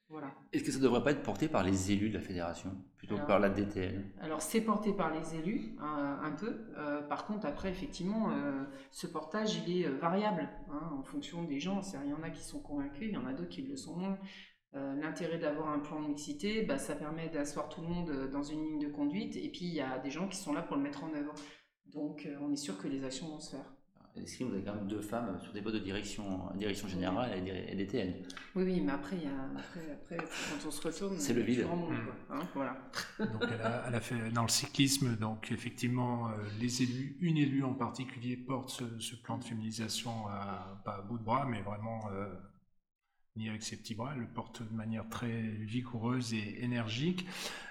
Est-ce 0.53 0.65
que 0.65 0.71
ça 0.71 0.79
ne 0.79 0.85
devrait 0.85 1.03
pas 1.03 1.13
être 1.13 1.23
porté 1.23 1.49
par 1.49 1.65
les 1.65 1.93
élus 1.93 2.11
de 2.11 2.15
la 2.15 2.21
fédération 2.21 2.71
plutôt 2.97 3.17
que 3.17 3.27
par 3.27 3.39
la 3.39 3.51
DTN 3.51 4.05
Alors 4.21 4.41
c'est 4.41 4.61
porté 4.61 4.93
par 4.93 5.13
les 5.13 5.35
élus 5.35 5.77
un, 5.81 6.31
peu. 6.33 6.67
Euh, 6.77 7.03
par 7.03 7.27
contre 7.27 7.47
après 7.47 7.71
effectivement 7.71 8.31
euh, 8.31 8.65
ce 8.91 9.07
portage 9.07 9.57
il 9.67 9.79
est 9.79 9.87
euh, 9.87 9.97
variable 9.97 10.49
hein, 10.71 10.91
en 10.99 11.03
fonction 11.03 11.43
des 11.45 11.59
gens. 11.59 11.81
Il 12.05 12.11
y 12.11 12.15
en 12.15 12.23
a 12.23 12.31
qui 12.31 12.43
sont 12.43 12.61
convaincus, 12.61 13.09
il 13.09 13.15
y 13.15 13.17
en 13.17 13.27
a 13.27 13.33
d'autres 13.33 13.51
qui 13.51 13.63
le 13.63 13.77
sont 13.77 13.97
moins. 13.97 14.19
L'intérêt 14.77 15.39
d'avoir 15.39 15.69
un 15.69 15.79
plan 15.79 16.03
de 16.03 16.09
mixité, 16.09 16.63
bah, 16.63 16.79
ça 16.79 16.97
permet 16.97 17.29
d'asseoir 17.29 17.69
tout 17.69 17.81
le 17.81 17.87
monde 17.87 18.29
dans 18.33 18.43
une 18.43 18.61
ligne 18.65 18.81
de 18.81 18.89
conduite 18.89 19.37
et 19.37 19.49
puis 19.49 19.67
il 19.67 19.75
y 19.75 19.81
a 19.81 20.01
des 20.01 20.11
gens 20.11 20.27
qui 20.27 20.37
sont 20.37 20.53
là 20.53 20.63
pour 20.63 20.77
le 20.77 20.83
mettre 20.83 21.05
en 21.05 21.15
œuvre. 21.15 21.33
Donc 21.87 22.29
on 22.41 22.51
est 22.51 22.57
sûr 22.57 22.77
que 22.77 22.89
les 22.89 23.05
actions 23.05 23.29
vont 23.29 23.39
se 23.39 23.53
faire 23.53 23.74
que 24.15 24.45
vous 24.45 24.55
avez 24.55 24.63
quand 24.63 24.75
même 24.75 24.87
deux 24.87 25.01
femmes 25.01 25.39
sur 25.43 25.53
des 25.53 25.61
postes 25.61 25.77
de 25.77 25.81
direction, 25.81 26.49
direction 26.55 26.87
générale 26.87 27.31
et 27.47 27.75
DTN. 27.75 28.15
Oui, 28.55 28.63
oui, 28.63 28.81
mais 28.81 28.93
après, 28.93 29.17
il 29.17 29.25
y 29.25 29.27
a, 29.27 29.59
après, 29.59 29.93
après 29.93 30.17
quand 30.17 30.69
on 30.69 30.71
se 30.71 30.81
retourne, 30.87 31.19
c'est 31.19 31.35
le 31.35 31.43
vide. 31.43 31.67
Mmh. 31.67 32.33
Hein, 32.33 32.41
voilà. 32.55 32.77
donc, 33.19 33.43
elle 33.43 33.61
a, 33.61 33.85
elle 33.89 33.95
a, 33.95 34.01
fait 34.01 34.31
dans 34.31 34.43
le 34.43 34.49
cyclisme, 34.49 35.17
donc 35.17 35.51
effectivement, 35.51 36.29
euh, 36.29 36.33
les 36.61 36.83
élus, 36.83 37.17
une 37.21 37.39
élue 37.39 37.65
en 37.65 37.75
particulier 37.75 38.37
porte 38.37 38.83
ce, 38.99 39.15
plan 39.17 39.39
de 39.39 39.45
féminisation 39.45 40.29
à, 40.29 40.81
pas 40.85 40.97
à 40.97 41.03
bout 41.03 41.19
de 41.19 41.25
bras, 41.25 41.47
mais 41.47 41.63
vraiment 41.63 42.09
euh, 42.13 42.33
ni 43.37 43.49
avec 43.49 43.65
ses 43.65 43.77
petits 43.77 43.95
bras, 43.95 44.13
elle 44.15 44.21
le 44.21 44.29
porte 44.29 44.63
de 44.63 44.77
manière 44.77 45.09
très 45.09 45.43
vigoureuse 45.43 46.35
et 46.35 46.63
énergique. 46.63 47.27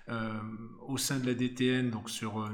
Euh, 0.10 0.34
au 0.86 0.98
sein 0.98 1.18
de 1.18 1.26
la 1.26 1.34
DTN, 1.34 1.90
donc 1.90 2.10
sur 2.10 2.42
euh, 2.42 2.50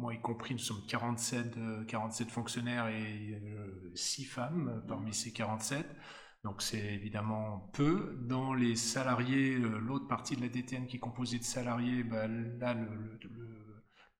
moi 0.00 0.14
y 0.14 0.20
compris, 0.20 0.54
nous 0.54 0.60
sommes 0.60 0.82
47, 0.88 1.86
47 1.86 2.26
euh, 2.26 2.30
fonctionnaires 2.30 2.88
et 2.88 3.40
6 3.94 4.24
femmes 4.24 4.82
parmi 4.88 5.12
ces 5.12 5.32
47. 5.32 5.86
Donc 6.42 6.62
c'est 6.62 6.94
évidemment 6.94 7.70
peu. 7.74 8.16
Dans 8.22 8.54
les 8.54 8.74
salariés, 8.76 9.58
l'autre 9.58 10.08
partie 10.08 10.36
de 10.36 10.40
la 10.40 10.48
DTN 10.48 10.86
qui 10.86 10.96
est 10.96 11.00
composée 11.00 11.38
de 11.38 11.44
salariés, 11.44 12.02
bah, 12.02 12.26
là 12.26 12.74
le, 12.74 13.18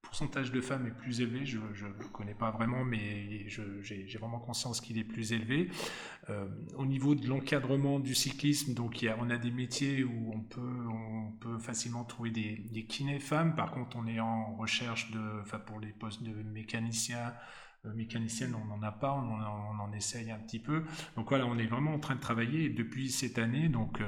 pourcentage 0.02 0.50
de 0.50 0.60
femmes 0.60 0.86
est 0.86 1.02
plus 1.02 1.20
élevé, 1.20 1.46
je 1.46 1.58
ne 1.58 2.04
connais 2.12 2.34
pas 2.34 2.50
vraiment, 2.50 2.84
mais 2.84 3.48
j'ai 3.48 4.18
vraiment 4.18 4.38
conscience 4.38 4.80
qu'il 4.80 4.98
est 4.98 5.04
plus 5.04 5.32
élevé. 5.32 5.70
Euh, 6.28 6.46
au 6.76 6.86
niveau 6.86 7.14
de 7.14 7.26
l'encadrement 7.26 8.00
du 8.00 8.14
cyclisme, 8.14 8.74
donc 8.74 9.04
on 9.18 9.30
a 9.30 9.36
des 9.36 9.50
métiers 9.50 10.04
où 10.04 10.32
on 10.34 10.40
peut, 10.40 10.86
on 10.92 11.32
peut 11.40 11.58
facilement 11.58 12.04
trouver 12.04 12.30
des, 12.30 12.84
kinés 12.88 13.20
femmes, 13.20 13.54
par 13.54 13.70
contre 13.70 13.96
on 13.96 14.06
est 14.06 14.20
en 14.20 14.56
recherche 14.56 15.10
de, 15.10 15.40
enfin 15.40 15.58
pour 15.58 15.78
les 15.78 15.92
postes 15.92 16.22
de 16.22 16.42
mécaniciens, 16.42 17.32
mécanicienne, 17.94 18.54
on 18.54 18.64
n'en 18.66 18.82
a 18.82 18.92
pas, 18.92 19.12
on 19.12 19.80
en, 19.80 19.92
essaye 19.92 20.30
un 20.30 20.38
petit 20.38 20.58
peu. 20.58 20.84
Donc 21.16 21.28
voilà, 21.28 21.46
on 21.46 21.58
est 21.58 21.66
vraiment 21.66 21.94
en 21.94 21.98
train 21.98 22.14
de 22.14 22.20
travailler. 22.20 22.68
Depuis 22.68 23.10
cette 23.10 23.38
année, 23.38 23.68
donc 23.68 24.00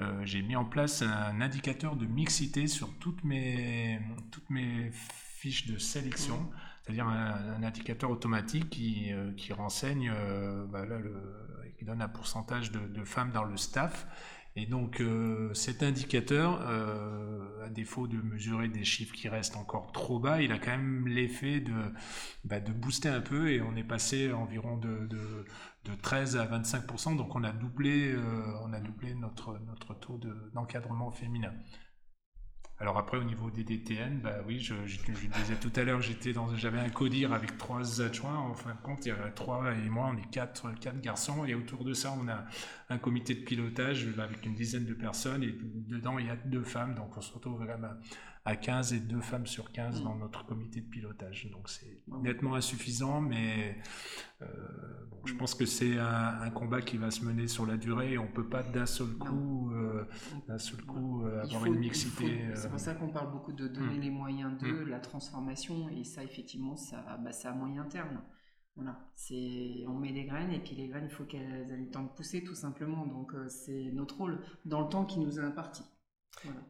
euh, 0.00 0.24
j'ai 0.24 0.42
mis 0.42 0.56
en 0.56 0.64
place 0.64 1.02
un 1.02 1.40
indicateur 1.40 1.96
de 1.96 2.06
mixité 2.06 2.66
sur 2.66 2.92
toutes 2.98 3.24
mes, 3.24 4.00
toutes 4.30 4.48
mes 4.50 4.92
fiche 5.38 5.66
de 5.66 5.78
sélection, 5.78 6.50
c'est-à-dire 6.82 7.06
un, 7.06 7.62
indicateur 7.62 8.10
automatique 8.10 8.70
qui, 8.70 9.12
euh, 9.12 9.30
renseigne, 9.50 10.10
euh, 10.12 10.66
bah 10.66 10.84
qui 11.78 11.84
donne 11.84 12.02
un 12.02 12.08
pourcentage 12.08 12.72
de, 12.72 13.04
femmes 13.04 13.30
dans 13.30 13.44
le 13.44 13.56
staff. 13.56 14.08
Et 14.56 14.66
donc 14.66 15.00
euh, 15.00 15.54
cet 15.54 15.82
indicateur, 15.82 16.60
à 17.64 17.68
défaut 17.68 18.08
de 18.08 18.16
mesurer 18.16 18.68
des 18.68 18.84
chiffres 18.84 19.14
qui 19.14 19.28
restent 19.28 19.56
encore 19.56 19.92
trop 19.92 20.18
bas, 20.18 20.42
il 20.42 20.50
a 20.52 20.58
quand 20.58 20.70
même 20.70 21.06
l'effet 21.06 21.60
de, 21.60 21.74
bah, 22.44 22.58
booster 22.60 23.08
un 23.08 23.20
peu 23.20 23.50
et 23.50 23.60
on 23.60 23.76
est 23.76 23.84
passé 23.84 24.32
environ 24.32 24.76
de, 24.76 25.06
de, 25.06 25.44
de 25.84 25.94
13 26.02 26.36
à 26.36 26.46
25%, 26.46 27.16
donc 27.16 27.36
on 27.36 27.44
a 27.44 27.52
doublé, 27.52 28.16
on 28.64 28.72
a 28.72 28.80
doublé 28.80 29.14
notre, 29.14 29.60
notre 29.66 29.94
taux 29.94 30.20
d'encadrement 30.54 31.12
féminin. 31.12 31.52
Alors 32.80 32.96
après, 32.96 33.16
au 33.16 33.24
niveau 33.24 33.50
des 33.50 33.64
DTN, 33.64 34.20
bah 34.20 34.36
oui, 34.46 34.60
je, 34.60 34.74
je, 34.86 34.98
disais 35.02 35.56
tout 35.60 35.72
à 35.74 35.82
l'heure, 35.82 36.00
j'étais 36.00 36.32
dans, 36.32 36.54
j'avais 36.54 36.78
un 36.78 36.90
codir 36.90 37.32
avec 37.32 37.58
trois 37.58 38.00
adjoints. 38.00 38.38
En 38.38 38.54
fin 38.54 38.70
de 38.70 38.80
compte, 38.84 39.04
il 39.04 39.08
y 39.08 39.12
a 39.12 39.16
trois 39.34 39.72
et 39.72 39.88
moi, 39.88 40.12
on 40.14 40.16
est 40.16 40.30
quatre, 40.30 40.72
quatre 40.78 41.00
garçons. 41.00 41.44
Et 41.44 41.56
autour 41.56 41.84
de 41.84 41.92
ça, 41.92 42.14
on 42.16 42.28
a 42.28 42.44
un 42.88 42.98
comité 42.98 43.34
de 43.34 43.40
pilotage 43.40 44.06
avec 44.16 44.46
une 44.46 44.54
dizaine 44.54 44.84
de 44.84 44.94
personnes. 44.94 45.42
Et 45.42 45.52
dedans, 45.88 46.20
il 46.20 46.26
y 46.26 46.30
a 46.30 46.36
deux 46.36 46.62
femmes. 46.62 46.94
Donc 46.94 47.16
on 47.16 47.20
se 47.20 47.32
retrouve 47.32 47.64
même 47.64 47.96
à 48.48 48.56
15 48.56 48.94
et 48.94 49.00
deux 49.00 49.20
femmes 49.20 49.46
sur 49.46 49.70
15 49.72 50.02
dans 50.02 50.16
notre 50.16 50.46
comité 50.46 50.80
de 50.80 50.86
pilotage. 50.88 51.50
Donc 51.52 51.68
c'est 51.68 52.02
nettement 52.22 52.54
insuffisant, 52.54 53.20
mais 53.20 53.76
euh, 54.40 54.46
je 55.26 55.34
pense 55.34 55.54
que 55.54 55.66
c'est 55.66 55.98
un, 55.98 56.48
combat 56.48 56.80
qui 56.80 56.96
va 56.96 57.10
se 57.10 57.22
mener 57.26 57.46
sur 57.46 57.66
la 57.66 57.76
durée. 57.76 58.16
On 58.16 58.24
ne 58.24 58.30
peut 58.30 58.48
pas 58.48 58.62
d'un 58.62 58.86
seul 58.86 59.10
coup, 59.18 59.70
euh, 59.72 60.08
d'un 60.48 60.58
seul 60.58 60.82
coup 60.82 61.24
euh, 61.24 61.42
avoir 61.42 61.66
une 61.66 61.78
mixité. 61.78 62.40
C'est 62.54 62.70
pour 62.70 62.80
ça 62.80 62.94
qu'on 62.94 63.10
parle 63.10 63.30
beaucoup 63.32 63.52
de 63.52 63.68
donner 63.68 63.98
hmm. 63.98 64.00
les 64.00 64.10
moyens 64.10 64.58
de 64.58 64.66
hmm. 64.66 64.88
la 64.88 65.00
transformation, 65.00 65.90
et 65.90 66.04
ça 66.04 66.24
effectivement, 66.24 66.74
ça, 66.74 67.18
bah, 67.22 67.32
c'est 67.32 67.48
à 67.48 67.52
moyen 67.52 67.84
terme. 67.84 68.22
Voilà, 68.76 68.98
c'est 69.14 69.84
on 69.88 69.98
met 69.98 70.12
des 70.12 70.24
graines 70.24 70.52
et 70.52 70.60
puis 70.60 70.74
les 70.74 70.88
graines, 70.88 71.08
il 71.10 71.14
faut 71.14 71.24
qu'elles 71.24 71.70
aient 71.70 71.76
le 71.76 71.90
temps 71.90 72.04
de 72.04 72.08
pousser 72.08 72.42
tout 72.44 72.54
simplement. 72.54 73.04
Donc 73.06 73.32
c'est 73.48 73.90
notre 73.92 74.16
rôle 74.16 74.40
dans 74.64 74.80
le 74.80 74.88
temps 74.88 75.04
qui 75.04 75.18
nous 75.20 75.38
est 75.38 75.44
imparti. 75.44 75.82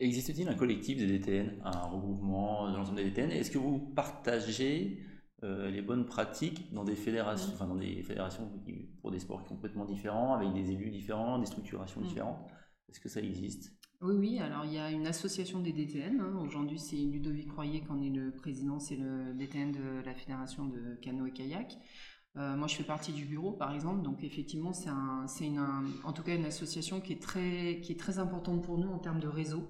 Existe-t-il 0.00 0.48
un 0.48 0.54
collectif 0.54 0.98
des 0.98 1.06
DTN, 1.06 1.60
un 1.64 1.80
regroupement 1.86 2.70
de 2.70 2.76
l'ensemble 2.76 2.96
des 2.96 3.10
DTN 3.10 3.30
Est-ce 3.30 3.50
que 3.50 3.58
vous 3.58 3.78
partagez 3.78 5.02
euh, 5.44 5.70
les 5.70 5.82
bonnes 5.82 6.06
pratiques 6.06 6.72
dans 6.72 6.84
des 6.84 6.96
fédérations, 6.96 7.52
enfin 7.54 7.66
dans 7.66 7.76
des 7.76 8.02
fédérations 8.02 8.50
pour 9.00 9.10
des 9.10 9.18
sports 9.18 9.44
complètement 9.44 9.84
différents, 9.84 10.34
avec 10.34 10.52
des 10.52 10.72
élus 10.72 10.90
différents, 10.90 11.38
des 11.38 11.46
structurations 11.46 12.00
mm. 12.00 12.04
différentes? 12.04 12.50
Est-ce 12.88 13.00
que 13.00 13.08
ça 13.08 13.20
existe? 13.20 13.72
Oui, 14.00 14.14
oui, 14.16 14.38
alors 14.38 14.64
il 14.64 14.72
y 14.72 14.78
a 14.78 14.90
une 14.90 15.06
association 15.06 15.60
des 15.60 15.72
DTN. 15.72 16.20
Hein. 16.20 16.38
Aujourd'hui, 16.40 16.78
c'est 16.78 16.96
Ludovic 16.96 17.48
Croyer 17.48 17.80
qui 17.80 17.90
en 17.90 18.00
est 18.00 18.10
le 18.10 18.30
président, 18.30 18.78
c'est 18.78 18.96
le 18.96 19.34
DTN 19.34 19.72
de 19.72 20.04
la 20.04 20.14
Fédération 20.14 20.66
de 20.66 20.96
Canoë 21.02 21.28
et 21.28 21.32
Kayak. 21.32 21.78
Euh, 22.38 22.56
moi, 22.56 22.68
je 22.68 22.76
fais 22.76 22.84
partie 22.84 23.12
du 23.12 23.24
bureau, 23.24 23.52
par 23.52 23.74
exemple, 23.74 24.02
donc 24.02 24.22
effectivement, 24.22 24.72
c'est 24.72 24.90
en 24.90 26.12
tout 26.12 26.22
cas 26.22 26.36
une 26.36 26.44
association 26.44 27.00
qui 27.00 27.12
est 27.12 27.22
très, 27.22 28.18
importante 28.18 28.62
pour 28.62 28.78
nous 28.78 28.88
en 28.88 28.98
termes 28.98 29.20
de 29.20 29.28
réseau. 29.28 29.68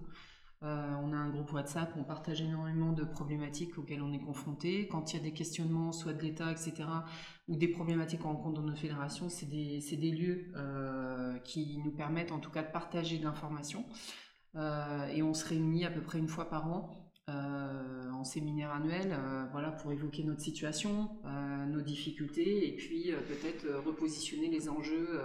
Euh, 0.64 0.93
on 1.03 1.12
a 1.12 1.16
un 1.16 1.31
groupe 1.31 1.53
WhatsApp, 1.53 1.95
on 1.97 2.03
partage 2.03 2.43
énormément 2.43 2.93
de 2.93 3.05
problématiques 3.05 3.79
auxquelles 3.79 4.03
on 4.03 4.12
est 4.12 4.19
confronté. 4.19 4.89
Quand 4.89 5.12
il 5.12 5.16
y 5.16 5.21
a 5.21 5.23
des 5.23 5.33
questionnements, 5.33 5.93
soit 5.93 6.12
de 6.12 6.21
l'État, 6.21 6.51
etc., 6.51 6.73
ou 7.47 7.57
des 7.57 7.69
problématiques 7.69 8.21
qu'on 8.21 8.33
rencontre 8.33 8.61
dans 8.61 8.66
nos 8.66 8.75
fédérations, 8.75 9.29
c'est 9.29 9.47
des, 9.47 10.11
lieux 10.11 10.53
euh, 10.57 11.39
qui 11.39 11.81
nous 11.85 11.93
permettent 11.93 12.33
en 12.33 12.41
tout 12.41 12.51
cas 12.51 12.62
de 12.62 12.73
partager 12.73 13.19
de 13.19 13.25
l'information. 13.25 13.87
et 14.57 15.23
on 15.23 15.33
se 15.33 15.49
réunit 15.49 15.87
à 15.87 15.91
peu 15.91 16.03
près 16.03 16.19
une 16.19 16.29
fois 16.29 16.51
par 16.51 16.66
an 16.66 17.07
euh, 17.29 18.11
en 18.11 18.24
séminaire 18.24 18.72
annuel 18.72 19.12
euh, 19.12 19.45
voilà, 19.53 19.70
pour 19.70 19.93
évoquer 19.93 20.24
notre 20.24 20.41
situation, 20.41 21.11
euh, 21.26 21.66
nos 21.66 21.83
difficultés 21.83 22.66
et 22.68 22.76
puis 22.76 23.12
peut-être 23.29 23.68
repositionner 23.85 24.49
les 24.49 24.68
enjeux 24.68 25.20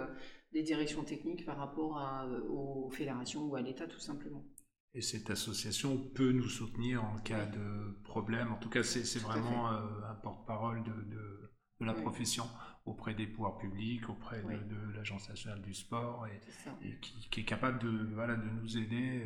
des 0.52 0.62
directions 0.62 1.02
techniques 1.02 1.46
par 1.46 1.56
rapport 1.56 1.98
à, 1.98 2.26
aux 2.50 2.90
fédérations 2.90 3.46
ou 3.46 3.56
à 3.56 3.62
l'État 3.62 3.86
tout 3.86 4.00
simplement. 4.00 4.44
Et 4.92 5.00
cette 5.00 5.30
association 5.30 5.98
peut 6.14 6.30
nous 6.30 6.48
soutenir 6.48 7.02
en 7.02 7.18
cas 7.18 7.46
de 7.46 8.00
problème. 8.04 8.52
En 8.52 8.58
tout 8.58 8.68
cas, 8.68 8.82
c'est 8.82 9.18
vraiment 9.18 9.70
un 9.70 10.14
porte-parole 10.22 10.84
de, 10.84 10.92
de, 10.92 11.50
de, 11.80 11.84
la 11.84 11.94
profession 11.94 12.44
auprès 12.84 13.14
des 13.14 13.26
pouvoirs 13.26 13.58
publics, 13.58 14.08
auprès 14.08 14.40
de, 14.42 14.94
l'Agence 14.94 15.28
nationale 15.28 15.62
du 15.62 15.74
sport, 15.74 16.28
et, 16.82 16.98
qui, 17.00 17.28
qui, 17.28 17.40
est 17.40 17.44
capable 17.44 17.80
de, 17.80 18.14
voilà, 18.14 18.36
de 18.36 18.48
nous 18.62 18.76
aider 18.78 19.24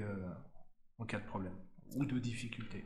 en 0.96 1.04
cas 1.04 1.18
de 1.18 1.26
problème 1.26 1.56
ou 1.96 2.04
de 2.04 2.18
difficultés. 2.18 2.84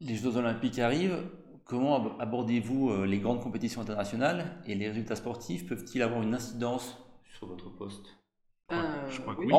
Les 0.00 0.14
Jeux 0.14 0.36
olympiques 0.36 0.78
arrivent. 0.78 1.18
Comment 1.64 2.16
abordez-vous 2.18 2.90
euh, 2.90 3.06
les 3.06 3.18
grandes 3.18 3.42
compétitions 3.42 3.80
internationales 3.80 4.62
et 4.66 4.76
les 4.76 4.88
résultats 4.88 5.16
sportifs? 5.16 5.66
Peuvent-ils 5.66 6.00
avoir 6.00 6.22
une 6.22 6.34
incidence 6.34 6.96
sur 7.36 7.48
votre 7.48 7.70
poste? 7.70 8.06
Je 8.70 9.20
crois 9.20 9.34
que 9.34 9.40
oui. 9.40 9.52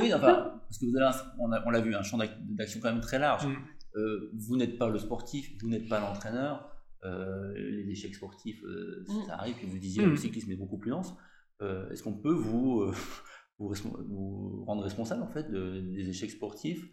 oui, 0.00 0.14
enfin, 0.14 0.60
parce 0.68 0.78
que 0.78 0.86
vous 0.86 0.96
avez 0.96 1.12
on 1.38 1.70
l'a 1.70 1.80
vu, 1.80 1.94
un 1.94 2.02
champ 2.02 2.18
d'action 2.18 2.80
quand 2.80 2.92
même 2.92 3.00
très 3.00 3.18
large. 3.18 3.46
Mm. 3.46 3.56
Euh, 3.96 4.30
vous 4.34 4.56
n'êtes 4.56 4.78
pas 4.78 4.88
le 4.88 4.98
sportif, 4.98 5.52
vous 5.60 5.68
n'êtes 5.68 5.88
pas 5.88 6.00
l'entraîneur. 6.00 6.68
Euh, 7.04 7.52
les 7.56 7.90
échecs 7.90 8.14
sportifs, 8.14 8.62
mm. 8.62 9.26
ça 9.26 9.34
arrive. 9.34 9.56
Puis 9.56 9.66
vous 9.66 9.78
disiez, 9.78 10.04
mm. 10.04 10.10
le 10.10 10.16
cyclisme 10.16 10.50
est 10.52 10.56
beaucoup 10.56 10.78
plus 10.78 10.90
dense. 10.90 11.14
Est-ce 11.60 12.02
qu'on 12.02 12.14
peut 12.14 12.32
vous, 12.32 12.92
vous, 13.58 14.64
rendre 14.66 14.82
responsable 14.82 15.22
en 15.22 15.28
fait 15.28 15.48
des 15.50 16.08
échecs 16.08 16.32
sportifs? 16.32 16.84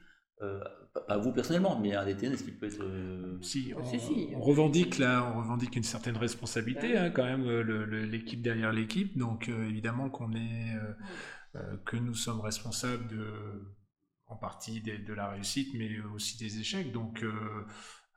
Euh, 0.41 0.59
pas 1.07 1.17
vous 1.17 1.33
personnellement, 1.33 1.77
mais 1.79 1.93
un 1.95 2.05
DTN, 2.05 2.33
est-ce 2.33 2.43
qu'il 2.43 2.57
peut 2.57 2.67
être. 2.67 2.81
Euh, 2.81 3.37
si, 3.41 3.73
on, 3.75 4.39
revendique 4.39 4.97
là, 4.97 5.29
on 5.33 5.39
revendique 5.39 5.75
une 5.75 5.83
certaine 5.83 6.15
responsabilité, 6.15 6.93
bah 6.93 7.03
hein, 7.03 7.09
quand 7.09 7.25
même, 7.25 7.45
l'équipe 8.05 8.41
derrière 8.41 8.71
l'équipe. 8.71 9.17
Donc 9.17 9.49
euh, 9.49 9.69
évidemment 9.69 10.09
qu'on 10.09 10.33
est, 10.33 10.77
que 11.85 11.97
nous 11.97 12.13
sommes 12.13 12.39
responsables 12.39 13.07
de, 13.07 13.25
en 14.27 14.37
partie 14.37 14.81
de, 14.81 14.95
de, 14.95 15.13
la 15.13 15.29
réussite, 15.29 15.73
mais 15.73 15.89
aussi 16.15 16.37
des 16.37 16.59
échecs. 16.59 16.93
Donc 16.93 17.23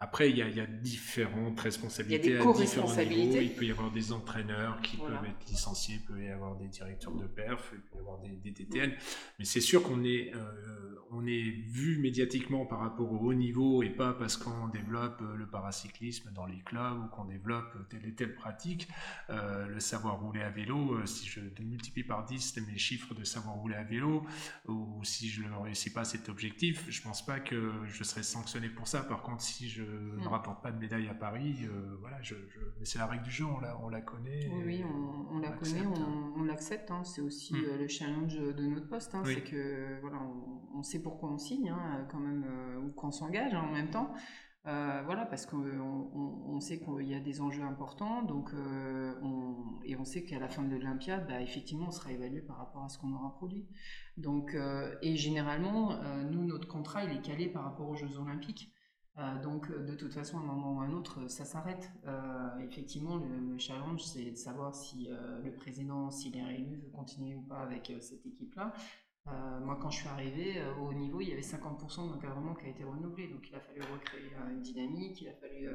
après, 0.03 0.30
il 0.30 0.36
y, 0.36 0.42
a, 0.42 0.66
différentes 0.66 1.61
responsabilités 1.61 2.36
à 2.36 2.53
différents 2.53 2.96
niveaux. 2.96 3.40
Il 3.40 3.55
peut 3.55 3.66
y 3.66 3.70
avoir 3.70 3.92
des 3.92 4.11
entraîneurs 4.11 4.80
qui 4.82 4.96
peuvent 4.96 5.24
être 5.24 5.48
licenciés, 5.48 6.00
il 6.00 6.03
peut 6.03 6.20
y 6.20 6.28
avoir 6.28 6.57
des 6.57 6.66
directeurs 6.66 7.14
de 7.14 7.28
perf, 7.28 7.70
il 7.72 7.78
peut 7.82 7.98
y 7.98 8.00
avoir 8.00 8.18
des, 8.18 8.50
DTN. 8.50 8.90
Mais 9.38 9.44
c'est 9.44 9.61
sûr 9.61 9.84
qu'on 9.84 10.03
est, 10.03 10.34
euh, 10.34 10.96
on 11.12 11.24
est 11.24 11.55
vu 11.68 11.98
médiatiquement 11.98 12.66
par 12.66 12.80
rapport 12.80 13.12
au 13.12 13.28
haut 13.28 13.34
niveau 13.34 13.84
et 13.84 13.90
pas 13.90 14.12
parce 14.12 14.36
qu'on 14.36 14.66
développe 14.66 15.22
euh, 15.22 15.36
le 15.36 15.46
paracyclisme 15.46 16.32
dans 16.32 16.46
les 16.46 16.62
clubs 16.62 17.05
ou 17.05 17.07
qu'on 17.14 17.26
développe 17.26 17.88
telle 17.88 18.05
et 18.05 18.12
telle 18.12 18.34
pratique. 18.34 18.88
Euh, 19.30 19.68
le 19.68 19.78
savoir 19.78 20.20
rouler 20.20 20.42
à 20.42 20.50
vélo, 20.50 21.07
si 21.07 21.28
je 21.28 21.38
multiplie 21.62 22.03
par 22.03 22.24
10 22.24 22.59
mes 22.66 22.76
chiffres 22.76 23.14
de 23.14 23.22
savoir 23.22 23.55
rouler 23.55 23.76
à 23.76 23.84
vélo, 23.84 24.26
ou 24.66 24.98
si 25.05 25.28
je 25.28 25.44
ne 25.44 25.55
réussis 25.55 25.92
pas 25.92 26.03
cet 26.03 26.28
objectif, 26.28 26.86
je 26.88 27.00
pense 27.03 27.24
pas 27.24 27.38
que 27.38 27.70
je 27.86 28.03
serai 28.03 28.24
sanctionné 28.24 28.68
pour 28.68 28.88
ça. 28.88 29.05
Par 29.05 29.22
contre, 29.22 29.42
si 29.42 29.70
je 29.70 29.91
ne 29.95 30.28
rapporte 30.28 30.62
pas 30.62 30.72
de 30.72 30.78
médaille 30.78 31.09
à 31.09 31.14
Paris. 31.14 31.57
Euh, 31.62 31.97
voilà, 32.01 32.20
je, 32.22 32.34
mais 32.78 32.84
c'est 32.84 32.99
la 32.99 33.07
règle 33.07 33.24
du 33.24 33.30
jeu, 33.30 33.45
on 33.45 33.61
la, 33.61 33.78
on 33.82 33.88
la 33.88 34.01
connaît. 34.01 34.51
Oui, 34.64 34.84
on, 35.30 35.38
la 35.38 35.51
connaît, 35.51 35.86
on, 36.36 36.45
l'accepte. 36.45 36.90
Hein. 36.90 37.05
C'est 37.05 37.20
aussi 37.20 37.55
mm. 37.55 37.64
euh, 37.64 37.78
le 37.78 37.88
challenge 37.88 38.36
de 38.36 38.66
notre 38.66 38.88
poste. 38.88 39.14
Hein. 39.14 39.22
C'est 39.24 39.43
que 39.43 40.01
voilà, 40.01 40.18
on, 40.74 40.82
sait 40.82 41.01
pourquoi 41.01 41.30
on 41.30 41.38
signe, 41.38 41.70
hein, 41.70 42.07
quand 42.11 42.18
même, 42.18 42.45
euh, 42.47 42.80
ou 42.80 42.90
qu'on 42.90 43.11
s'engage 43.11 43.55
en 43.55 43.70
même 43.70 43.90
temps. 43.90 44.12
voilà, 44.64 45.26
parce 45.26 45.47
qu'on 45.47 45.64
on, 45.64 46.61
sait 46.61 46.80
qu'il 46.80 47.09
y 47.09 47.14
a 47.14 47.20
des 47.20 47.40
enjeux 47.40 47.64
importants, 47.64 48.22
donc 48.22 48.53
et 49.84 49.97
on 49.97 50.05
sait 50.05 50.24
qu'à 50.24 50.38
la 50.38 50.49
fin 50.49 50.62
de 50.62 50.70
l'Olympiade, 50.70 51.26
bah, 51.26 51.40
effectivement, 51.40 51.86
on 51.88 51.90
sera 51.90 52.12
évalué 52.12 52.40
par 52.40 52.59
rapport 52.59 52.84
à 52.84 52.88
ce 52.88 52.99
qu'on 52.99 53.12
aura 53.12 53.34
produit. 53.34 53.66
Donc, 54.16 54.57
et 55.03 55.16
généralement, 55.16 55.99
nous, 56.30 56.45
notre 56.45 56.68
contrat, 56.68 57.05
il 57.05 57.16
est 57.16 57.22
calé 57.22 57.49
par 57.49 57.64
rapport 57.64 57.88
aux 57.88 57.97
Jeux 57.97 58.18
Olympiques. 58.18 58.72
Euh, 59.18 59.38
donc, 59.42 59.70
euh, 59.70 59.84
de 59.84 59.94
toute 59.94 60.14
façon, 60.14 60.38
à 60.38 60.40
un 60.40 60.44
moment 60.44 60.78
ou 60.78 60.80
à 60.80 60.84
un 60.84 60.92
autre, 60.92 61.28
ça 61.28 61.44
s'arrête. 61.44 61.90
Euh, 62.06 62.58
effectivement, 62.60 63.16
le, 63.16 63.58
challenge, 63.58 64.02
c'est 64.02 64.30
de 64.30 64.36
savoir 64.36 64.74
si 64.74 65.08
le 65.44 65.52
président, 65.52 66.10
s'il 66.10 66.36
est 66.36 66.42
réélu, 66.42 66.76
veut 66.76 66.90
continuer 66.90 67.34
ou 67.34 67.42
pas 67.42 67.60
avec 67.60 67.92
cette 68.00 68.24
équipe-là. 68.26 68.72
moi, 69.60 69.78
quand 69.80 69.90
je 69.90 70.00
suis 70.00 70.08
arrivé 70.08 70.62
au 70.80 70.88
haut 70.88 70.94
niveau, 70.94 71.20
il 71.20 71.28
y 71.28 71.32
avait 71.32 71.42
50% 71.42 72.10
d'encadrement 72.10 72.54
qui 72.54 72.66
a 72.66 72.68
été 72.70 72.84
renouvelé. 72.84 73.28
Donc, 73.28 73.48
il 73.50 73.54
a 73.54 73.60
fallu 73.60 73.82
recréer 73.82 74.32
une 74.50 74.62
dynamique, 74.62 75.20
il 75.20 75.28
a 75.28 75.34
fallu 75.34 75.68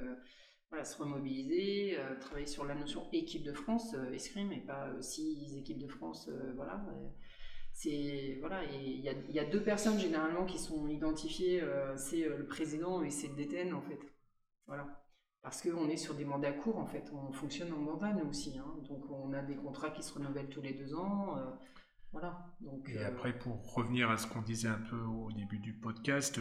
se 0.83 0.97
remobiliser, 0.97 1.97
travailler 2.19 2.47
sur 2.47 2.65
la 2.65 2.75
notion 2.75 3.07
équipe 3.13 3.43
de 3.43 3.53
France, 3.53 3.95
escrime, 4.11 4.51
et 4.51 4.59
pas 4.59 4.89
six 5.01 5.55
équipes 5.55 5.79
de 5.79 5.87
France. 5.87 6.29
voilà 6.55 6.83
c'est 7.77 8.37
voilà 8.39 8.63
il 8.63 9.01
y, 9.01 9.39
a, 9.39 9.45
deux 9.45 9.61
personnes 9.61 9.99
généralement 9.99 10.45
qui 10.45 10.57
sont 10.57 10.87
identifiées 10.87 11.61
euh, 11.61 11.95
c'est 11.95 12.23
euh, 12.23 12.39
le 12.39 12.47
président 12.47 13.03
et 13.03 13.11
c'est 13.11 13.27
le 13.27 13.35
DTN 13.35 13.71
en 13.75 13.81
fait. 13.81 13.99
Voilà. 14.65 14.87
Parce 15.43 15.61
qu'on 15.61 15.87
est 15.87 15.97
sur 15.97 16.15
des 16.15 16.25
mandats 16.25 16.51
courts 16.51 16.79
en 16.79 16.87
fait. 16.87 17.05
On 17.13 17.31
fonctionne 17.31 17.71
en 17.71 17.77
mandat 17.77 18.13
nous 18.13 18.29
aussi 18.29 18.57
hein. 18.57 18.65
donc 18.89 19.03
on 19.11 19.31
a 19.31 19.43
des 19.43 19.55
contrats 19.55 19.91
qui 19.91 20.01
se 20.01 20.11
renouvellent 20.11 20.49
tous 20.49 20.61
les 20.61 20.73
deux 20.73 20.95
ans 20.95 21.37
euh, 21.37 21.45
voilà. 22.11 22.47
Donc 22.61 22.89
et 22.89 23.03
après 23.03 23.37
pour 23.37 23.75
revenir 23.75 24.09
à 24.09 24.17
ce 24.17 24.25
qu'on 24.25 24.41
disait 24.41 24.69
un 24.69 24.81
peu 24.89 24.99
au 24.99 25.31
début 25.31 25.59
du 25.59 25.73
podcast 25.73 26.39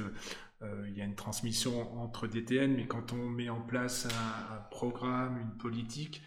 il 0.63 0.97
y 0.97 1.03
a 1.03 1.05
une 1.05 1.17
transmission 1.17 2.01
entre 2.01 2.27
DTN 2.29 2.75
mais 2.75 2.87
quand 2.87 3.13
on 3.13 3.29
met 3.29 3.51
en 3.51 3.61
place 3.61 4.09
un 4.51 4.63
programme 4.71 5.39
une 5.39 5.59
politique 5.59 6.23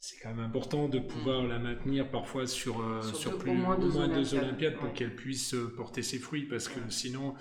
c'est 0.00 0.18
quand 0.18 0.30
même 0.30 0.40
important 0.40 0.88
de 0.88 0.98
pouvoir 0.98 1.42
la 1.46 1.58
maintenir 1.58 2.10
parfois 2.10 2.46
sur, 2.46 2.80
euh, 2.80 3.02
sur, 3.02 3.36
plus, 3.36 3.50
au 3.50 3.54
moins 3.54 3.76
deux, 3.76 4.34
Olympiades, 4.34 4.76
pour 4.76 4.94
qu'elle 4.94 5.14
puisse 5.14 5.52
euh, 5.52 5.74
porter 5.76 6.02
ses 6.02 6.18
fruits, 6.18 6.46
parce 6.46 6.68
que 6.68 6.80
sinon, 6.88 7.34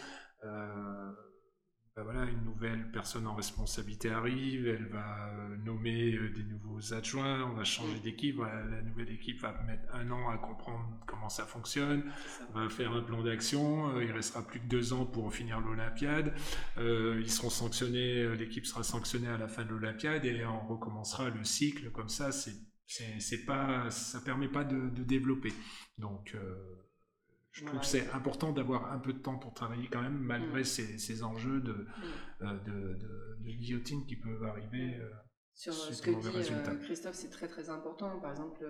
euh, 0.44 1.12
voilà, 2.04 2.24
une 2.26 2.44
nouvelle 2.44 2.90
personne 2.92 3.28
en 3.28 3.36
responsabilité 3.36 4.10
arrive, 4.10 4.68
elle 4.68 4.88
va 4.88 5.30
euh, 5.30 5.58
nommer 5.58 6.14
euh, 6.14 6.30
des 6.30 6.44
nouveaux 6.44 6.94
adjoints, 6.94 7.44
on 7.44 7.54
va 7.54 7.64
changer 7.64 8.00
d'équipe, 8.00 8.40
la 8.40 8.82
nouvelle 8.82 9.10
équipe 9.12 9.42
va 9.42 9.54
mettre 9.64 9.84
un 9.94 10.10
an 10.12 10.30
à 10.30 10.38
comprendre 10.38 10.90
comment 11.08 11.30
ça 11.30 11.46
fonctionne, 11.46 12.04
va 12.54 12.70
faire 12.70 12.92
un 12.92 13.02
plan 13.02 13.24
d'action, 13.24 13.96
euh, 13.96 14.04
il 14.04 14.12
restera 14.12 14.46
plus 14.46 14.60
que 14.60 14.68
deux 14.68 14.94
ans 14.94 15.06
pour 15.06 15.34
finir 15.34 15.60
l'Olympiade, 15.60 16.34
ils 16.78 17.32
seront 17.32 17.50
sanctionnés, 17.50 18.36
l'équipe 18.36 18.66
sera 18.66 18.84
sanctionnée 18.84 19.28
à 19.28 19.38
la 19.38 19.48
fin 19.48 19.64
de 19.64 19.70
l'Olympiade 19.70 20.26
et 20.26 20.46
on 20.46 20.68
recommencera 20.68 21.30
le 21.30 21.44
cycle 21.44 21.92
comme 21.92 22.10
ça, 22.10 22.32
c'est 22.32 22.54
c'est 23.20 23.46
pas 23.46 23.92
ça 23.92 24.20
permet 24.20 24.48
pas 24.48 24.64
de, 24.64 24.90
développer. 25.04 25.54
Donc 26.00 26.36
je 27.52 27.66
trouve 27.66 27.80
que 27.80 27.86
c'est 27.86 28.10
important 28.12 28.52
d'avoir 28.52 28.92
un 28.92 29.00
peu 29.00 29.14
de 29.14 29.20
temps 29.20 29.38
pour 29.38 29.54
travailler 29.54 29.88
quand 29.88 30.02
même, 30.02 30.18
malgré 30.18 30.62
mm. 30.62 30.66
ces, 30.66 31.24
enjeux 31.24 31.62
de, 31.62 31.74
mm. 31.74 31.88
euh, 32.44 32.60
de, 33.40 33.52
guillotine 33.52 34.06
qui 34.06 34.16
peuvent 34.16 34.44
arriver. 34.44 34.98
Mm. 34.98 35.02
Euh, 35.02 35.10
sur 35.56 35.74
ce 35.74 36.02
que 36.02 36.12
dit 36.12 36.54
euh, 36.54 36.78
Christophe, 36.78 37.16
c'est 37.16 37.30
très 37.30 37.50
très 37.50 37.70
important. 37.70 38.18
Par 38.22 38.32
exemple, 38.32 38.66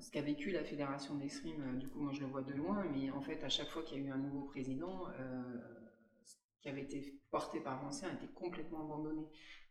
ce 0.00 0.10
qu'a 0.10 0.22
vécu 0.22 0.50
la 0.50 0.64
fédération 0.64 1.16
d'escrime, 1.16 1.78
du 1.78 1.88
coup, 1.88 2.00
moi 2.00 2.12
je 2.12 2.20
le 2.20 2.26
vois 2.26 2.42
de 2.42 2.54
loin, 2.54 2.86
mais 2.90 3.10
en 3.10 3.20
fait, 3.20 3.44
à 3.44 3.50
chaque 3.50 3.68
fois 3.68 3.82
qu'il 3.82 3.98
y 3.98 4.00
a 4.00 4.08
eu 4.08 4.10
un 4.10 4.16
nouveau 4.16 4.42
président, 4.46 5.06
ce 6.24 6.36
qui 6.62 6.68
avait 6.70 6.82
été 6.82 7.20
porté 7.30 7.60
par 7.60 7.82
l'ancien 7.82 8.08
a 8.08 8.14
été 8.14 8.28
complètement 8.28 8.82
abandonné. 8.82 9.26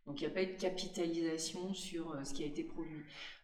Donc 0.05 0.21
il 0.21 0.25
n'y 0.27 0.31
a 0.31 0.35
pas 0.35 0.43
eu 0.43 0.53
de 0.53 0.61
capitalisation 0.61 1.73
sur 1.73 2.15
ce 2.23 2.31
qui 2.31 2.43
a 2.43 2.47
été 2.47 2.63
produit. 2.63 3.03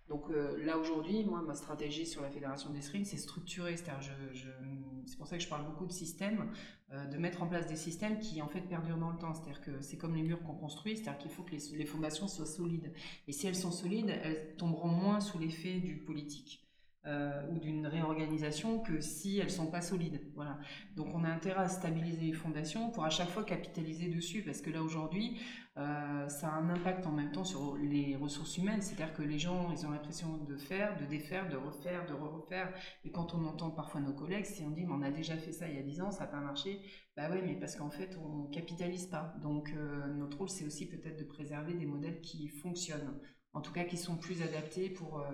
Donc 0.09 0.31
euh, 0.31 0.57
là 0.65 0.77
aujourd'hui, 0.77 1.23
moi, 1.23 1.41
ma 1.41 1.53
stratégie 1.53 2.05
sur 2.05 2.21
la 2.23 2.29
fédération 2.29 2.71
d'escrime, 2.71 3.05
c'est 3.05 3.17
structurer. 3.17 3.75
C'est 3.77 5.17
pour 5.17 5.27
ça 5.27 5.37
que 5.37 5.43
je 5.43 5.47
parle 5.47 5.65
beaucoup 5.65 5.85
de 5.85 5.91
systèmes, 5.91 6.51
euh, 6.91 7.05
de 7.05 7.17
mettre 7.17 7.43
en 7.43 7.47
place 7.47 7.67
des 7.67 7.75
systèmes 7.75 8.19
qui 8.19 8.41
en 8.41 8.47
fait 8.47 8.61
perdurent 8.61 8.97
dans 8.97 9.11
le 9.11 9.19
temps. 9.19 9.35
C'est-à-dire 9.35 9.61
que 9.61 9.81
c'est 9.81 9.97
comme 9.97 10.15
les 10.15 10.23
murs 10.23 10.41
qu'on 10.41 10.55
construit, 10.55 10.97
c'est-à-dire 10.97 11.19
qu'il 11.19 11.31
faut 11.31 11.43
que 11.43 11.51
les, 11.51 11.85
fondations 11.85 12.27
soient 12.27 12.47
solides. 12.47 12.91
Et 13.27 13.31
si 13.31 13.45
elles 13.45 13.55
sont 13.55 13.71
solides, 13.71 14.09
elles 14.23 14.55
tomberont 14.57 14.89
moins 14.89 15.19
sous 15.19 15.37
l'effet 15.37 15.79
du 15.79 15.97
politique. 15.97 16.68
Euh, 17.05 17.47
ou 17.49 17.59
d'une 17.59 17.87
réorganisation 17.87 18.79
que 18.79 18.99
si 18.99 19.39
elles 19.39 19.49
sont 19.49 19.67
pas 19.67 19.79
solides. 19.79 20.19
Voilà. 20.35 20.59
Donc 20.97 21.15
on 21.15 21.23
a 21.23 21.29
intérêt 21.29 21.61
à 21.61 21.69
stabiliser 21.69 22.25
les 22.25 22.33
fondations 22.33 22.91
pour 22.91 23.05
à 23.05 23.09
chaque 23.09 23.29
fois 23.29 23.45
capitaliser 23.45 24.09
dessus, 24.09 24.43
parce 24.43 24.59
que 24.59 24.69
là 24.69 24.83
aujourd'hui, 24.83 25.39
euh, 25.77 26.27
ça 26.27 26.49
a 26.49 26.51
un 26.51 26.69
impact 26.69 27.07
en 27.07 27.13
même 27.13 27.31
temps 27.31 27.45
sur 27.45 27.77
les 27.77 28.17
ressources 28.17 28.57
humaines, 28.57 28.81
c'est-à-dire 28.81 29.13
que 29.13 29.21
les 29.21 29.39
gens, 29.39 29.71
ils 29.71 29.85
ont 29.87 29.91
l'impression 29.91 30.39
de 30.39 30.57
faire, 30.57 30.99
de 30.99 31.05
défaire, 31.05 31.47
de 31.47 31.55
refaire, 31.55 32.05
de 32.05 32.13
refaire. 32.13 32.73
Et 33.05 33.11
quand 33.11 33.33
on 33.33 33.45
entend 33.45 33.71
parfois 33.71 34.01
nos 34.01 34.13
collègues, 34.13 34.45
si 34.45 34.61
on 34.63 34.69
dit 34.69 34.83
mais 34.83 34.93
on 34.93 35.01
a 35.01 35.09
déjà 35.09 35.37
fait 35.37 35.53
ça 35.53 35.69
il 35.69 35.75
y 35.75 35.79
a 35.79 35.83
10 35.83 36.01
ans, 36.01 36.11
ça 36.11 36.25
n'a 36.25 36.31
pas 36.31 36.41
marché, 36.41 36.81
bah 37.15 37.29
oui, 37.31 37.37
mais 37.45 37.55
parce 37.55 37.77
qu'en 37.77 37.89
fait 37.89 38.17
on 38.21 38.47
capitalise 38.47 39.07
pas. 39.07 39.33
Donc 39.41 39.71
euh, 39.71 40.05
notre 40.15 40.37
rôle 40.37 40.49
c'est 40.49 40.65
aussi 40.65 40.85
peut-être 40.85 41.17
de 41.17 41.23
préserver 41.23 41.75
des 41.75 41.85
modèles 41.85 42.19
qui 42.19 42.49
fonctionnent, 42.49 43.17
en 43.53 43.61
tout 43.61 43.71
cas 43.71 43.85
qui 43.85 43.95
sont 43.95 44.17
plus 44.17 44.41
adaptés 44.41 44.89
pour 44.89 45.25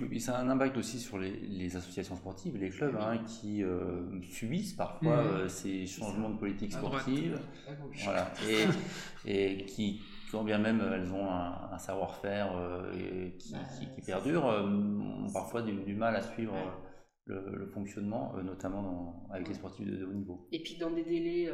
oui, 0.00 0.20
ça 0.20 0.36
a 0.36 0.42
un 0.42 0.48
impact 0.48 0.76
aussi 0.76 0.98
sur 0.98 1.18
les, 1.18 1.76
associations 1.76 2.16
sportives, 2.16 2.56
les 2.56 2.70
clubs, 2.70 2.96
hein, 2.96 3.18
qui 3.26 3.62
euh, 3.62 4.20
subissent 4.22 4.74
parfois 4.74 5.16
mmh. 5.16 5.26
euh, 5.26 5.48
ces 5.48 5.86
changements 5.86 6.30
de 6.30 6.38
politique 6.38 6.72
sportive, 6.72 7.40
voilà, 8.04 8.30
et, 9.26 9.64
qui, 9.66 10.00
quand 10.30 10.44
bien 10.44 10.58
même 10.58 10.80
elles 10.92 11.12
ont 11.12 11.28
un, 11.28 11.78
savoir-faire 11.78 12.56
euh, 12.56 13.30
qui, 13.38 13.52
bah, 13.54 13.58
perdure, 14.06 14.44
ont 14.44 15.30
parfois 15.32 15.62
du, 15.62 15.94
mal 15.94 16.16
à 16.16 16.22
suivre. 16.22 16.54
Le, 17.30 17.66
fonctionnement, 17.74 18.32
notamment 18.42 19.28
avec 19.30 19.48
les 19.48 19.54
sportifs 19.54 19.86
de, 19.86 20.02
haut 20.02 20.14
niveau. 20.14 20.48
Et 20.50 20.62
puis 20.62 20.78
dans 20.78 20.90
des 20.90 21.04
délais, 21.04 21.52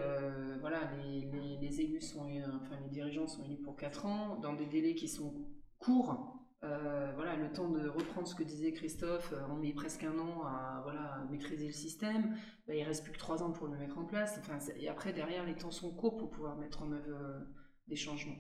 voilà, 0.61 0.88
les, 1.02 1.80
élus 1.80 2.00
sont, 2.00 2.30
enfin 2.62 2.76
les 2.84 2.90
dirigeants 2.90 3.26
sont 3.26 3.42
élus 3.42 3.61
pour 3.61 3.74
4 3.74 4.07
ans, 4.07 4.38
dans 4.40 4.52
des 4.52 4.66
délais 4.66 4.94
qui 4.94 5.09
sont 5.09 5.34
courts, 5.80 6.43
euh, 6.64 7.12
voilà, 7.14 7.36
le 7.36 7.52
temps 7.52 7.68
de 7.68 7.88
reprendre 7.88 8.26
ce 8.26 8.34
que 8.34 8.42
disait 8.42 8.72
Christophe, 8.72 9.32
euh, 9.32 9.40
on 9.50 9.56
met 9.56 9.72
presque 9.72 10.04
un 10.04 10.18
an 10.18 10.44
à 10.46 10.80
voilà, 10.82 11.22
maîtriser 11.30 11.66
le 11.66 11.72
système, 11.72 12.36
bah, 12.66 12.74
il 12.74 12.82
reste 12.82 13.04
plus 13.04 13.12
que 13.12 13.18
trois 13.18 13.42
ans 13.42 13.50
pour 13.50 13.66
le 13.68 13.76
mettre 13.76 13.98
en 13.98 14.04
place. 14.04 14.38
Enfin, 14.40 14.58
et 14.78 14.88
après, 14.88 15.12
derrière, 15.12 15.44
les 15.44 15.54
temps 15.54 15.70
sont 15.70 15.90
courts 15.90 16.16
pour 16.16 16.30
pouvoir 16.30 16.56
mettre 16.56 16.82
en 16.82 16.92
œuvre 16.92 17.04
euh, 17.08 17.40
des 17.88 17.96
changements. 17.96 18.36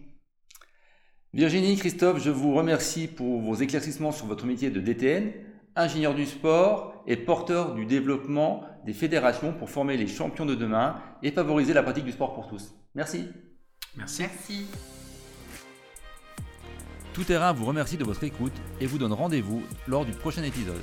Virginie, 1.32 1.76
Christophe, 1.76 2.22
je 2.22 2.30
vous 2.30 2.54
remercie 2.54 3.08
pour 3.08 3.40
vos 3.40 3.56
éclaircissements 3.56 4.12
sur 4.12 4.26
votre 4.26 4.46
métier 4.46 4.70
de 4.70 4.80
DTN, 4.80 5.32
ingénieur 5.76 6.14
du 6.14 6.24
sport 6.24 7.02
et 7.06 7.16
porteur 7.16 7.74
du 7.74 7.84
développement 7.84 8.64
des 8.86 8.92
fédérations 8.92 9.52
pour 9.52 9.68
former 9.68 9.96
les 9.96 10.06
champions 10.06 10.46
de 10.46 10.54
demain 10.54 11.02
et 11.22 11.30
favoriser 11.30 11.72
la 11.72 11.82
pratique 11.82 12.04
du 12.04 12.12
sport 12.12 12.34
pour 12.34 12.46
tous. 12.46 12.74
Merci. 12.94 13.28
Merci. 13.96 14.22
Merci. 14.22 14.66
Tout 17.14 17.22
Terrain 17.22 17.52
vous 17.52 17.64
remercie 17.64 17.96
de 17.96 18.02
votre 18.02 18.24
écoute 18.24 18.52
et 18.80 18.86
vous 18.86 18.98
donne 18.98 19.12
rendez-vous 19.12 19.62
lors 19.86 20.04
du 20.04 20.10
prochain 20.10 20.42
épisode. 20.42 20.82